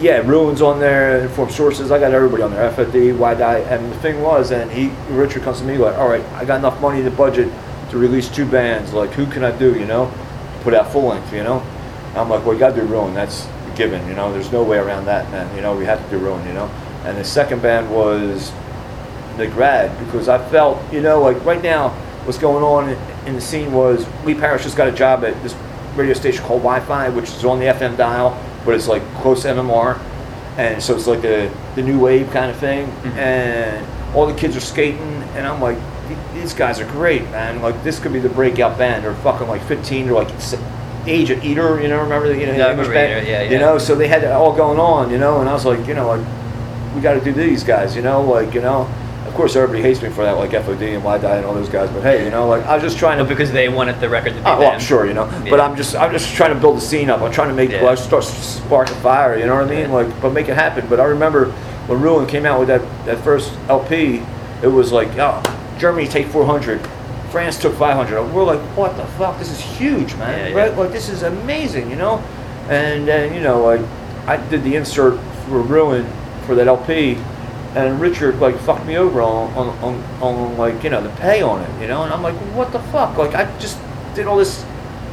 yeah, 0.00 0.18
ruins 0.18 0.62
on 0.62 0.80
there, 0.80 1.20
informed 1.20 1.52
sources. 1.52 1.90
I 1.90 1.98
got 1.98 2.12
everybody 2.12 2.42
on 2.42 2.50
there, 2.50 2.70
FOD, 2.72 3.16
Why 3.16 3.34
Die. 3.34 3.58
And 3.58 3.92
the 3.92 3.96
thing 3.98 4.20
was, 4.22 4.50
and 4.50 4.70
he 4.70 4.88
Richard 5.12 5.42
comes 5.42 5.58
to 5.60 5.64
me 5.64 5.78
like, 5.78 5.96
all 5.96 6.08
right, 6.08 6.24
I 6.34 6.44
got 6.44 6.58
enough 6.58 6.80
money 6.80 6.98
in 6.98 7.04
the 7.04 7.10
budget 7.10 7.52
to 7.90 7.98
release 7.98 8.28
two 8.28 8.46
bands. 8.46 8.92
Like, 8.92 9.10
who 9.10 9.26
can 9.26 9.44
I 9.44 9.56
do? 9.56 9.78
You 9.78 9.86
know, 9.86 10.12
put 10.62 10.74
out 10.74 10.90
full 10.90 11.04
length. 11.08 11.32
You 11.32 11.44
know, 11.44 11.60
I'm 12.14 12.28
like, 12.28 12.44
well, 12.44 12.54
you 12.54 12.60
got 12.60 12.74
to 12.74 12.80
do 12.80 12.86
Ruin. 12.86 13.14
That's 13.14 13.46
given. 13.76 14.06
You 14.08 14.14
know, 14.14 14.32
there's 14.32 14.52
no 14.52 14.62
way 14.62 14.78
around 14.78 15.04
that, 15.06 15.30
man. 15.30 15.54
You 15.56 15.62
know, 15.62 15.76
we 15.76 15.84
have 15.84 16.02
to 16.02 16.10
do 16.10 16.18
Ruin. 16.18 16.44
You 16.46 16.54
know, 16.54 16.70
and 17.04 17.16
the 17.18 17.24
second 17.24 17.62
band 17.62 17.90
was 17.90 18.52
the 19.36 19.46
grad 19.46 19.96
because 20.04 20.28
I 20.28 20.38
felt, 20.50 20.78
you 20.92 21.00
know, 21.00 21.20
like 21.20 21.42
right 21.44 21.62
now, 21.62 21.90
what's 22.24 22.38
going 22.38 22.62
on 22.64 22.88
in, 22.90 22.98
in 23.28 23.34
the 23.34 23.40
scene 23.40 23.72
was 23.72 24.06
Lee 24.24 24.34
Paris 24.34 24.62
just 24.62 24.76
got 24.76 24.88
a 24.88 24.92
job 24.92 25.24
at 25.24 25.40
this 25.42 25.54
radio 25.96 26.14
station 26.14 26.42
called 26.44 26.62
WIFI, 26.62 27.14
which 27.14 27.28
is 27.30 27.44
on 27.44 27.58
the 27.58 27.66
FM 27.66 27.96
dial, 27.96 28.38
but 28.64 28.74
it's 28.74 28.88
like 28.88 29.02
close 29.16 29.42
to 29.42 29.48
MMR, 29.48 29.98
and 30.56 30.82
so 30.82 30.94
it's 30.96 31.06
like 31.06 31.22
the 31.22 31.50
the 31.74 31.82
new 31.82 31.98
wave 31.98 32.30
kind 32.30 32.50
of 32.50 32.56
thing, 32.56 32.86
Mhm. 33.02 33.16
and 33.16 33.86
all 34.16 34.26
the 34.26 34.34
kids 34.34 34.56
are 34.56 34.60
skating, 34.60 35.22
and 35.36 35.46
I'm 35.46 35.60
like, 35.60 35.76
these 36.32 36.54
guys 36.54 36.80
are 36.80 36.86
great, 36.86 37.22
man. 37.30 37.60
Like 37.62 37.82
this 37.84 37.98
could 37.98 38.12
be 38.12 38.20
the 38.20 38.28
breakout 38.28 38.78
band. 38.78 39.04
They're 39.04 39.14
fucking 39.14 39.48
like 39.48 39.62
15, 39.62 40.06
they're 40.06 40.14
like 40.14 40.28
age 41.06 41.30
of 41.30 41.44
Eater, 41.44 41.80
you 41.82 41.88
know, 41.88 42.00
remember 42.00 42.28
the 42.28 42.38
you 42.38 42.46
know, 42.46 42.52
Yeah, 42.54 42.70
English 42.70 42.88
band? 42.88 43.26
Eater, 43.26 43.30
yeah, 43.30 43.42
You 43.42 43.58
know, 43.58 43.76
so 43.78 43.94
they 43.94 44.08
had 44.08 44.22
it 44.24 44.30
all 44.30 44.52
going 44.52 44.78
on, 44.78 45.10
you 45.10 45.18
know, 45.18 45.40
and 45.40 45.48
I 45.50 45.52
was 45.52 45.64
like, 45.66 45.86
you 45.86 45.94
know, 45.94 46.06
like 46.08 46.20
we 46.94 47.00
got 47.00 47.14
to 47.14 47.20
do 47.20 47.32
these 47.32 47.64
guys, 47.64 47.94
you 47.96 48.02
know, 48.02 48.22
like 48.22 48.54
you 48.54 48.60
know. 48.60 48.88
Of 49.26 49.32
course, 49.38 49.56
everybody 49.56 49.82
hates 49.82 50.00
me 50.00 50.10
for 50.10 50.22
that, 50.22 50.32
like 50.32 50.50
FOD 50.52 50.80
and 50.94 51.02
YDI 51.02 51.38
and 51.38 51.44
all 51.46 51.54
those 51.54 51.68
guys. 51.68 51.90
But 51.90 52.02
hey, 52.02 52.24
you 52.24 52.30
know, 52.30 52.46
like 52.46 52.62
I 52.66 52.74
was 52.74 52.84
just 52.84 52.98
trying 52.98 53.18
to. 53.18 53.24
because 53.24 53.50
they 53.50 53.68
wanted 53.68 53.98
the 53.98 54.08
record 54.08 54.34
to 54.34 54.38
be 54.38 54.42
Oh, 54.46 54.58
well. 54.60 54.70
I'm 54.70 54.78
sure, 54.78 55.06
you 55.06 55.14
know, 55.14 55.24
Yeah. 55.42 55.50
but 55.50 55.58
I'm 55.60 55.74
just, 55.76 55.96
I'm 55.96 56.12
just 56.12 56.32
trying 56.36 56.54
to 56.54 56.60
build 56.60 56.76
the 56.76 56.80
scene 56.82 57.10
up. 57.10 57.20
I'm 57.20 57.32
trying 57.32 57.48
to 57.48 57.54
make, 57.54 57.70
Yeah. 57.70 57.82
like, 57.82 57.98
start 57.98 58.22
spark 58.22 58.90
a 58.90 58.94
fire. 58.96 59.36
You 59.36 59.46
know 59.46 59.56
what 59.56 59.64
I 59.64 59.70
mean? 59.74 59.90
Like, 59.90 60.08
but 60.20 60.32
make 60.32 60.48
it 60.48 60.54
happen. 60.54 60.86
But 60.88 61.00
I 61.00 61.04
remember 61.06 61.46
when 61.88 62.00
Ruin 62.00 62.26
came 62.28 62.46
out 62.46 62.60
with 62.60 62.68
that 62.68 62.82
that 63.06 63.18
first 63.24 63.50
LP, 63.68 64.22
it 64.62 64.68
was 64.68 64.92
like, 64.92 65.08
oh, 65.18 65.42
Germany 65.78 66.06
take 66.06 66.26
400, 66.28 66.80
France 67.30 67.58
took 67.58 67.74
500. 67.74 68.22
We're 68.32 68.44
like, 68.44 68.60
what 68.76 68.96
the 68.96 69.06
fuck? 69.18 69.38
This 69.38 69.50
is 69.50 69.58
huge, 69.58 70.14
man. 70.16 70.52
Yeah. 70.52 70.56
Right? 70.60 70.76
Like, 70.76 70.92
this 70.92 71.08
is 71.08 71.24
amazing, 71.24 71.90
you 71.90 71.96
know. 71.96 72.22
And 72.68 73.08
then, 73.08 73.34
you 73.34 73.40
know, 73.40 73.62
like, 73.64 73.80
I 74.28 74.36
did 74.48 74.62
the 74.62 74.76
insert 74.76 75.18
for 75.48 75.58
Ruin 75.60 76.06
for 76.44 76.54
that 76.54 76.66
LP, 76.68 77.16
and 77.74 78.00
Richard 78.00 78.38
like 78.40 78.56
fucked 78.60 78.86
me 78.86 78.96
over 78.96 79.20
on, 79.22 79.52
on, 79.54 79.68
on, 79.82 80.22
on 80.22 80.56
like 80.58 80.82
you 80.84 80.90
know 80.90 81.02
the 81.02 81.10
pay 81.20 81.42
on 81.42 81.60
it, 81.62 81.80
you 81.80 81.88
know, 81.88 82.02
and 82.02 82.12
I'm 82.12 82.22
like, 82.22 82.36
what 82.54 82.72
the 82.72 82.80
fuck? 82.80 83.16
Like 83.16 83.34
I 83.34 83.44
just 83.58 83.78
did 84.14 84.26
all 84.26 84.36
this 84.36 84.64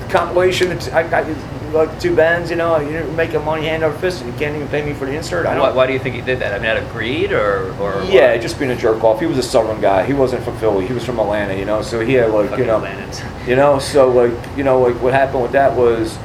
compilation. 0.10 0.72
I 0.94 1.08
got 1.08 1.26
like 1.74 2.00
two 2.02 2.13
bands, 2.15 2.50
you 2.50 2.58
know, 2.58 2.80
you're 2.80 3.06
making 3.13 3.46
money 3.46 3.65
hand 3.65 3.82
over 3.84 3.98
fist, 3.98 4.22
and 4.22 4.32
you 4.32 4.38
can't 4.38 4.56
even 4.56 4.67
pay 4.67 4.84
me 4.86 4.94
for 4.94 5.06
the 5.06 5.13
insert. 5.15 5.46
I 5.46 5.58
Why, 5.58 5.67
don't. 5.67 5.76
why 5.76 5.88
do 5.88 5.94
you 5.94 6.00
think 6.00 6.15
he 6.15 6.22
did 6.22 6.39
that? 6.39 6.54
I 6.54 6.58
mean, 6.60 6.67
out 6.70 6.78
of 6.78 6.89
greed 6.91 7.32
or 7.32 7.74
or 7.80 8.04
Yeah, 8.04 8.34
what? 8.34 8.41
just 8.41 8.60
being 8.60 8.72
a 8.72 8.76
jerk 8.76 9.04
off. 9.04 9.22
He 9.22 9.26
was 9.26 9.38
a 9.38 9.44
southern 9.44 9.80
guy. 9.80 10.06
He 10.06 10.13
wasn't 10.13 10.44
from 10.44 10.58
Philly. 10.58 10.86
He 10.86 10.94
was 10.94 11.06
from 11.06 11.17
Atlanta, 11.20 11.56
you 11.56 11.63
know. 11.65 11.82
So 11.82 12.02
he 12.02 12.13
had 12.13 12.32
like 12.32 12.50
Fucking 12.50 12.65
you 12.65 12.72
know, 12.72 12.86
you 13.48 13.56
know. 13.56 13.80
So 13.80 14.10
like 14.10 14.34
you 14.58 14.63
know, 14.63 14.82
like 14.82 14.96
what 15.02 15.13
happened 15.13 15.44
with 15.44 15.54
that 15.54 15.76
was, 15.78 16.17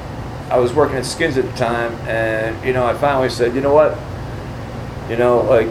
I 0.50 0.58
was 0.58 0.72
working 0.74 0.96
at 0.96 1.06
Skins 1.06 1.38
at 1.38 1.44
the 1.44 1.56
time, 1.56 1.92
and 2.08 2.62
you 2.66 2.72
know, 2.72 2.84
I 2.84 2.94
finally 2.94 3.28
said, 3.30 3.54
you 3.54 3.60
know 3.60 3.72
what, 3.72 3.96
you 5.08 5.16
know, 5.16 5.42
like 5.42 5.68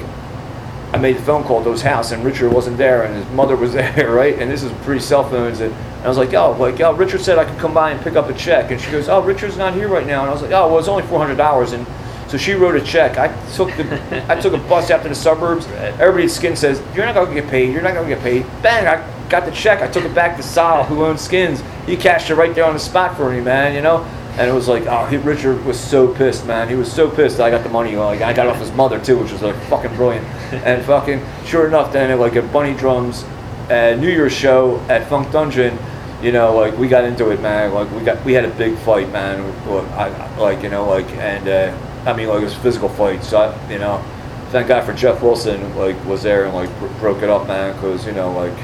I 0.93 0.97
made 0.97 1.17
the 1.17 1.21
phone 1.21 1.43
call 1.43 1.63
to 1.63 1.71
his 1.71 1.81
house, 1.81 2.11
and 2.11 2.23
Richard 2.23 2.51
wasn't 2.51 2.77
there, 2.77 3.03
and 3.03 3.15
his 3.15 3.33
mother 3.33 3.55
was 3.55 3.73
there, 3.73 4.11
right? 4.11 4.37
And 4.39 4.49
this 4.49 4.63
is 4.63 4.71
pre 4.83 4.99
cell 4.99 5.27
phones, 5.29 5.59
and, 5.59 5.73
I 6.05 6.07
was 6.07 6.19
like, 6.19 6.35
oh, 6.35 6.51
like, 6.51 6.79
oh, 6.81 6.93
Richard 6.93 7.21
said 7.21 7.39
I 7.39 7.45
could 7.45 7.57
come 7.57 7.73
by 7.73 7.89
and 7.89 7.99
pick 7.99 8.15
up 8.15 8.29
a 8.29 8.33
check, 8.35 8.69
and 8.69 8.79
she 8.79 8.91
goes, 8.91 9.09
oh, 9.09 9.23
Richard's 9.23 9.57
not 9.57 9.73
here 9.73 9.87
right 9.87 10.05
now, 10.05 10.21
and 10.21 10.29
I 10.29 10.33
was 10.33 10.43
like, 10.43 10.51
oh, 10.51 10.67
well, 10.67 10.77
it's 10.77 10.87
only 10.87 11.01
four 11.07 11.17
hundred 11.17 11.37
dollars, 11.37 11.71
and 11.71 11.85
so 12.27 12.37
she 12.37 12.53
wrote 12.53 12.75
a 12.75 12.81
check. 12.81 13.17
I 13.17 13.27
took 13.53 13.69
the, 13.75 14.25
I 14.29 14.39
took 14.39 14.53
a 14.53 14.59
bus 14.69 14.91
out 14.91 15.01
to 15.01 15.09
the 15.09 15.15
suburbs. 15.15 15.65
Right. 15.65 15.99
Everybody 15.99 16.25
at 16.25 16.31
Skins 16.31 16.59
says, 16.59 16.79
you're 16.95 17.07
not 17.07 17.15
gonna 17.15 17.33
get 17.33 17.49
paid. 17.49 17.73
You're 17.73 17.81
not 17.81 17.95
gonna 17.95 18.07
get 18.07 18.21
paid. 18.21 18.43
Bang! 18.61 18.85
I 18.87 19.29
got 19.29 19.45
the 19.45 19.51
check. 19.51 19.81
I 19.81 19.87
took 19.87 20.03
it 20.03 20.13
back 20.13 20.37
to 20.37 20.43
Sal, 20.43 20.83
who 20.83 21.05
owns 21.05 21.21
Skins. 21.21 21.63
He 21.87 21.97
cashed 21.97 22.29
it 22.29 22.35
right 22.35 22.53
there 22.53 22.65
on 22.65 22.73
the 22.73 22.79
spot 22.79 23.17
for 23.17 23.31
me, 23.31 23.41
man. 23.41 23.73
You 23.73 23.81
know. 23.81 24.07
And 24.37 24.49
it 24.49 24.53
was 24.53 24.67
like, 24.67 24.85
oh, 24.87 25.05
he, 25.05 25.17
Richard 25.17 25.63
was 25.63 25.79
so 25.79 26.13
pissed, 26.13 26.45
man. 26.45 26.67
He 26.67 26.75
was 26.75 26.91
so 26.91 27.09
pissed 27.09 27.37
that 27.37 27.45
I 27.45 27.49
got 27.49 27.63
the 27.63 27.69
money. 27.69 27.95
Like, 27.95 28.21
I 28.21 28.33
got 28.33 28.47
off 28.47 28.57
his 28.57 28.71
mother 28.73 28.99
too, 28.99 29.17
which 29.17 29.31
was 29.31 29.41
like 29.41 29.55
fucking 29.63 29.95
brilliant. 29.95 30.25
and 30.51 30.83
fucking, 30.85 31.23
sure 31.45 31.67
enough, 31.67 31.93
then 31.93 32.11
at 32.11 32.19
like 32.19 32.35
a 32.35 32.41
Bunny 32.41 32.73
Drums 32.73 33.23
uh, 33.69 33.95
New 33.99 34.09
Year's 34.09 34.33
show 34.33 34.79
at 34.89 35.07
Funk 35.09 35.31
Dungeon, 35.31 35.77
you 36.21 36.31
know, 36.31 36.55
like 36.55 36.77
we 36.77 36.87
got 36.87 37.03
into 37.03 37.29
it, 37.31 37.41
man. 37.41 37.73
Like 37.73 37.89
we 37.91 38.01
got, 38.01 38.23
we 38.25 38.33
had 38.33 38.45
a 38.45 38.51
big 38.51 38.77
fight, 38.79 39.09
man. 39.11 39.43
Like, 39.67 39.91
I, 39.91 40.37
like 40.37 40.63
you 40.63 40.69
know, 40.69 40.87
like 40.87 41.09
and 41.11 41.47
uh, 41.47 42.09
I 42.09 42.15
mean, 42.15 42.27
like 42.27 42.41
it 42.41 42.45
was 42.45 42.53
a 42.53 42.59
physical 42.59 42.89
fight. 42.89 43.23
So 43.23 43.37
I, 43.37 43.71
you 43.71 43.79
know, 43.79 44.03
thank 44.49 44.67
God 44.67 44.85
for 44.85 44.93
Jeff 44.93 45.21
Wilson, 45.21 45.75
like 45.75 46.03
was 46.05 46.23
there 46.23 46.45
and 46.45 46.53
like 46.53 46.69
bro- 46.79 46.93
broke 46.99 47.23
it 47.23 47.29
up, 47.29 47.47
man. 47.47 47.73
Because 47.73 48.05
you 48.05 48.13
know, 48.13 48.31
like 48.31 48.57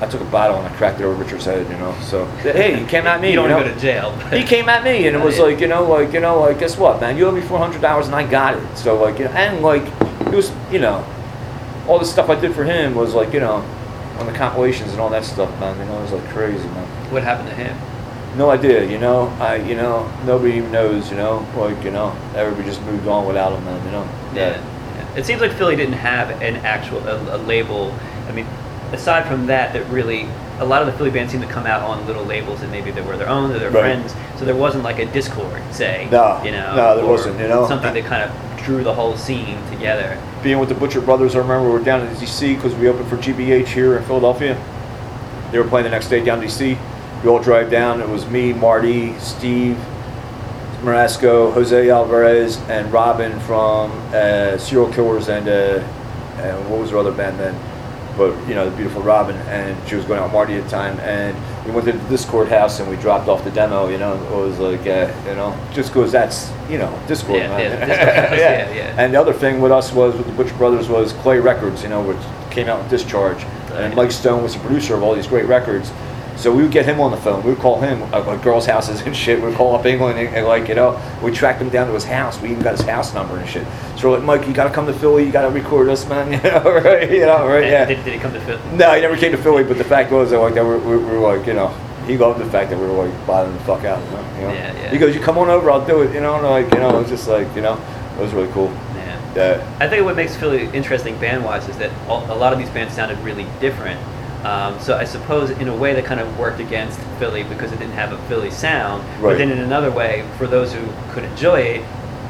I 0.00 0.06
took 0.06 0.20
a 0.22 0.24
bottle 0.26 0.56
and 0.56 0.66
I 0.66 0.76
cracked 0.76 0.98
it 1.00 1.04
over 1.04 1.22
Richard's 1.22 1.44
head, 1.44 1.68
you 1.70 1.76
know. 1.76 1.94
So 2.00 2.24
hey, 2.42 2.76
he 2.80 2.86
came 2.86 3.06
at 3.06 3.20
me. 3.20 3.30
you 3.30 3.36
don't 3.36 3.50
know? 3.50 3.62
go 3.62 3.68
to 3.72 3.78
jail. 3.78 4.12
he 4.32 4.42
came 4.44 4.68
at 4.68 4.82
me 4.82 5.06
and 5.06 5.16
it 5.16 5.22
was 5.22 5.36
Yeah. 5.36 5.44
like 5.44 5.60
you 5.60 5.68
know 5.68 5.84
like 5.88 6.12
you 6.12 6.20
know 6.20 6.40
like 6.40 6.58
guess 6.58 6.78
what 6.78 7.00
man 7.00 7.16
you 7.18 7.26
owe 7.26 7.32
me 7.32 7.40
four 7.42 7.58
hundred 7.58 7.82
dollars 7.82 8.06
and 8.06 8.14
I 8.14 8.26
got 8.26 8.56
it 8.56 8.76
so 8.78 9.00
like 9.02 9.18
you 9.18 9.26
know 9.26 9.30
and 9.32 9.62
like 9.62 9.82
it 10.26 10.34
was 10.34 10.50
you 10.72 10.78
know 10.78 11.04
all 11.86 11.98
the 11.98 12.04
stuff 12.06 12.30
I 12.30 12.40
did 12.40 12.54
for 12.54 12.64
him 12.64 12.94
was 12.94 13.14
like 13.14 13.32
you 13.34 13.40
know 13.40 13.56
on 14.18 14.26
the 14.26 14.32
compilations 14.32 14.92
and 14.92 15.00
all 15.00 15.08
that 15.10 15.24
stuff 15.24 15.50
man 15.60 15.78
you 15.78 15.84
know 15.84 15.98
it 15.98 16.02
was 16.02 16.12
like 16.12 16.28
crazy 16.30 16.66
man 16.68 16.86
What 17.12 17.22
happened 17.22 17.48
to 17.50 17.54
him? 17.54 17.76
no 18.38 18.50
idea 18.50 18.84
you 18.84 18.98
know 18.98 19.28
I 19.40 19.56
you 19.56 19.74
know 19.74 20.10
nobody 20.24 20.54
even 20.54 20.70
knows 20.72 21.10
you 21.10 21.16
know 21.16 21.46
like 21.56 21.82
you 21.84 21.90
know 21.90 22.16
everybody 22.34 22.64
just 22.68 22.80
moved 22.82 23.06
on 23.08 23.26
without 23.26 23.52
him 23.52 23.64
man 23.64 23.84
you 23.84 23.90
know 23.92 24.08
Yeah. 24.34 24.50
yeah. 24.96 25.18
It 25.18 25.26
seems 25.26 25.40
like 25.40 25.52
Philly 25.52 25.74
didn't 25.76 25.94
have 25.94 26.30
an 26.40 26.56
actual 26.64 27.00
a, 27.08 27.36
a 27.36 27.38
label. 27.38 27.92
Aside 28.92 29.26
from 29.26 29.46
that, 29.46 29.72
that 29.72 29.84
really 29.88 30.28
a 30.58 30.64
lot 30.64 30.82
of 30.82 30.86
the 30.86 30.92
Philly 30.92 31.10
bands 31.10 31.32
seem 31.32 31.40
to 31.40 31.46
come 31.46 31.64
out 31.66 31.82
on 31.82 32.06
little 32.06 32.24
labels 32.24 32.60
that 32.60 32.70
maybe 32.70 32.90
they 32.90 33.00
were 33.00 33.16
their 33.16 33.28
own 33.28 33.50
or 33.52 33.58
their 33.58 33.70
Right. 33.70 33.80
friends. 33.82 34.14
So 34.38 34.44
there 34.44 34.56
wasn't 34.56 34.84
like 34.84 34.98
a 34.98 35.06
Dischord, 35.06 35.62
say. 35.72 36.08
No, 36.10 36.40
you 36.44 36.50
know. 36.50 36.74
no, 36.74 36.96
there 36.96 37.06
wasn't, 37.06 37.38
you 37.40 37.48
know. 37.48 37.66
something 37.68 37.94
that 37.94 38.04
kind 38.04 38.22
of 38.24 38.30
drew 38.64 38.82
the 38.84 38.92
whole 38.92 39.16
scene 39.16 39.56
together. 39.70 40.18
being 40.42 40.58
with 40.58 40.68
the 40.70 40.74
Butcher 40.74 41.00
Brothers, 41.00 41.34
I 41.34 41.38
remember 41.38 41.66
we 41.68 41.72
were 41.72 41.84
down 41.84 42.00
in 42.00 42.14
DC 42.16 42.54
because 42.56 42.74
we 42.74 42.88
opened 42.88 43.08
for 43.08 43.16
GBH 43.16 43.68
here 43.68 43.96
in 43.96 44.02
Philadelphia. 44.04 44.56
They 45.52 45.58
were 45.58 45.64
playing 45.68 45.84
the 45.84 45.90
next 45.90 46.08
day 46.08 46.22
down 46.24 46.42
in 46.42 46.48
DC. 46.48 46.78
We 47.22 47.28
all 47.28 47.38
drive 47.40 47.70
down. 47.70 48.00
It 48.00 48.08
was 48.08 48.26
me, 48.28 48.52
Marty, 48.54 49.18
Steve, 49.18 49.78
Marasco, 50.82 51.52
Jose 51.52 51.90
Alvarez, 51.90 52.56
and 52.68 52.90
Robin 52.92 53.38
from 53.40 53.90
uh, 54.14 54.56
Serial 54.58 54.90
Killers, 54.92 55.28
and 55.28 55.46
uh, 55.48 55.84
and 56.40 56.70
what 56.70 56.80
was 56.80 56.90
her 56.90 56.96
other 56.98 57.12
band 57.12 57.38
then? 57.38 57.54
But 58.20 58.36
you 58.46 58.54
know, 58.54 58.68
the 58.68 58.76
beautiful 58.76 59.00
Robin, 59.00 59.34
and 59.48 59.88
she 59.88 59.94
was 59.96 60.04
going 60.04 60.20
out 60.20 60.24
with 60.24 60.34
Marty 60.34 60.54
at 60.56 60.64
the 60.64 60.68
time, 60.68 61.00
and 61.00 61.34
we 61.64 61.70
went 61.72 61.86
to 61.86 61.92
the 61.92 61.98
Dischord 62.14 62.48
house 62.48 62.78
and 62.78 62.86
we 62.90 62.96
dropped 62.96 63.28
off 63.28 63.44
the 63.44 63.50
demo. 63.50 63.88
You 63.88 63.96
know, 63.96 64.12
it 64.12 64.30
was 64.46 64.58
like 64.58 64.80
uh, 64.86 65.10
you 65.26 65.34
know, 65.36 65.56
just 65.72 65.88
because 65.88 66.12
that's 66.12 66.52
you 66.68 66.76
know 66.76 66.90
Dischord, 67.06 67.38
Yeah, 67.38 67.48
man. 67.48 67.60
yeah, 67.60 67.86
Dischord 67.88 68.28
house, 68.28 68.38
yeah, 68.38 68.74
yeah. 68.74 68.94
And 69.02 69.14
the 69.14 69.18
other 69.18 69.32
thing 69.32 69.62
with 69.62 69.72
us 69.72 69.90
was 69.90 70.14
with 70.14 70.26
the 70.26 70.32
Butcher 70.34 70.54
Brothers 70.56 70.86
was 70.90 71.14
Clay 71.14 71.40
Records, 71.40 71.82
you 71.82 71.88
know, 71.88 72.02
which 72.02 72.18
came 72.50 72.68
out 72.68 72.80
with 72.82 72.90
Discharge, 72.90 73.42
Right. 73.42 73.84
and 73.84 73.96
Mike 73.96 74.12
Stone 74.12 74.42
was 74.42 74.52
the 74.52 74.60
producer 74.60 74.94
of 74.94 75.02
all 75.02 75.14
these 75.14 75.26
great 75.26 75.46
records. 75.46 75.90
So 76.40 76.50
we 76.50 76.62
would 76.62 76.72
get 76.72 76.86
him 76.86 77.00
on 77.00 77.10
the 77.10 77.18
phone. 77.18 77.42
We 77.44 77.50
would 77.50 77.58
call 77.58 77.82
him 77.82 78.02
uh, 78.14 78.24
like 78.24 78.42
girls' 78.42 78.64
houses 78.64 79.02
and 79.02 79.14
shit. 79.14 79.42
We'd 79.42 79.54
call 79.54 79.76
up 79.76 79.84
England 79.84 80.18
and, 80.18 80.34
and 80.34 80.46
like 80.46 80.68
you 80.68 80.74
know, 80.74 80.98
we 81.22 81.32
tracked 81.32 81.60
him 81.60 81.68
down 81.68 81.86
to 81.86 81.92
his 81.92 82.04
house. 82.04 82.40
We 82.40 82.50
even 82.52 82.62
got 82.62 82.78
his 82.78 82.86
house 82.86 83.12
number 83.12 83.36
and 83.36 83.46
shit. 83.46 83.66
So 83.98 84.08
we're 84.08 84.16
like, 84.16 84.24
Mike, 84.24 84.48
you 84.48 84.54
got 84.54 84.64
to 84.64 84.70
come 84.70 84.86
to 84.86 84.94
Philly. 84.94 85.26
You 85.26 85.32
got 85.32 85.42
to 85.42 85.50
record 85.50 85.90
us, 85.90 86.08
man. 86.08 86.30
You 86.40 86.50
know, 86.50 86.80
right? 86.82 87.10
You 87.10 87.26
know, 87.26 87.46
right? 87.46 87.64
Yeah. 87.64 87.84
Did, 87.84 88.02
did 88.04 88.14
he 88.14 88.18
come 88.18 88.32
to 88.32 88.40
Philly? 88.40 88.62
No, 88.74 88.94
he 88.94 89.02
never 89.02 89.16
came 89.18 89.32
to 89.32 89.38
Philly. 89.38 89.64
But 89.64 89.76
the 89.76 89.84
fact 89.84 90.10
was 90.10 90.30
that 90.30 90.38
like 90.38 90.54
that 90.54 90.64
we 90.64 90.76
we 90.78 90.96
we 90.96 91.18
were 91.18 91.36
like 91.36 91.46
you 91.46 91.52
know. 91.52 91.68
He 92.06 92.16
loved 92.16 92.40
the 92.40 92.50
fact 92.50 92.70
that 92.70 92.78
we 92.78 92.86
were 92.86 93.06
like 93.06 93.26
bothering 93.26 93.54
the 93.54 93.62
fuck 93.64 93.84
out. 93.84 94.02
You 94.02 94.10
know? 94.10 94.34
You 94.34 94.40
know? 94.40 94.52
Yeah, 94.54 94.72
yeah. 94.72 94.90
He 94.90 94.98
goes, 94.98 95.14
"You 95.14 95.20
come 95.20 95.36
on 95.36 95.50
over, 95.50 95.70
I'll 95.70 95.86
do 95.86 96.00
it." 96.02 96.14
You 96.14 96.20
know, 96.20 96.36
and 96.36 96.44
like 96.44 96.72
you 96.72 96.80
know, 96.80 96.96
it 96.96 97.02
was 97.02 97.10
just 97.10 97.28
like 97.28 97.54
you 97.54 97.60
know, 97.60 97.78
it 98.16 98.20
was 98.20 98.32
really 98.32 98.50
cool. 98.52 98.72
Yeah. 98.94 99.34
Yeah. 99.36 99.76
I 99.78 99.88
think 99.88 100.04
what 100.04 100.16
makes 100.16 100.34
Philly 100.34 100.64
interesting 100.72 101.18
band-wise 101.20 101.68
is 101.68 101.76
that 101.76 101.90
all, 102.08 102.24
a 102.32 102.34
lot 102.34 102.54
of 102.54 102.58
these 102.58 102.70
bands 102.70 102.94
sounded 102.94 103.18
really 103.18 103.46
different. 103.60 104.00
Um, 104.44 104.80
so 104.80 104.96
I 104.96 105.04
suppose 105.04 105.50
in 105.50 105.68
a 105.68 105.76
way 105.76 105.92
that 105.94 106.04
kind 106.04 106.20
of 106.20 106.38
worked 106.38 106.60
against 106.60 106.98
Philly 107.18 107.42
because 107.42 107.72
it 107.72 107.78
didn't 107.78 107.94
have 107.94 108.12
a 108.12 108.18
Philly 108.28 108.50
sound. 108.50 109.02
Right. 109.22 109.32
But 109.32 109.38
then 109.38 109.50
in 109.50 109.58
another 109.58 109.90
way, 109.90 110.26
for 110.38 110.46
those 110.46 110.72
who 110.72 110.80
could 111.12 111.24
enjoy 111.24 111.60
it, 111.60 111.84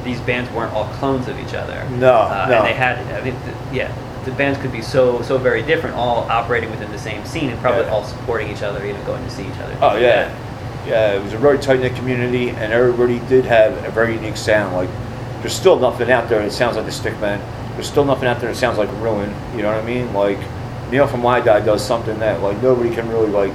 these 0.05 0.21
bands 0.23 0.51
weren't 0.53 0.73
all 0.73 0.87
clones 0.95 1.29
of 1.29 1.39
each 1.39 1.55
other. 1.55 1.87
No, 1.91 2.13
uh, 2.15 2.47
no. 2.49 2.57
And 2.59 2.67
they 2.67 2.73
had, 2.73 2.99
I 3.13 3.23
mean, 3.23 3.37
th- 3.45 3.57
yeah, 3.73 3.95
the 4.25 4.33
bands 4.33 4.59
could 4.59 4.73
be 4.73 4.83
so 4.83 5.23
so 5.23 5.39
very 5.39 5.63
different, 5.63 5.95
all 5.95 6.27
operating 6.31 6.71
within 6.71 6.91
the 6.91 6.99
same 6.99 7.25
scene 7.25 7.51
and 7.51 7.61
probably 7.61 7.85
Yeah. 7.85 7.91
all 7.93 8.05
supporting 8.05 8.51
each 8.51 8.63
other, 8.63 8.85
you 8.85 8.93
know, 8.93 9.03
going 9.05 9.23
to 9.23 9.31
see 9.31 9.43
each 9.43 9.59
other. 9.63 9.77
Oh 9.81 9.97
yeah, 9.97 10.35
yeah. 10.87 11.13
It 11.13 11.23
was 11.23 11.33
a 11.35 11.39
very 11.39 11.59
tight 11.59 11.81
knit 11.81 11.95
community, 11.97 12.49
and 12.51 12.73
everybody 12.73 13.19
did 13.29 13.45
have 13.45 13.73
a 13.85 13.91
very 13.91 14.15
unique 14.15 14.37
sound. 14.37 14.75
Like, 14.75 14.91
there's 15.41 15.55
still 15.55 15.79
nothing 15.79 16.11
out 16.11 16.29
there 16.29 16.43
that 16.43 16.53
sounds 16.53 16.77
like 16.77 16.87
the 16.87 16.93
Stickmen. 16.93 17.41
There's 17.75 17.87
still 17.89 18.05
nothing 18.05 18.27
out 18.27 18.41
there 18.41 18.51
that 18.51 18.59
sounds 18.59 18.79
like 18.79 18.91
Ruin. 19.01 19.33
You 19.55 19.63
know 19.63 19.73
what 19.73 19.83
I 19.83 19.87
mean? 19.87 20.13
Like, 20.13 20.39
Neil 20.91 21.07
from 21.07 21.23
YDI 21.23 21.65
does 21.65 21.85
something 21.85 22.19
that 22.19 22.43
like 22.43 22.61
nobody 22.63 22.95
can 22.95 23.09
really 23.09 23.29
like 23.29 23.53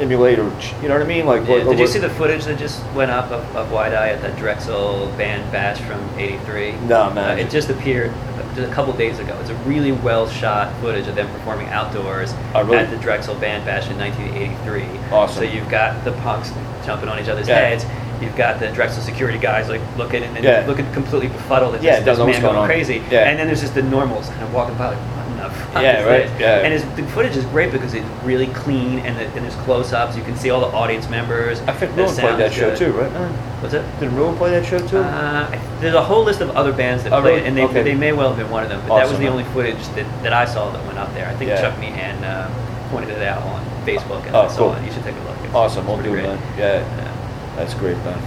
emulate 0.00 0.38
or 0.38 0.44
you 0.80 0.88
know 0.88 0.94
what 0.94 1.02
I 1.02 1.06
mean? 1.06 1.26
Like, 1.26 1.46
Yeah, 1.46 1.64
what- 1.64 1.70
did 1.76 1.80
you 1.80 1.86
see 1.86 1.98
the 1.98 2.08
footage 2.10 2.44
that 2.44 2.58
just 2.58 2.82
went 2.94 3.10
up 3.10 3.30
of, 3.30 3.44
of 3.56 3.68
YDI 3.70 4.12
at 4.14 4.22
the 4.22 4.28
Drexel 4.40 5.06
band 5.18 5.50
bash 5.52 5.78
from 5.80 6.00
'83? 6.18 6.72
No, 6.86 7.10
man. 7.10 7.38
Uh, 7.38 7.42
it 7.42 7.50
just 7.50 7.68
appeared 7.68 8.12
just 8.54 8.70
a 8.70 8.74
couple 8.74 8.92
days 8.94 9.18
ago. 9.18 9.36
It's 9.40 9.50
a 9.50 9.54
really 9.66 9.92
well 9.92 10.28
shot 10.28 10.72
footage 10.80 11.06
of 11.08 11.14
them 11.16 11.28
performing 11.32 11.68
outdoors 11.68 12.32
Oh, 12.54 12.62
really? 12.64 12.78
at 12.78 12.90
the 12.90 12.96
Drexel 12.96 13.34
band 13.36 13.64
bash 13.64 13.88
in 13.90 13.98
1983. 13.98 14.86
Awesome. 15.12 15.44
So 15.44 15.50
you've 15.50 15.68
got 15.68 16.04
the 16.04 16.12
punks 16.12 16.52
jumping 16.86 17.08
on 17.08 17.18
each 17.18 17.28
other's 17.28 17.48
Yeah. 17.48 17.56
heads. 17.58 17.84
You've 18.22 18.36
got 18.36 18.58
the 18.60 18.68
Drexel 18.68 19.02
security 19.02 19.38
guys 19.38 19.68
like 19.68 19.80
looking 19.96 20.22
and, 20.24 20.42
Yeah. 20.42 20.64
looking 20.66 20.90
completely 20.92 21.28
befuddled 21.28 21.74
at 21.76 21.82
Yeah, 21.82 21.96
this, 22.00 22.04
don't 22.04 22.14
this 22.14 22.18
know 22.18 22.24
man 22.26 22.40
going, 22.40 22.52
going 22.54 22.56
on. 22.62 22.66
crazy. 22.68 23.02
Yeah. 23.10 23.28
And 23.28 23.38
then 23.38 23.46
there's 23.46 23.60
just 23.60 23.74
the 23.74 23.82
normals 23.82 24.28
kind 24.28 24.42
of 24.42 24.52
walking 24.54 24.74
by 24.76 24.88
like, 24.88 24.98
what 25.38 25.46
in 25.46 25.52
the 25.52 25.64
fuck 25.72 25.82
Yeah, 25.82 26.02
right, 26.04 26.40
yeah. 26.40 26.58
And 26.60 26.72
it's, 26.74 26.84
the 26.96 27.02
footage 27.14 27.36
is 27.36 27.44
great 27.46 27.72
because 27.72 27.94
it's 27.94 28.06
really 28.24 28.46
clean 28.48 28.98
and, 29.00 29.16
the, 29.16 29.24
and 29.26 29.44
there's 29.44 29.54
close-ups. 29.64 30.16
You 30.16 30.22
can 30.24 30.36
see 30.36 30.50
all 30.50 30.60
the 30.60 30.74
audience 30.76 31.08
members. 31.08 31.60
I 31.62 31.72
think 31.72 31.96
Ruin 31.96 32.14
played 32.14 32.38
that 32.38 32.52
show 32.52 32.70
good. 32.70 32.78
too, 32.78 32.92
right? 32.92 33.12
Uh, 33.12 33.28
What's 33.60 33.74
it? 33.74 33.84
Did 34.00 34.12
Ruin 34.12 34.36
play 34.36 34.50
that 34.50 34.64
show 34.66 34.78
too? 34.86 34.98
Uh, 34.98 35.50
there's 35.80 35.94
a 35.94 36.02
whole 36.02 36.22
list 36.24 36.40
of 36.40 36.50
other 36.50 36.72
bands 36.72 37.04
that 37.04 37.12
Oh, 37.12 37.20
played, 37.20 37.36
really? 37.36 37.46
and 37.46 37.56
they, 37.56 37.64
Okay. 37.64 37.82
they 37.82 37.94
may 37.94 38.12
well 38.12 38.28
have 38.28 38.38
been 38.38 38.50
one 38.50 38.62
of 38.62 38.68
them. 38.68 38.80
But 38.86 38.96
that 38.98 39.08
was 39.08 39.18
the 39.18 39.24
man. 39.24 39.32
only 39.32 39.44
footage 39.52 39.78
that, 39.96 40.22
that 40.22 40.32
I 40.32 40.44
saw 40.44 40.70
that 40.70 40.84
went 40.86 40.98
up 40.98 41.12
there. 41.14 41.28
I 41.28 41.34
think 41.34 41.48
Yeah. 41.50 41.60
Chuck 41.60 41.78
Meehan 41.78 42.22
uh, 42.24 42.88
pointed 42.90 43.10
it 43.10 43.22
out 43.22 43.42
on 43.42 43.64
Facebook, 43.86 44.24
and 44.26 44.34
Oh, 44.36 44.42
I 44.42 44.48
saw 44.48 44.56
cool. 44.56 44.72
it. 44.74 44.84
You 44.84 44.92
should 44.92 45.02
take 45.04 45.16
a 45.16 45.20
look. 45.20 45.36
It's- 45.38 45.54
awesome, 45.54 45.80
it's 45.80 45.88
we'll 45.88 46.02
do 46.02 46.10
it, 46.14 46.22
great. 46.22 46.24
man. 46.26 46.38
Yeah, 46.58 46.74
Yeah. 46.96 47.56
that's 47.56 47.74
great, 47.74 47.96
man. 47.98 48.18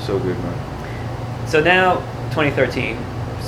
So 0.00 0.18
good, 0.18 0.38
man. 0.38 1.46
So 1.48 1.60
now, 1.60 1.96
2013, 2.30 2.96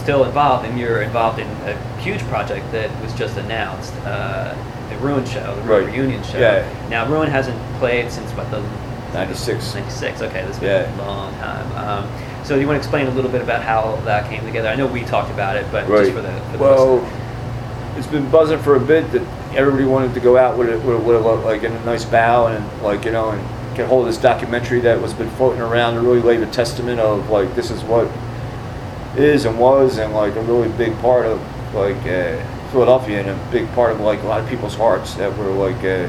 still 0.02 0.24
involved, 0.24 0.66
and 0.66 0.78
you're 0.78 1.02
involved 1.02 1.38
in 1.38 1.46
a 1.46 1.76
huge 2.00 2.20
project 2.24 2.70
that 2.72 2.90
was 3.02 3.12
just 3.14 3.36
announced, 3.36 3.92
uh, 4.04 4.52
the 4.90 4.96
Ruin 4.98 5.24
show, 5.24 5.54
the 5.54 5.62
Ruin 5.62 5.84
Right. 5.86 5.94
reunion 5.94 6.22
show. 6.24 6.38
Yeah. 6.38 6.64
Now, 6.90 7.06
Ruin 7.06 7.30
hasn't 7.30 7.56
played 7.78 8.10
since 8.10 8.30
what 8.32 8.50
the 8.50 8.60
96. 9.14 9.74
96. 9.74 10.20
Okay, 10.22 10.42
that's 10.44 10.58
been 10.58 10.86
Yeah. 10.98 11.04
a 11.04 11.06
long 11.06 11.32
time. 11.34 11.66
Um, 11.76 12.04
so 12.42 12.56
you 12.56 12.66
want 12.66 12.76
to 12.76 12.80
explain 12.80 13.06
a 13.06 13.10
little 13.10 13.30
bit 13.30 13.42
about 13.42 13.62
how 13.62 13.98
that 14.04 14.28
came 14.28 14.44
together? 14.44 14.68
I 14.68 14.74
know 14.74 14.86
we 14.86 15.02
talked 15.02 15.30
about 15.30 15.56
it, 15.56 15.66
but 15.70 15.88
Right. 15.88 16.00
just 16.00 16.12
for 16.12 16.20
the, 16.22 16.28
for 16.50 16.56
the 16.58 16.64
well, 16.64 16.86
listener. 16.94 17.08
it's 17.98 18.06
been 18.08 18.26
buzzing 18.28 18.58
for 18.58 18.74
a 18.74 18.80
bit 18.80 19.12
that 19.12 19.22
everybody 19.54 19.84
wanted 19.84 20.14
to 20.14 20.20
go 20.20 20.36
out 20.36 20.56
with 20.56 20.68
it, 20.68 20.82
with, 20.82 20.96
a- 20.96 20.98
with 20.98 21.16
a, 21.16 21.20
like 21.20 21.62
in 21.62 21.72
a 21.72 21.84
nice 21.84 22.04
bow 22.04 22.46
and 22.46 22.64
like 22.82 23.04
you 23.04 23.12
know 23.12 23.30
and 23.30 23.40
get 23.76 23.86
hold 23.86 24.00
of 24.02 24.06
this 24.06 24.16
documentary 24.20 24.80
that 24.80 25.00
was 25.00 25.12
been 25.14 25.30
floating 25.30 25.60
around 25.60 25.96
and 25.96 26.04
really 26.06 26.20
lay 26.20 26.36
the 26.38 26.46
testament 26.46 26.98
of 27.00 27.30
like 27.30 27.54
this 27.54 27.70
is 27.70 27.82
what 27.84 28.06
is 29.16 29.44
and 29.44 29.58
was 29.58 29.98
and 29.98 30.12
like 30.12 30.34
a 30.36 30.42
really 30.42 30.68
big 30.76 30.96
part 31.00 31.26
of 31.26 31.38
like 31.74 31.96
uh, 32.06 32.42
Philadelphia 32.70 33.20
and 33.20 33.28
a 33.30 33.52
big 33.52 33.70
part 33.72 33.92
of 33.92 34.00
like 34.00 34.22
a 34.22 34.26
lot 34.26 34.40
of 34.40 34.48
people's 34.48 34.74
hearts 34.74 35.14
that 35.14 35.36
were 35.36 35.50
like 35.50 35.82
uh, 35.84 36.08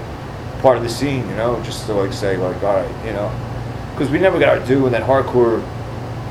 part 0.61 0.77
of 0.77 0.83
the 0.83 0.89
scene, 0.89 1.27
you 1.29 1.35
know, 1.35 1.61
just 1.63 1.85
to 1.87 1.93
like 1.93 2.13
say 2.13 2.37
like 2.37 2.61
all 2.63 2.75
right, 2.75 3.05
you 3.05 3.11
know, 3.13 3.31
because 3.93 4.09
we 4.09 4.19
never 4.19 4.39
got 4.39 4.57
our 4.57 4.65
due 4.65 4.85
in 4.85 4.91
that 4.93 5.03
hardcore 5.03 5.61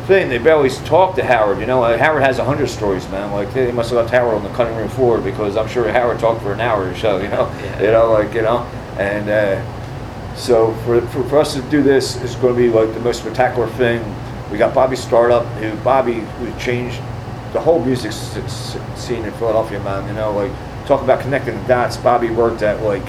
thing. 0.06 0.28
They 0.28 0.38
barely 0.38 0.70
talked 0.70 1.16
to 1.16 1.24
Howard. 1.24 1.60
You 1.60 1.66
know, 1.66 1.82
uh, 1.82 1.96
Howard 1.98 2.22
has 2.22 2.38
a 2.38 2.44
hundred 2.44 2.68
stories, 2.68 3.08
man. 3.10 3.30
Like 3.32 3.52
they 3.52 3.70
must 3.72 3.90
have 3.90 3.98
left 3.98 4.10
Howard 4.10 4.34
on 4.34 4.42
the 4.42 4.50
cutting 4.50 4.76
room 4.76 4.88
floor 4.88 5.20
because 5.20 5.56
I'm 5.56 5.68
sure 5.68 5.90
Howard 5.92 6.18
talked 6.18 6.42
for 6.42 6.52
an 6.52 6.60
hour 6.60 6.88
or 6.88 6.96
so. 6.96 7.18
You 7.18 7.28
know, 7.28 7.48
Yeah. 7.62 7.80
you 7.82 7.90
know, 7.92 8.10
like 8.12 8.32
you 8.34 8.42
know, 8.42 8.60
and 8.98 9.28
uh, 9.28 10.34
so 10.34 10.72
for, 10.84 11.00
for 11.08 11.22
for 11.24 11.38
us 11.38 11.54
to 11.54 11.62
do 11.70 11.82
this 11.82 12.16
is 12.22 12.34
going 12.36 12.54
to 12.54 12.60
be 12.60 12.68
like 12.70 12.92
the 12.94 13.00
most 13.00 13.20
spectacular 13.20 13.68
thing. 13.70 14.02
We 14.52 14.58
got 14.58 14.74
Bobby 14.74 14.96
Startup, 14.96 15.46
who 15.54 15.74
Bobby 15.76 16.12
who 16.12 16.60
changed 16.60 16.98
the 17.54 17.60
whole 17.60 17.82
music 17.82 18.12
scene 18.12 19.24
in 19.24 19.32
Philadelphia, 19.32 19.80
man. 19.80 20.06
You 20.06 20.12
know, 20.12 20.32
like 20.32 20.52
talk 20.86 21.02
about 21.02 21.22
connecting 21.22 21.54
the 21.54 21.66
dots. 21.66 21.96
Bobby 21.96 22.28
worked 22.28 22.60
at 22.60 22.82
like 22.82 23.02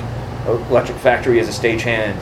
Electric 0.70 0.98
Factory 1.00 1.42
as 1.42 1.50
a 1.50 1.52
stagehand. 1.52 2.18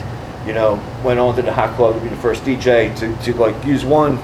You 0.48 0.54
know, 0.54 0.84
went 1.04 1.20
on 1.20 1.36
to 1.36 1.44
the 1.44 1.54
Hot 1.54 1.76
Club 1.76 1.94
to 1.94 2.02
be 2.02 2.10
the 2.10 2.16
first 2.16 2.44
DJ 2.44 2.98
to, 2.98 3.16
to 3.26 3.38
like 3.40 3.64
use 3.64 3.86
one, 3.86 4.16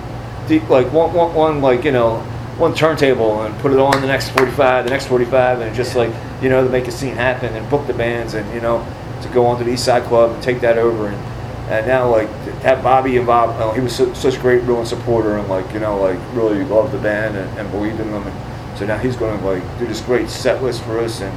like 0.50 0.92
one, 0.92 1.14
one, 1.14 1.34
one 1.36 1.62
like 1.62 1.84
you 1.84 1.92
know 1.92 2.18
one 2.58 2.74
turntable 2.74 3.44
and 3.44 3.56
put 3.60 3.72
it 3.72 3.78
on 3.78 4.02
the 4.02 4.08
next 4.08 4.30
45, 4.30 4.84
the 4.84 4.90
next 4.90 5.06
45, 5.06 5.62
and 5.62 5.76
just 5.76 5.96
like 5.96 6.12
you 6.42 6.50
know 6.50 6.64
to 6.64 6.70
make 6.72 6.88
a 6.88 6.92
scene 6.92 7.14
happen 7.14 7.54
and 7.54 7.70
book 7.70 7.86
the 7.86 7.94
bands 7.94 8.34
and 8.34 8.52
you 8.52 8.62
know 8.62 8.84
to 9.22 9.30
go 9.30 9.46
on 9.46 9.60
to 9.60 9.64
the 9.64 9.72
East 9.72 9.86
Side 9.86 10.04
Club 10.06 10.32
and 10.32 10.42
take 10.42 10.60
that 10.62 10.80
over 10.80 11.10
and 11.10 11.37
and 11.70 11.86
now 11.86 12.10
like 12.10 12.30
to 12.46 12.80
Bobby 12.82 13.18
involved, 13.18 13.60
oh, 13.62 13.72
he 13.74 13.82
was 13.82 13.96
so, 13.96 14.14
such 14.14 14.38
a 14.38 14.40
great 14.40 14.64
Ruin 14.64 14.86
supporter 14.86 15.38
and 15.38 15.48
like 15.50 15.72
you 15.74 15.80
know 15.80 16.00
like 16.00 16.20
really 16.34 16.64
loved 16.64 16.94
the 16.94 16.98
band 17.00 17.36
and, 17.36 17.60
and 17.60 17.70
believed 17.72 18.00
in 18.00 18.12
them. 18.12 18.24
And 18.24 18.78
so 18.78 18.86
now 18.86 18.98
he's 18.98 19.16
going 19.16 19.40
to 19.40 19.46
like 19.46 19.80
do 19.80 19.86
this 19.86 20.02
great 20.02 20.30
set 20.30 20.64
list 20.64 20.84
for 20.84 21.00
us 21.00 21.22
and 21.22 21.34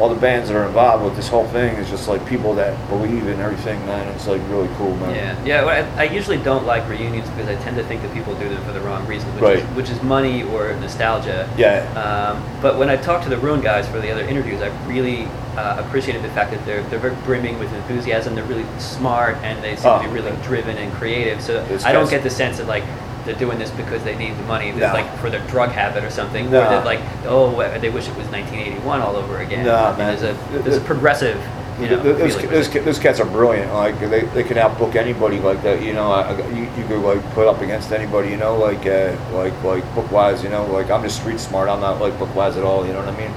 all 0.00 0.08
the 0.08 0.18
bands 0.20 0.48
that 0.48 0.56
are 0.56 0.64
involved 0.66 1.04
with 1.04 1.14
this 1.14 1.28
whole 1.28 1.46
thing 1.48 1.76
is 1.76 1.88
just 1.90 2.08
like 2.08 2.26
people 2.26 2.54
that 2.54 2.72
believe 2.88 3.26
in 3.26 3.38
everything, 3.38 3.78
man. 3.84 4.08
It's 4.14 4.26
like 4.26 4.40
really 4.48 4.68
cool, 4.78 4.96
man. 4.96 5.14
Yeah, 5.14 5.44
yeah. 5.44 5.64
Well, 5.64 5.84
I, 5.98 6.04
I 6.04 6.04
usually 6.10 6.38
don't 6.38 6.64
like 6.64 6.88
reunions 6.88 7.28
because 7.30 7.48
I 7.48 7.56
tend 7.56 7.76
to 7.76 7.84
think 7.84 8.00
that 8.02 8.12
people 8.14 8.34
do 8.36 8.48
them 8.48 8.64
for 8.64 8.72
the 8.72 8.80
wrong 8.80 9.06
reason, 9.06 9.28
which, 9.34 9.42
Right. 9.42 9.58
is, 9.58 9.64
which 9.76 9.90
is 9.90 10.02
money 10.02 10.42
or 10.42 10.72
nostalgia. 10.76 11.48
Yeah. 11.58 11.84
Um, 11.94 12.42
but 12.62 12.78
when 12.78 12.88
I 12.88 12.96
talked 12.96 13.24
to 13.24 13.30
the 13.30 13.36
Ruin 13.36 13.60
guys 13.60 13.86
for 13.88 14.00
the 14.00 14.10
other 14.10 14.24
interviews, 14.24 14.62
I 14.62 14.68
really 14.86 15.26
uh, 15.58 15.82
appreciated 15.84 16.22
the 16.22 16.30
fact 16.30 16.50
that 16.52 16.64
they're 16.64 16.82
they're 16.84 16.98
very 16.98 17.16
brimming 17.26 17.58
with 17.58 17.70
enthusiasm. 17.74 18.34
They're 18.34 18.44
really 18.44 18.64
smart 18.78 19.36
and 19.42 19.62
they 19.62 19.74
seem 19.76 19.82
to 19.82 19.90
Oh. 19.96 20.02
be 20.02 20.08
really 20.08 20.32
driven 20.44 20.78
and 20.78 20.90
creative. 20.94 21.42
So 21.42 21.62
I 21.84 21.92
don't 21.92 22.08
get 22.08 22.22
the 22.22 22.30
sense 22.30 22.56
that 22.56 22.66
like 22.66 22.84
they're 23.24 23.34
doing 23.38 23.58
this 23.58 23.70
because 23.72 24.02
they 24.04 24.16
need 24.16 24.36
the 24.36 24.42
money, 24.44 24.72
No. 24.72 24.92
like 24.92 25.08
for 25.18 25.30
their 25.30 25.46
drug 25.48 25.70
habit 25.70 26.04
or 26.04 26.10
something, 26.10 26.46
or 26.48 26.50
No. 26.50 26.60
that 26.70 26.84
like 26.84 27.00
oh 27.26 27.56
they 27.78 27.90
wish 27.90 28.08
it 28.08 28.16
was 28.16 28.26
1981 28.28 29.00
all 29.00 29.16
over 29.16 29.38
again. 29.38 29.64
No, 29.64 29.94
man. 29.96 30.16
There's 30.16 30.22
a 30.22 30.58
there's 30.62 30.76
a 30.76 30.80
progressive. 30.80 31.36
You 31.80 31.88
know, 31.88 32.02
Th- 32.02 32.18
those, 32.18 32.68
those, 32.68 32.84
those 32.84 32.98
cats 32.98 33.20
are 33.20 33.24
brilliant. 33.24 33.72
Like 33.72 33.98
they, 34.00 34.20
they 34.34 34.42
can 34.42 34.58
outbook 34.58 34.96
anybody. 34.96 35.38
Like 35.40 35.62
that, 35.62 35.82
you 35.82 35.94
know. 35.94 36.12
I, 36.12 36.36
you, 36.50 36.64
you 36.76 36.84
could 36.86 37.00
like 37.00 37.22
put 37.32 37.46
up 37.46 37.62
against 37.62 37.90
anybody. 37.90 38.28
You 38.28 38.36
know, 38.36 38.58
like 38.58 38.84
uh, 38.84 39.16
like 39.32 39.54
like 39.64 39.94
book 39.94 40.10
wise. 40.12 40.42
You 40.42 40.50
know, 40.50 40.66
like 40.66 40.90
I'm 40.90 41.02
just 41.02 41.20
street 41.20 41.40
smart. 41.40 41.70
I'm 41.70 41.80
not 41.80 41.98
like 41.98 42.18
book 42.18 42.34
wise 42.34 42.58
at 42.58 42.64
all. 42.64 42.84
You 42.86 42.92
know 42.92 42.98
what 43.00 43.14
I 43.14 43.16
mean? 43.16 43.32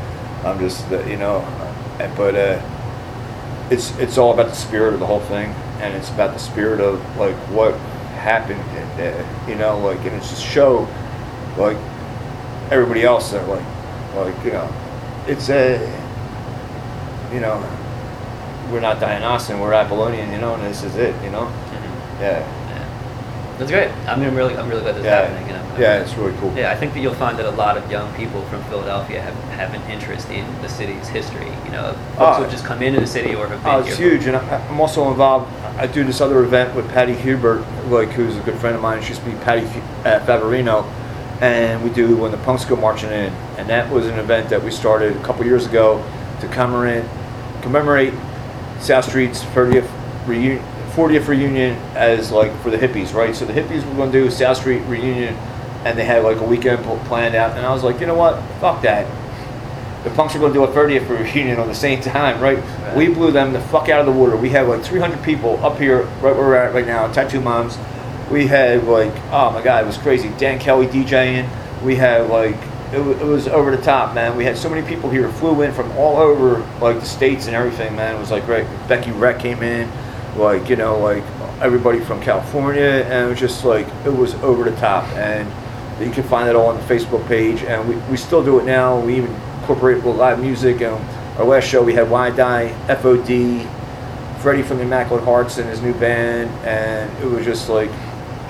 I'm 0.46 0.60
just 0.60 0.92
uh, 0.92 1.00
you 1.06 1.16
know, 1.16 1.40
but 2.18 2.36
uh, 2.36 2.60
it's 3.72 3.98
it's 3.98 4.18
all 4.18 4.34
about 4.34 4.50
the 4.50 4.56
spirit 4.56 4.94
of 4.94 5.00
the 5.00 5.06
whole 5.08 5.22
thing, 5.22 5.52
and 5.80 5.94
it's 5.96 6.10
about 6.10 6.34
the 6.34 6.40
spirit 6.40 6.82
of 6.82 7.00
like 7.18 7.36
what 7.50 7.74
happened. 8.24 8.62
Uh, 9.00 9.24
you 9.48 9.56
know, 9.56 9.78
like 9.80 10.00
and 10.00 10.16
it's 10.16 10.30
just 10.30 10.44
show 10.44 10.88
like 11.58 11.78
everybody 12.72 13.04
else 13.04 13.32
that 13.32 13.48
like 13.48 13.66
like 14.16 14.46
you 14.46 14.52
know, 14.52 14.70
it's 15.28 15.50
a 15.50 15.78
you 17.32 17.40
know, 17.40 17.58
we're 18.72 18.80
not 18.80 19.00
Dionysian, 19.00 19.60
we're 19.60 19.74
Apollonian, 19.74 20.32
you 20.32 20.38
know, 20.40 20.54
and 20.56 20.64
this 20.64 20.84
is 20.84 20.96
it, 20.96 21.16
you 21.24 21.32
know? 21.32 21.46
Mhm. 21.46 22.22
Yeah. 22.22 22.63
That's 23.68 23.72
great. 23.72 24.08
I 24.10 24.16
mean, 24.18 24.28
I'm 24.28 24.36
really, 24.36 24.58
I'm 24.58 24.68
really 24.68 24.82
glad 24.82 24.96
this 24.96 25.00
is 25.02 25.06
Yeah, 25.06 25.22
happening. 25.26 25.48
You 25.48 25.54
know? 25.54 25.76
yeah, 25.80 26.02
it's 26.02 26.14
really 26.16 26.38
cool. 26.40 26.54
Yeah, 26.56 26.72
I 26.72 26.76
think 26.76 26.94
that 26.94 27.00
you'll 27.00 27.14
find 27.14 27.38
that 27.40 27.46
a 27.46 27.52
lot 27.52 27.78
of 27.78 27.90
young 27.90 28.14
people 28.16 28.42
from 28.46 28.62
Philadelphia 28.66 29.22
have, 29.22 29.34
have 29.58 29.74
an 29.74 29.82
interest 29.90 30.30
in 30.30 30.46
the 30.62 30.68
city's 30.68 31.08
history. 31.08 31.48
You 31.66 31.72
know, 31.72 31.94
folks 32.18 32.38
Oh. 32.40 32.44
who 32.44 32.52
just 32.52 32.66
come 32.66 32.82
into 32.82 33.00
the 33.00 33.08
city 33.08 33.34
or 33.36 33.48
have 33.48 33.64
been 33.64 33.72
Oh, 33.74 33.82
here. 33.82 33.88
it's 33.88 33.96
for- 33.96 34.04
huge, 34.04 34.26
and 34.28 34.36
I, 34.36 34.58
I'm 34.70 34.82
also 34.82 35.10
involved. 35.10 35.50
I 35.78 35.88
do 35.88 36.04
this 36.04 36.20
other 36.22 36.44
event 36.44 36.76
with 36.76 36.90
Patty 36.92 37.14
Hubert, 37.14 37.64
like 37.88 38.10
who's 38.10 38.36
a 38.36 38.42
good 38.42 38.56
friend 38.56 38.76
of 38.76 38.82
mine. 38.82 39.02
She 39.02 39.10
used 39.10 39.24
to 39.24 39.30
be 39.32 39.38
Patty 39.38 39.66
uh, 40.06 40.20
Favorino, 40.26 40.86
and 41.42 41.82
we 41.84 41.90
do 41.90 42.18
when 42.18 42.32
the 42.32 42.38
punks 42.40 42.66
go 42.66 42.76
marching 42.76 43.10
in, 43.12 43.32
and 43.58 43.70
that 43.70 43.90
was 43.90 44.06
an 44.08 44.20
event 44.20 44.50
that 44.50 44.62
we 44.62 44.72
started 44.72 45.16
a 45.16 45.24
couple 45.24 45.46
years 45.46 45.66
ago 45.66 46.04
to 46.42 46.48
commemorate 46.50 47.06
commemorate 47.62 48.14
South 48.82 49.06
Street's 49.06 49.42
30th 49.42 49.90
reunion. 50.28 50.62
40th 50.96 51.28
reunion 51.28 51.76
as 51.96 52.32
like 52.32 52.56
for 52.62 52.70
the 52.70 52.78
hippies, 52.78 53.14
right? 53.14 53.36
So 53.36 53.46
the 53.46 53.54
hippies 53.54 53.86
were 53.88 53.96
going 53.96 54.12
to 54.12 54.24
do 54.26 54.32
South 54.32 54.58
Street 54.58 54.80
reunion, 54.82 55.34
and 55.86 55.98
they 55.98 56.06
had 56.06 56.24
like 56.24 56.38
a 56.38 56.44
weekend 56.44 56.84
pl- 56.84 57.00
planned 57.06 57.36
out. 57.36 57.58
And 57.58 57.66
I 57.66 57.72
was 57.74 57.84
like, 57.84 58.00
you 58.00 58.06
know 58.08 58.16
what? 58.16 58.42
Fuck 58.60 58.82
that 58.84 59.08
the 60.04 60.10
punks 60.10 60.36
are 60.36 60.40
going 60.40 60.52
to 60.52 60.60
do 60.60 60.64
a 60.66 60.68
30th 60.68 61.08
reunion 61.34 61.60
on 61.60 61.68
the 61.68 61.74
same 61.76 62.02
time, 62.02 62.42
right? 62.42 62.58
Right. 62.58 62.98
We 62.98 63.08
blew 63.08 63.32
them 63.32 63.54
the 63.54 63.62
fuck 63.62 63.88
out 63.90 64.02
of 64.02 64.06
the 64.06 64.12
water. 64.12 64.36
We 64.36 64.50
had 64.50 64.68
like 64.68 64.84
300 64.84 65.24
people 65.24 65.64
up 65.66 65.80
here, 65.80 66.02
right 66.04 66.22
where 66.24 66.36
we're 66.36 66.56
at 66.56 66.74
right 66.74 66.86
now, 66.86 67.08
Tattooed 67.12 67.44
Moms. 67.44 67.78
We 68.30 68.48
had 68.48 68.84
like, 68.84 69.14
oh 69.32 69.52
my 69.52 69.62
god, 69.64 69.84
it 69.84 69.88
was 69.88 69.98
crazy. 69.98 70.30
Dan 70.38 70.60
Kelly 70.60 70.88
DJing. 70.88 71.50
We 71.84 71.96
had 71.96 72.30
like, 72.30 72.56
it, 72.94 73.00
wa- 73.00 73.12
it 73.12 73.24
was 73.26 73.48
over 73.48 73.76
the 73.76 73.82
top, 73.82 74.14
man. 74.14 74.36
We 74.36 74.44
had 74.44 74.58
so 74.58 74.70
many 74.70 74.86
people 74.86 75.10
here, 75.10 75.30
flew 75.30 75.62
in 75.62 75.72
from 75.74 75.90
all 75.94 76.18
over 76.18 76.60
like 76.82 77.00
the 77.00 77.06
states 77.06 77.48
and 77.48 77.56
everything, 77.56 77.96
man. 77.96 78.16
It 78.16 78.20
was 78.20 78.32
like 78.32 78.46
great. 78.46 78.68
Becky 78.90 79.12
Rec 79.12 79.40
came 79.40 79.64
in, 79.64 79.90
like 80.36 80.70
you 80.70 80.76
know, 80.76 81.00
like 81.00 81.24
everybody 81.62 82.00
from 82.00 82.22
California, 82.22 82.82
and 82.82 83.28
it 83.28 83.30
was 83.30 83.40
just 83.40 83.66
like 83.66 83.88
it 84.06 84.14
was 84.14 84.36
over 84.36 84.70
the 84.70 84.76
top. 84.78 85.06
And 85.14 85.50
you 86.04 86.12
can 86.12 86.24
find 86.24 86.50
it 86.50 86.56
all 86.56 86.68
on 86.68 86.76
the 86.76 86.84
Facebook 86.84 87.26
page, 87.28 87.64
and 87.64 87.88
we, 87.88 87.96
we 88.12 88.18
still 88.18 88.44
do 88.44 88.60
it 88.60 88.66
now. 88.66 89.00
We 89.00 89.18
even 89.18 89.34
incorporate 89.60 89.98
it 89.98 90.04
with 90.04 90.16
live 90.18 90.40
music. 90.40 90.82
And 90.82 90.96
our 91.38 91.46
last 91.46 91.68
show, 91.68 91.84
we 91.84 91.94
had 91.94 92.08
YDI, 92.08 92.88
FOD, 92.88 94.42
Freddie 94.42 94.64
from 94.64 94.78
the 94.78 94.84
Immaculate 94.84 95.24
Hearts 95.24 95.58
and 95.58 95.70
his 95.70 95.82
new 95.82 95.94
band, 95.94 96.50
and 96.66 97.10
it 97.24 97.26
was 97.26 97.46
just 97.46 97.70
like 97.70 97.90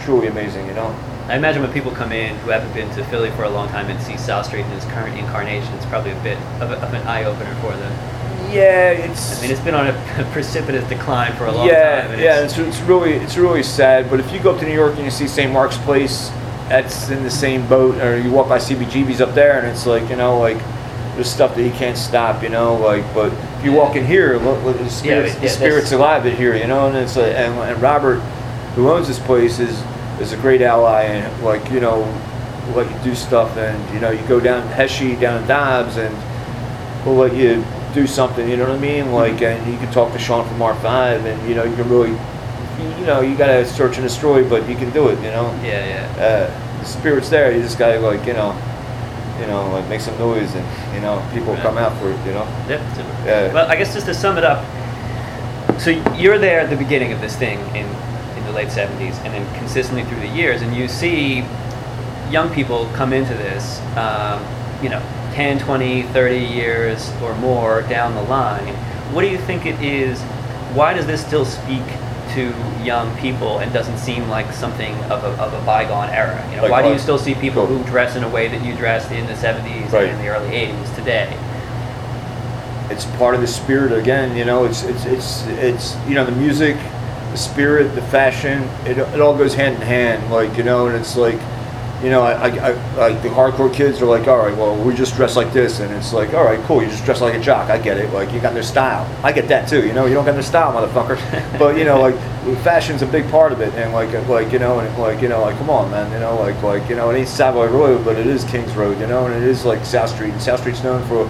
truly 0.02 0.28
amazing, 0.28 0.68
you 0.68 0.74
know. 0.74 0.96
I 1.28 1.38
imagine 1.38 1.62
when 1.62 1.72
people 1.72 1.92
come 1.92 2.12
in 2.12 2.36
who 2.40 2.50
haven't 2.50 2.74
been 2.74 2.94
to 2.96 3.04
Philly 3.06 3.32
for 3.32 3.44
a 3.44 3.50
long 3.50 3.70
time 3.70 3.90
and 3.90 4.02
see 4.04 4.18
South 4.18 4.46
Street 4.46 4.66
in 4.66 4.72
its 4.72 4.86
current 4.86 5.18
incarnation, 5.18 5.74
it's 5.76 5.86
probably 5.86 6.12
a 6.12 6.24
bit 6.24 6.38
of, 6.60 6.72
a, 6.72 6.82
of 6.82 6.94
an 6.94 7.08
eye 7.08 7.24
opener 7.24 7.56
for 7.62 7.72
them. 7.78 8.23
Yeah, 8.54 8.92
it's 8.92 9.40
I 9.40 9.42
mean, 9.42 9.52
it's 9.52 9.62
been 9.62 9.76
on 9.76 9.88
a 10.20 10.30
precipitous 10.32 10.88
decline 10.90 11.34
for 11.34 11.46
a 11.48 11.52
long 11.52 11.68
yeah, 11.68 12.02
time. 12.02 12.12
and 12.12 12.22
yeah. 12.22 12.38
it's- 12.44 12.58
It's, 12.58 12.78
it's 12.78 12.80
really 12.88 13.14
it's 13.14 13.38
really 13.38 13.64
sad. 13.64 14.10
But 14.10 14.20
if 14.20 14.32
you 14.32 14.40
go 14.40 14.54
up 14.54 14.60
to 14.60 14.66
New 14.66 14.74
York 14.74 14.96
and 14.96 15.06
you 15.06 15.12
see 15.12 15.28
St. 15.28 15.52
Mark's 15.52 15.78
Place, 15.80 16.30
that's 16.70 17.10
in 17.10 17.24
the 17.24 17.32
same 17.32 17.68
boat. 17.68 17.96
Or 18.02 18.18
you 18.20 18.32
walk 18.32 18.48
by 18.50 18.58
CBGB's 18.58 19.22
up 19.22 19.34
there, 19.34 19.60
and 19.60 19.68
it's 19.68 19.86
like 19.86 20.10
you 20.10 20.16
know 20.16 20.40
like 20.40 20.58
there's 21.16 21.30
stuff 21.30 21.54
that 21.56 21.64
you 21.64 21.72
can't 21.72 21.98
stop, 21.98 22.42
you 22.42 22.50
know. 22.50 22.76
Like, 22.76 23.04
but 23.14 23.32
if 23.60 23.66
you 23.66 23.72
walk 23.74 23.96
in 23.96 24.06
here, 24.06 24.38
look, 24.40 24.64
look 24.64 24.78
the 24.78 24.90
spirits, 24.90 25.36
yeah, 25.36 25.42
the 25.42 25.50
spirits 25.50 25.92
alive 25.92 26.26
in 26.26 26.36
here, 26.36 26.56
you 26.56 26.66
know. 26.68 26.88
And 26.88 26.98
it's 26.98 27.16
like, 27.16 27.34
and, 27.36 27.54
and 27.60 27.82
Robert, 27.82 28.20
who 28.76 28.90
owns 28.90 29.08
this 29.08 29.20
place, 29.20 29.60
is 29.60 29.84
is 30.20 30.32
a 30.32 30.38
great 30.38 30.62
ally, 30.62 31.04
and 31.04 31.44
like 31.44 31.70
you 31.72 31.80
know, 31.80 32.02
let 32.76 32.90
you 32.90 33.04
do 33.04 33.16
stuff, 33.16 33.56
and 33.58 33.94
you 33.94 34.00
know, 34.00 34.10
you 34.12 34.26
go 34.28 34.40
down 34.40 34.68
Heshy, 34.70 35.16
down 35.20 35.46
Dobbs, 35.48 35.98
and 35.98 36.16
we'll 37.06 37.16
let 37.16 37.36
you 37.36 37.64
do 37.94 38.08
something, 38.08 38.50
you 38.50 38.58
know 38.58 38.68
what 38.68 38.78
I 38.78 38.80
mean? 38.80 39.12
Like, 39.12 39.42
and 39.42 39.72
you 39.72 39.78
can 39.78 39.92
talk 39.92 40.12
to 40.14 40.20
Sean 40.20 40.48
from 40.48 40.58
R5, 40.62 41.26
and 41.26 41.48
you 41.50 41.56
know, 41.56 41.64
you 41.64 41.76
can 41.76 41.90
really, 41.90 42.10
you- 42.10 43.06
know, 43.06 43.22
you 43.22 43.36
gotta 43.36 43.66
search 43.66 43.98
and 43.98 44.04
destroy, 44.04 44.48
but 44.48 44.68
you 44.68 44.76
can 44.76 44.90
do 44.92 45.10
it, 45.10 45.18
you 45.20 45.30
know? 45.30 45.54
yeah, 45.64 46.08
yeah. 46.18 46.24
Uh, 46.26 46.80
the 46.80 46.86
spirit's 46.86 47.30
there, 47.30 47.52
you 47.52 47.62
just 47.62 47.78
gotta, 47.78 48.00
like, 48.00 48.26
you 48.26 48.34
know, 48.34 48.56
you 49.40 49.46
know, 49.48 49.70
like 49.72 49.88
make 49.90 50.00
some 50.02 50.18
noise, 50.18 50.54
and, 50.56 50.66
you 50.96 51.02
know, 51.02 51.22
people 51.34 51.54
Right. 51.54 51.62
come 51.62 51.78
out 51.78 51.94
for 52.00 52.10
it, 52.10 52.18
you 52.26 52.32
know? 52.34 52.48
Yep, 52.70 52.82
super. 52.96 53.10
Yeah. 53.26 53.54
Well, 53.54 53.68
I 53.70 53.76
guess 53.76 53.94
just 53.94 54.06
to 54.08 54.14
sum 54.14 54.38
it 54.38 54.44
up, 54.44 54.64
so 55.78 55.90
you're 56.16 56.38
there 56.38 56.60
at 56.62 56.70
the 56.70 56.76
beginning 56.78 57.12
of 57.12 57.20
this 57.22 57.36
thing 57.36 57.60
in, 57.76 57.86
in 58.38 58.46
the 58.46 58.52
late 58.54 58.70
70s 58.70 59.16
and 59.26 59.34
then 59.34 59.46
consistently 59.60 60.04
through 60.06 60.20
the 60.22 60.28
years, 60.34 60.62
and 60.62 60.76
you 60.76 60.88
see 60.88 61.44
young 62.32 62.50
people 62.54 62.88
come 62.94 63.12
into 63.14 63.34
this, 63.36 63.80
um, 63.98 64.42
you 64.82 64.90
know, 64.90 65.02
10, 65.34 65.60
20, 65.60 66.04
30 66.04 66.38
years 66.40 67.12
or 67.22 67.34
more 67.36 67.82
down 67.84 68.14
the 68.16 68.22
line. 68.24 68.74
What 69.14 69.22
do 69.24 69.28
you 69.30 69.38
think 69.40 69.66
it 69.66 69.82
is? 69.82 70.22
Why 70.74 70.94
does 70.94 71.06
this 71.08 71.26
still 71.26 71.46
speak 71.46 71.82
to 72.34 72.54
young 72.84 73.16
people 73.18 73.60
and 73.60 73.72
doesn't 73.74 73.98
seem 73.98 74.28
like 74.30 74.52
something 74.54 74.94
of 75.06 75.24
a, 75.24 75.30
of 75.42 75.54
a 75.54 75.66
bygone 75.66 76.10
era? 76.10 76.44
You 76.52 76.58
know, 76.58 76.62
Like 76.64 76.72
why 76.72 76.82
do 76.84 76.90
you 76.90 77.00
still 77.00 77.18
see 77.18 77.34
people 77.36 77.66
who 77.66 77.84
dress 77.86 78.16
in 78.16 78.24
a 78.24 78.30
way 78.30 78.48
that 78.48 78.64
you 78.64 78.76
dressed 78.76 79.12
in 79.12 79.26
the 79.26 79.34
70s 79.34 79.92
Right. 79.92 80.10
and 80.10 80.20
the 80.24 80.28
early 80.30 80.50
80s 80.50 80.96
today? 80.96 81.36
it's 82.90 83.06
part 83.18 83.34
of 83.34 83.40
the 83.42 83.48
spirit 83.48 83.94
again 83.94 84.36
you 84.36 84.44
know 84.44 84.66
it's 84.66 84.84
it's 84.84 85.06
it's 85.06 85.48
it's 85.48 85.96
you 86.06 86.14
know 86.14 86.26
the 86.26 86.34
music 86.34 86.76
the 87.32 87.38
spirit 87.38 87.96
the 87.96 88.02
fashion 88.04 88.62
it, 88.86 88.98
it 88.98 89.22
all 89.22 89.36
goes 89.36 89.54
hand 89.56 89.74
in 89.76 89.82
hand 89.82 90.30
like 90.30 90.56
you 90.58 90.64
know 90.64 90.88
and 90.88 90.96
it's 90.98 91.16
like 91.16 91.40
you 92.04 92.10
know 92.10 92.22
I, 92.22 92.50
I, 92.50 92.72
I 92.72 92.72
like 92.98 93.24
the 93.24 93.30
hardcore 93.30 93.74
kids 93.74 94.02
are 94.02 94.06
like 94.06 94.28
all 94.28 94.38
right 94.38 94.56
well 94.56 94.76
we 94.84 94.94
just 94.94 95.16
dress 95.16 95.38
like 95.38 95.54
this 95.54 95.80
and 95.80 95.94
it's 95.94 96.12
like 96.12 96.34
all 96.34 96.44
right 96.44 96.60
cool 96.66 96.84
you 96.84 96.90
just 96.90 97.06
dress 97.06 97.22
like 97.22 97.34
a 97.34 97.40
jock 97.40 97.70
i 97.70 97.78
get 97.78 97.98
it 97.98 98.12
like 98.12 98.34
you 98.34 98.42
got 98.42 98.54
no 98.54 98.62
style. 98.62 99.10
I 99.24 99.32
get 99.32 99.48
that 99.48 99.70
too 99.70 99.88
you 99.88 99.94
know 99.94 100.06
you 100.06 100.14
don't 100.14 100.26
got 100.26 100.36
no 100.36 100.42
style 100.42 100.74
motherfucker. 100.74 101.18
But 101.60 101.78
you 101.78 101.86
know 101.86 102.02
like 102.02 102.16
fashion's 102.64 103.02
a 103.02 103.08
big 103.08 103.30
part 103.32 103.54
of 103.54 103.62
it 103.62 103.74
and 103.76 103.94
like 103.94 104.12
like 104.28 104.52
you 104.52 104.60
know 104.60 104.80
and 104.80 104.98
like 104.98 105.22
you 105.22 105.30
know 105.30 105.42
like 105.42 105.58
come 105.58 105.70
on 105.70 105.90
man 105.92 106.12
you 106.12 106.20
know 106.20 106.36
like 106.36 106.62
like 106.62 106.90
you 106.90 106.96
know 106.96 107.10
it 107.10 107.18
ain't 107.18 107.30
Savile 107.30 107.68
Row 107.68 108.04
but 108.04 108.18
it 108.18 108.28
is 108.28 108.44
kings 108.46 108.74
road 108.76 109.00
you 109.00 109.08
know 109.08 109.26
and 109.26 109.34
it 109.36 109.44
is 109.44 109.64
like 109.64 109.86
south 109.86 110.10
street 110.10 110.32
and 110.32 110.42
south 110.42 110.60
street's 110.60 110.84
known 110.84 111.08
for 111.08 111.30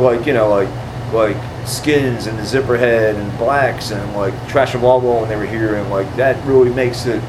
like 0.00 0.24
you 0.26 0.34
know 0.34 0.48
like 0.48 0.68
like 1.12 1.36
skins 1.66 2.26
and 2.26 2.38
the 2.38 2.44
zipper 2.44 2.76
head 2.76 3.16
and 3.16 3.38
blacks 3.38 3.90
and 3.90 4.16
like 4.16 4.34
trash 4.48 4.74
and 4.74 4.82
Vaudeville 4.82 5.20
when 5.20 5.28
they 5.28 5.36
were 5.36 5.46
here 5.46 5.76
and 5.76 5.90
like 5.90 6.14
that 6.16 6.42
really 6.46 6.70
makes 6.70 7.06
it 7.06 7.22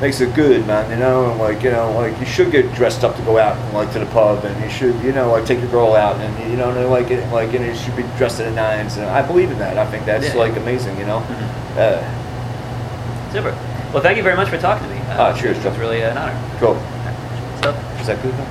makes 0.00 0.20
it 0.20 0.34
good 0.34 0.66
man 0.66 0.90
you 0.90 0.96
know 0.96 1.30
and 1.30 1.38
like 1.38 1.62
you 1.62 1.70
know 1.70 1.92
like 1.92 2.18
you 2.18 2.24
should 2.26 2.50
get 2.50 2.72
dressed 2.74 3.04
up 3.04 3.14
to 3.16 3.22
go 3.22 3.36
out 3.38 3.54
and 3.56 3.74
like 3.74 3.92
to 3.92 3.98
the 3.98 4.06
pub 4.06 4.42
and 4.44 4.64
you 4.64 4.70
should 4.70 4.94
you 5.02 5.12
know 5.12 5.30
like 5.30 5.44
take 5.44 5.60
your 5.60 5.68
girl 5.70 5.94
out 5.94 6.16
and 6.16 6.50
you 6.50 6.56
know 6.56 6.70
and 6.70 6.88
like 6.90 7.10
it 7.10 7.20
like 7.32 7.52
and 7.52 7.64
you 7.66 7.74
should 7.74 7.94
be 7.96 8.02
dressed 8.16 8.40
in 8.40 8.46
the 8.46 8.52
nines 8.54 8.96
and 8.96 9.06
I 9.10 9.20
believe 9.26 9.50
in 9.50 9.58
that 9.58 9.76
I 9.76 9.84
think 9.90 10.06
that's 10.06 10.28
Yeah. 10.28 10.40
like 10.40 10.56
amazing 10.56 10.96
you 10.98 11.04
know 11.04 11.20
Mhm. 11.20 11.78
uh, 11.78 13.32
Super. 13.32 13.54
Well, 13.92 14.02
thank 14.02 14.16
you 14.16 14.22
very 14.24 14.36
much 14.36 14.48
for 14.48 14.58
talking 14.58 14.88
to 14.88 14.94
me. 14.94 15.00
Uh, 15.10 15.16
Ah, 15.18 15.32
cheers, 15.36 15.56
It's 15.56 15.64
Jeff. 15.64 15.78
really 15.78 16.00
an 16.02 16.16
honor. 16.18 16.34
cool 16.58 16.76
So, 17.62 17.70
is 18.00 18.06
that 18.06 18.20
good 18.22 18.32
though? 18.36 18.46